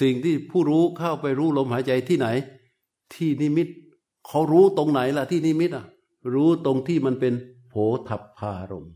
[0.00, 2.26] สิ่งที่ผู้รู้เข้าไปรู้ลมหายใจที่ไหน
[3.14, 3.68] ที่นิมิต
[4.26, 5.84] เขารู้ตรงไหนล่ะที่นิมิตอะ
[6.34, 7.34] รู้ตรงที่มันเป็น
[7.68, 8.92] โผฏฐพารมณ์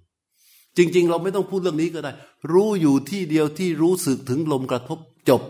[0.77, 2.13] จริง ๆ เราไม่ต้องพูดเรื่องนี้ก็ได้
[2.53, 4.99] รู้อยู่ที่เดียวที่รู้สึกถึงลมกระทบ
[5.29, 5.43] จบ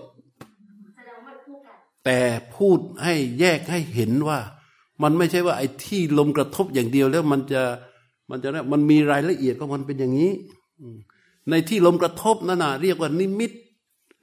[0.95, 2.21] แสดงว่ามันคู่กันแต่
[2.57, 4.39] พูดให้แยกให้เห็นว่า
[5.03, 7.63] มันไม่ใช่ว่าไอ้ที่ลมกระทบอย่างเดียวแล้วมันจะ
[8.31, 10.33] มันจะมันมีรายละเอียดของมันเป็นอย่างนี้
[11.51, 13.53] ในที่ลมกระทบนั่นน่ะเรียกว่านิมิต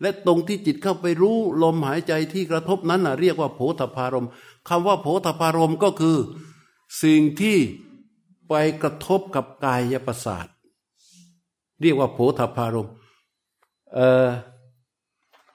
[0.02, 4.28] และตรงที่จิตเข้าไปรู้ลมหายใจที่กระทบนั้นน่ะเรียกว่าโผฏฐารม
[4.70, 6.18] คำว่าโผฏฐารมก็คือ
[7.04, 7.58] สิ่งที่
[8.50, 8.54] ไป
[8.84, 10.48] กระทบกับกายประสาท
[11.82, 12.90] เรียกว่าโผฏฐารม
[13.94, 14.28] เอ่อ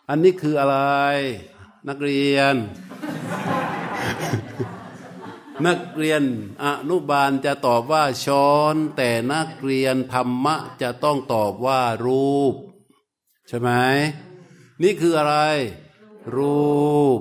[0.08, 0.76] อันนี้คืออะไร
[1.88, 2.54] นักเรียน
[5.66, 6.22] นักเรียน
[6.64, 12.54] อนุบาลจะตอบว่าช้อน แต่นักเรียนธรรมะจะต้องตอบว่ารูป
[13.48, 13.70] ใช่ไหม
[14.82, 15.36] นี่คืออะไร
[16.36, 17.20] รูป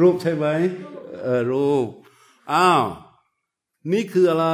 [0.00, 0.46] รูปใช่ไหม
[1.22, 1.86] เออรูป
[2.52, 2.84] อ้าว
[3.92, 4.48] นี่คืออะไร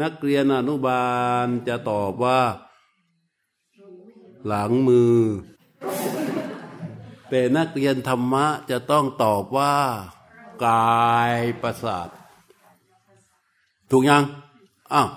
[0.00, 1.06] นักเรียนอนุบา
[1.44, 2.40] ลจะตอบว่า
[4.46, 5.20] หลังมือ
[7.28, 9.76] แต่นักเรียนธรรมะจะต้องตอบว่า
[10.66, 12.08] กายประสาท
[13.90, 14.24] ถูกยัง
[14.92, 15.10] อ้าว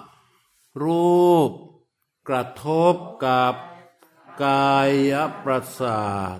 [0.83, 1.51] รูป
[2.29, 2.93] กระทบ
[3.25, 3.55] กับ
[4.43, 4.91] กาย
[5.43, 6.07] ประสา
[6.37, 6.39] ท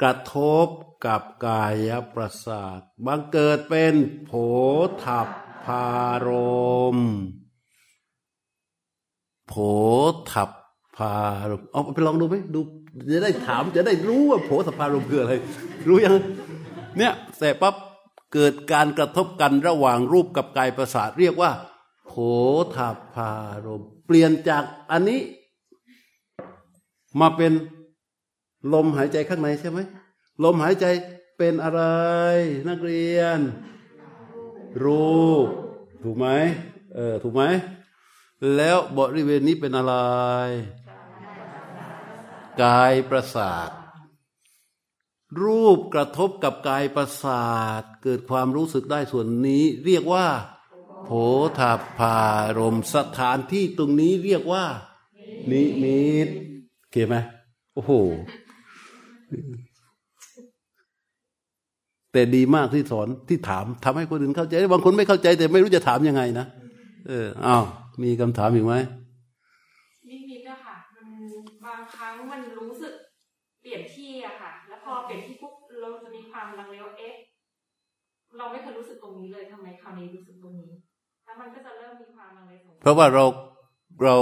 [0.00, 0.66] กระทบ
[1.06, 3.94] กับกายประสาทบังเกิดเป็น
[4.24, 4.32] โผ
[5.04, 5.28] ถัพ
[5.64, 5.86] พา
[6.26, 6.28] ร
[6.96, 6.98] ม
[9.48, 9.54] โผ
[10.30, 10.50] ถัพ
[10.96, 11.14] พา
[11.50, 12.60] รมเอาไปลองดูไหมดู
[13.12, 15.32] จะได้ถามจะได้รู้ว่าโผฏฐพารมคืออะไร
[15.88, 16.16] รู้ยัง
[16.98, 17.74] เนี่ยแต่ปั๊บ
[18.34, 21.50] เกิดการกระทบกันระหว่างรูปกับกายประสาทเรียกว่า
[22.06, 22.12] โผ
[22.76, 22.78] ฏ
[23.14, 23.32] พา
[23.66, 24.62] รมเปลี่ยนจาก
[24.92, 25.20] อันนี้
[27.20, 27.52] มาเป็น
[28.72, 29.78] ลมหายใจข้างในใช่ไหม
[30.44, 30.86] ลมหายใจ
[31.38, 31.82] เป็นอะไร
[32.68, 33.38] นักเรียน
[34.84, 35.46] รูป
[36.04, 36.26] ถูกไหม
[36.94, 37.42] เออถูกไหม
[38.56, 39.94] แล้วบริเวณนี้เป็นอะไร
[42.62, 43.70] กายประสาท
[45.42, 47.48] รูปกระทบกับกายประสา
[47.80, 50.26] ท เกิดความรู้สึกได้ส่วนนี้ เรียกว่า
[51.04, 51.10] โผ
[51.58, 51.60] ฏฐ
[51.98, 52.18] พา
[52.58, 54.64] รมสถานที่ตรงนี้เรียกว่า
[55.50, 56.28] นิมิต
[56.80, 57.16] โอเคไหม
[57.74, 57.92] โอ้โห
[62.12, 66.46] แต่ดีมากที่สอนที่ถามทำให้คนอื่นเข้าใจบางคนไม่เข้าใจ แต่ไม่รู้จะถามยังไงนะ
[67.08, 67.64] เอออ้าว
[68.02, 68.74] มีคำถามอีกไหม
[70.08, 71.06] นิมิตอะค่ะ มัน
[71.66, 72.94] บางครั้งมันรู้สึก
[73.60, 77.14] เปลี่ยนที่อะค่ะ แล้วพอ เปลี่ยนที่ปุ๊บเราจะมีความลังเลว่าเอ๊ะ
[78.38, 80.72] เราไม่เคยรู้สึกตรงนี้เลยทำไมคราวนี้รู้สึกตรงนี้
[81.24, 83.24] แล้วมันก็จะเริ่มมีความลังเลสงสัยเพราะว่าเรา
[84.02, 84.14] เรา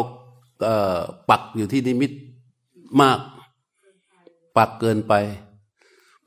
[0.62, 1.00] เอ่อ
[1.30, 2.12] ปักอยู่ที่นิมิต
[3.00, 3.18] มาก
[4.58, 5.14] ปักเกินไป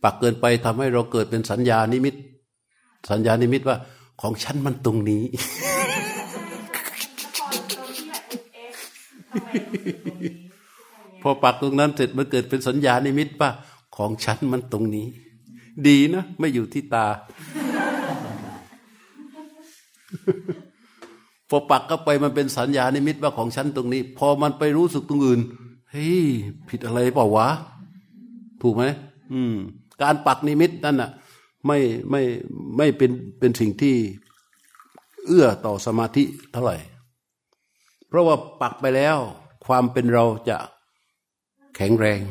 [0.04, 2.16] ปักเกินไปทำให้เราเกิดเป็นสัญญานิมิต
[3.12, 3.78] สัญญานิมิตว่า
[4.22, 5.24] ของฉันมันตรงนี้
[7.40, 8.24] พอตรงที่แบบ
[8.54, 8.70] เอ๊ะ
[9.32, 10.34] ทำไมรู้สึกตรงนี้
[11.22, 13.50] พอปักตรงนั้นเสร็จมันเกิดเป็นสัญญานิมิตว่า
[13.98, 15.08] ของฉันมันตรงนี้
[15.88, 17.06] ดีนะ ไม่อยู่ที่ตา
[21.50, 25.42] พอปักเข้าไปมันเป็นสัญญานิมิตว่าของฉันตรงนี้ พอมันไปรู้สึกตรงอื่น
[25.92, 26.26] เฮ้ย
[26.70, 27.50] ผิดอะไรเปล่าวะ
[28.62, 28.84] ถูกไหม
[29.34, 29.56] อืม
[30.02, 31.12] การปักนิมิตนั่นน่ะ
[31.68, 31.78] ไม่
[32.10, 32.22] ไม่
[32.78, 33.96] ไม่เป็นเป็นสิ่งที่
[35.26, 36.78] เอื้อต่อสมาธิเท่าไหร่
[38.08, 39.18] เพราะว่าปักไปแล้ว
[39.66, 40.58] ความเป็นเราจะ
[41.76, 42.22] แข็งแรง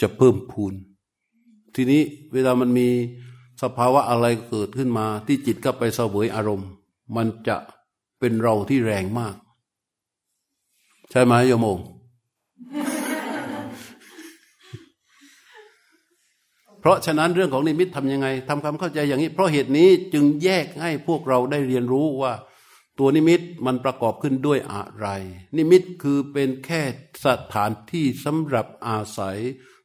[0.00, 0.74] จะเพิ่มพูน
[1.74, 2.02] ทีนี้
[2.32, 2.88] เวลามันมี
[3.62, 6.68] สภาวะอะไรเกิดขึ้นมา ที่จิตก็ไปเสวยอารมณ์
[7.16, 7.56] มันจะ
[8.18, 9.34] เป็นเราที่แรงมาก
[11.10, 11.66] ใช่ไหมโยมโม
[16.80, 22.32] เพราะฉะนั้นเรื่องของนิมิตทำยังไงทำความเข้าใจอย่างนี้ เพราะเหตุนี้จึงแยกให้พวกเราได้เรียนรู้ว่า
[22.98, 25.06] ตัวนิมิตมันประกอบขึ้นด้วยอะไร
[25.56, 26.82] นิมิตคือเป็นแค่
[27.24, 29.38] สถานที่สำหรับอาศัย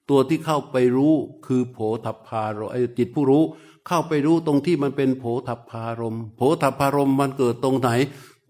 [0.09, 1.13] ตัวที่เข้าไปรู้
[1.45, 3.43] คือโผฏฐารมไอจิตผู้รู้
[3.87, 7.89] เข้าไปรู้ตรงที่มันเป็นโผฏฐารมโผฏฐารมมันเกิดตรงไหน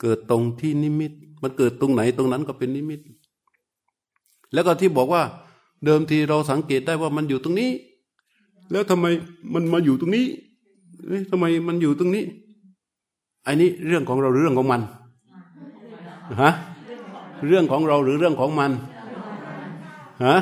[0.02, 1.12] เกิดตรงที่นิมิต
[1.42, 3.00] มันเกิดตรงไหนตรงนั้นก็เป็นนิมิต
[4.54, 5.24] แล้วก็ที่บอกว่า
[5.86, 7.72] เดิมทีเราสังเกตได้ว่ามันอยู่ตรงนี้
[8.72, 9.06] แล้วทำไม
[9.54, 10.26] มันมาอยู่ตรงนี้
[11.08, 12.24] เอ๊ะทำไมมันอยู่ตรงนี้
[13.48, 14.82] อันนี้เรื่องของเราหรือเรื่องของมัน
[16.42, 16.52] ฮะ
[17.48, 18.72] เรื่องของเราหรือเรื่องของมัน
[20.26, 20.38] ฮะ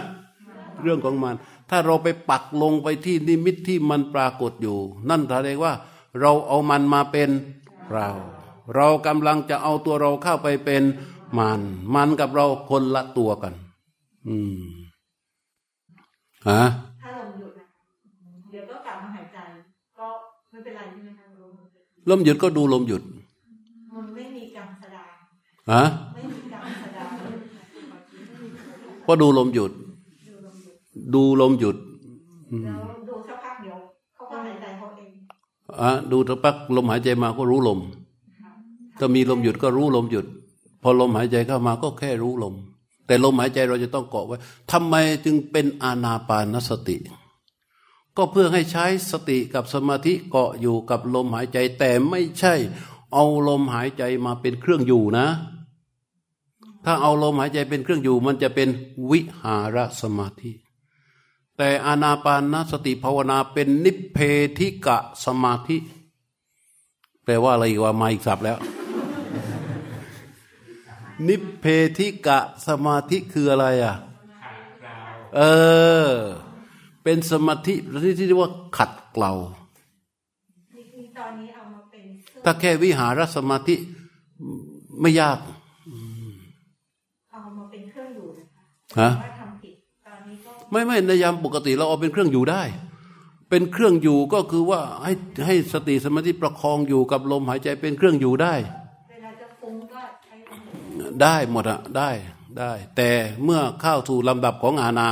[0.83, 1.35] เรื่องของมัน
[1.69, 4.77] ถ้าเราไปปักลงไปที่นิมิตที่มันปรากฏอยู่
[5.09, 5.73] นั่นแสดงว่า
[6.21, 7.29] เราเอามันมาเป็น
[7.93, 8.09] เรา
[8.75, 10.83] เรากำลังจะเอาตัวเราเข้าไปเป็น
[11.37, 11.61] มัน
[11.93, 13.53] มันกับเราคนละตัวกัน
[14.27, 14.63] อืม
[16.49, 16.63] ฮะ
[17.03, 17.65] ถ้าลมหยุดนะ
[18.51, 19.37] เดี๋ยวก็กลับมาหายใจ
[19.99, 20.07] ก็
[20.51, 21.51] ไม่เป็นไรใช่ไหมคะลม
[22.09, 23.03] ลมหยุดก็ดูลมหยุด
[23.93, 25.09] มันไม่มีกรรมแสดง
[25.71, 25.83] ฮะ
[26.15, 27.09] ไม่มีกรรมแสดง
[29.07, 29.71] ก็ดูลมหยุด
[31.13, 31.77] ดูลมหยุด
[32.63, 33.77] แล้วดูสักพักเดี๋ยว
[34.15, 35.11] เขาก็หายใจเขาเอง
[35.81, 37.79] อะดูสักพักลมหายใจมาก็รู้ลม
[38.99, 40.25] ถ้ามีลมหยุดก็รู้ลมหยุด
[40.81, 42.55] พอลมหายใจเข้ามาก็แค่รู้ลม
[43.07, 44.37] แต่ลมหายใจเราจะต้องเกาะไว้
[44.71, 44.95] ทำไม
[45.25, 46.97] จึงเป็นอานาปานสติ
[48.17, 52.53] ก็เพื่อให้ใช้สติกับสมาธิเกาะอยู่กับลมหายใจ แต่ไม่ใช่
[53.13, 55.27] เอาลมหายใจมาเป็นเครื่องอยู่นะ
[56.85, 58.69] ถ้าเอาลมหายใจเป็นเครื่องอยู่มันจะเป็น
[59.11, 60.51] วิหารสมาธิ
[61.63, 64.17] แต่อานาปานสติภาวนาเป็นนิพเพ
[64.57, 65.77] ธิกะสมาธิ
[67.23, 68.57] แปลว่าอะไรอีกว่ามาอีกศัพท์แล้ว
[71.27, 71.65] นิพเพ
[71.97, 73.95] ธิกะสมาธิคืออะไรอะ
[75.35, 75.41] เอ
[76.07, 76.09] อ
[77.03, 77.73] เป็นสมาธิ
[78.03, 79.33] ที่ที่เรียกว่าขัดเกลา
[80.75, 83.75] นี่คือตอนนี้เอามาเป็นเครื่องถ้าแค่วิหารสมาธิ
[85.01, 85.39] ไม่ยาก
[87.31, 88.63] เอามาเป็นเครื่องอยู่นะคะ
[89.01, 89.11] ฮะ
[90.73, 92.63] ไม่ไม่ในยามปกติเราเอาเป็นเครื่องอยู่ได้
[93.49, 95.13] เป็นเครื่องอยู่ก็คือว่าให้
[95.45, 98.53] ให้สติสมาธิประคองอยู่กับลมหายใจเป็นเครื่องอยู่ได้
[101.21, 102.09] ได้หมดอะได้
[102.59, 103.09] ได้ แต่
[103.43, 105.09] เมื่อเข้าสู่ลำดับของอาณา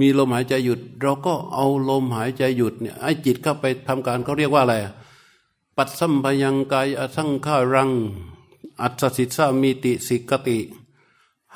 [0.00, 4.76] มีลมหายใจหยุด เราก็เอาลมหายใจหยุดเนี่ยให้จิตเข้าไปทำการเขาเรียกว่าอะไร
[5.76, 7.90] ปัดสัมพยังกายอสังขารัง
[8.82, 10.58] อัศสิทธามีติสิกติ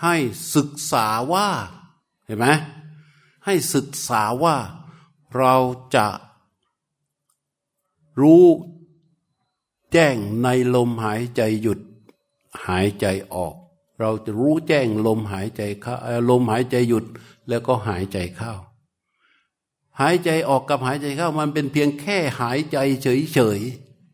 [0.03, 0.15] ให้
[0.55, 1.49] ศึกษาว่า
[2.31, 2.49] ห็นไหม
[3.45, 4.57] ให้ศึกษาว่า
[5.37, 5.55] เรา
[5.97, 6.07] จะ
[8.21, 8.45] รู้
[9.93, 11.81] แจ้งในลมหายใจหยุด
[12.67, 13.55] หายใจออก
[14.01, 15.95] เราจะรู้แจ้งลมหายใจเข้า
[16.31, 17.05] ลมหายใจหยุด
[17.49, 18.53] แล้วก็หายใจเข้า
[20.01, 23.61] หายใจออกกับหายใจเข้า มันเป็นเพียงแค่หายใจเฉย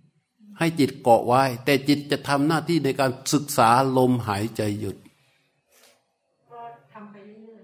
[0.02, 4.96] ๆให้จิตเกาะไว้ แต่จิตจะทำหน้าที่ในการศึกษาลมหายใจหยุด
[6.50, 6.60] ก็
[6.92, 7.62] ทำไปเรื่อย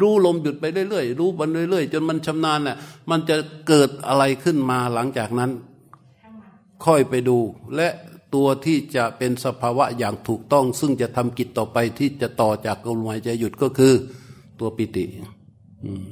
[0.00, 2.76] รู้ลมหยุดไปเรื่อยๆรู้มันเรื่อยๆ จนมันชำนาญน่ะ
[3.10, 3.36] มันจะ
[3.68, 5.50] เกิดอะไรขึ้นมาหลังจากนั้น
[6.84, 7.38] ค่อยไปดู
[7.76, 7.88] และ
[8.34, 13.92] ตัวที่จะเป็นสภาวะอย่างถูกต้อง ซึ่งจะทำกิจต่อไปที่จะต่อจากลมหายใจหยุดก็คือ
[14.60, 15.04] ตัวปิติ
[15.84, 16.04] อืม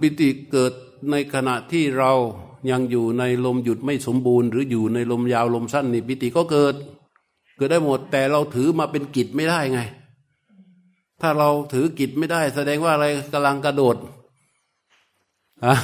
[0.00, 0.72] ปิติเกิด
[1.10, 2.12] ในขณะที่เรา
[2.70, 6.74] ยังอยู่ในลมหยุดไม่สมบูรณ์ หรืออยู่ในลมยาวลมสั้นนี่ปิติก็เกิด
[7.60, 9.80] เกิดได้หมด แต่เราถือมาเป็นกิจไม่ได้ไง
[11.20, 13.96] ถ้าเราถือกิจไม่ได้ แสดงว่าอะไรกำลังกระโดด
[15.64, 15.74] อะ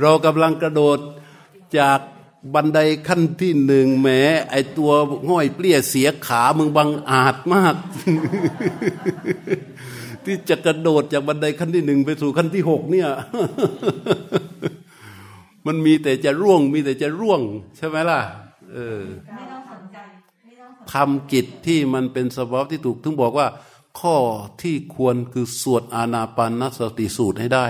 [0.00, 0.98] เรากำลังกระโดด
[1.78, 2.00] จาก
[2.54, 2.78] บันได
[3.08, 4.08] ขั้นที่หนึ่งแหม
[4.50, 4.92] ไอตัว
[5.28, 7.74] ง่อยเปลี้ยเสียขามึงบังอาจมาก
[10.24, 13.08] ที่จะกระโดดจากบันไดขั้นที่หนึ่งไปสู่ขั้นที่หกเนี่ย
[15.66, 17.40] มันมีแต่จะร่วง มีแต่จะร่วง
[17.76, 18.20] ใช่ไหมล่ะ
[18.72, 19.02] เออ
[20.92, 23.48] ทำกิจที่มันเป็นสภาวะที่ถูกถึงบอกว่า
[24.00, 24.16] ข้อ
[24.62, 27.66] ที่ควรคือสวดอานาปานสติสูตรให้ได้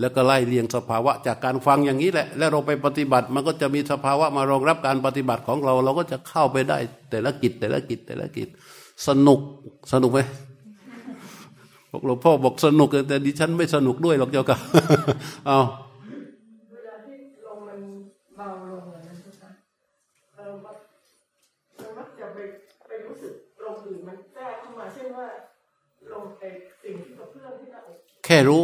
[0.00, 6.78] แล้วก็ไล่เรียงสภาวะจากการฟังอย่างนี้แหละ แล้วเราไปปฏิบัติมันก็จะมีสภาวะมารองรับการปฏิบัติของเรา เราก็จะเข้าไปได้
[7.10, 8.48] แต่ละกิจแต่ละกิจแต่ละกิจ
[9.06, 9.40] สนุก
[9.92, 10.20] สนุกไหม
[11.92, 14.58] บอกหลวงพ่อบอกสนุกแต่ดิฉันไม่สนุกด้วยหรอกเจ้าค่ะ
[15.46, 15.58] เอา
[16.70, 17.80] เวลาที่ลมมัน
[18.36, 19.54] เบาลงอะนะทุกท่าน
[20.36, 20.76] เออมัน
[21.78, 22.38] มันมักจะไป
[22.86, 23.34] ไปรู้สึก
[23.64, 25.26] ลมอื่นมันแทรกเข้ามาเช่นว่า
[26.12, 26.44] ลมไอ
[26.82, 28.62] สิ่งที่กระเพื่อมที่หน้าอก แค่ค่รู้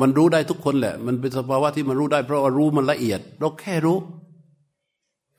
[0.00, 3.98] มันรู้ได้ทุกคนแหละ มันเป็นสภาวะที่มันรู้ได้เพราะว่ารู้มันละเอียด เราแค่รู้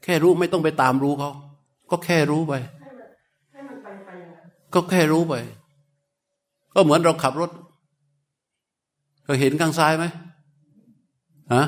[0.04, 1.32] แค่รู้ไม่ต้องไปตามรู้เขา
[1.92, 2.54] ก็แค่รู้ไป
[4.74, 5.34] ก็แค่รู้ไป
[6.74, 7.52] ก็เหมือนเราขับรถ
[9.26, 10.06] เราเห็นข้างซ้ายไหม
[11.54, 11.64] ฮะ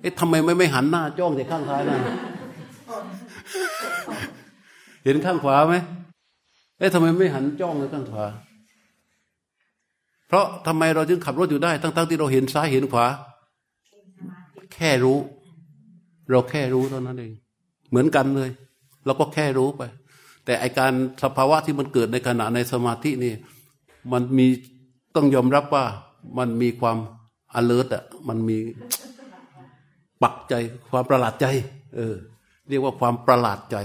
[0.00, 1.98] เอ๊ะทำไมไม่ไม่หันหน้าจ้องแต่ข้างซ้ายนะ
[5.04, 5.74] เห็นข้างขวาไหม
[6.78, 8.24] เอ๊ะทำไมไม่หันจ้องแต่ข้างขวา
[10.34, 13.06] ราะทำไมเราจึงขับรถอยู่ได้ ทั้งๆที่เราเห็นซ้ายเห็นขวา
[14.74, 15.18] แค่รู้
[16.30, 17.32] เราแค่รู้เท่านั้นเอง
[17.90, 18.50] เหมือนกันเลย
[19.04, 19.82] เราก็แค่รู้ไป
[20.44, 20.92] แต่ไอการ
[21.22, 23.34] สภาวะที่มันเกิดในขณะในสมาธินี่
[24.12, 24.46] มันมี
[25.16, 25.84] ต้องยอมรับว่า
[26.38, 26.98] มันมีความ
[27.58, 28.58] alert อะมันมี
[30.22, 30.54] ปักใจ
[30.90, 31.46] ความประหลาดใจ
[31.96, 32.14] เออ
[32.68, 33.76] เรียกว่าความประหลาดใจ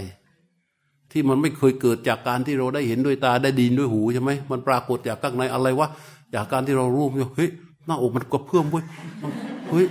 [1.12, 5.88] ที่มันไม่เคยเกิดจากการที่เราได้เห็นด้วยตาได้ดินด้วยหูใช่ไหมมันปรากฏจากข้างในอะไรวะ
[6.34, 7.50] จากการที่เรารู้เฮ้ย
[7.86, 8.86] หน้าอกมันกระเพื่อมเว้ย
[9.70, 9.86] เฮ้ย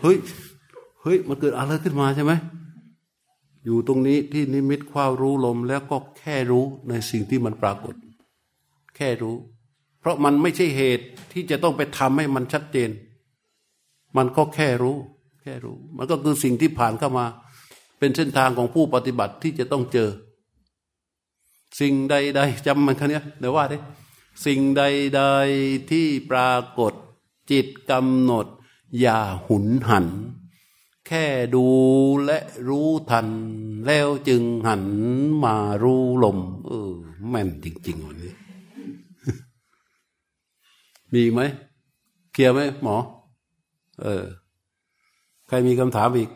[0.00, 0.16] เฮ้ย
[1.02, 2.32] เฮ้ยมันเกิดอะไรขึ้นมาใช่ไหม
[3.64, 7.94] อยู่ตรงนี้ที่นิมิตความรู้ลมแล้วก็แค่รู้ในสิ่งที่มันปรากฏ
[8.96, 9.36] แค่รู้
[10.00, 12.90] เพราะมันไม่ใช่เหตุที่จะต้องไปทำให้มันชัดเจน
[14.16, 14.96] มันก็แค่รู้
[15.42, 17.26] แค่รู้ มันก็คือสิ่งที่ผ่านเข้ามา
[17.98, 20.08] เป็นเส้นทางของผู้ปฏิบัติที่จะต้องเจอ
[21.80, 23.76] สิ่งใดๆจำมันคันนี้เดี๋ยวว่าดิ
[24.44, 25.22] สิ่งใด
[25.56, 26.92] ๆที่ปรากฏ
[27.50, 28.46] จิตกำหนด
[29.00, 30.06] อย่าหุนหัน
[31.06, 31.66] แค่ดู
[32.24, 32.38] และ
[32.68, 33.28] รู้ทัน
[33.86, 34.84] แล้วจึงหัน
[35.44, 36.92] มารู้ลม เออ
[37.28, 38.34] แม่นจริงๆวันนี้
[41.14, 41.40] มีไหม
[42.32, 42.96] เคลียร์ไหมหมอ
[44.02, 44.24] เออ
[45.48, 46.30] ใครมีคำถามอีก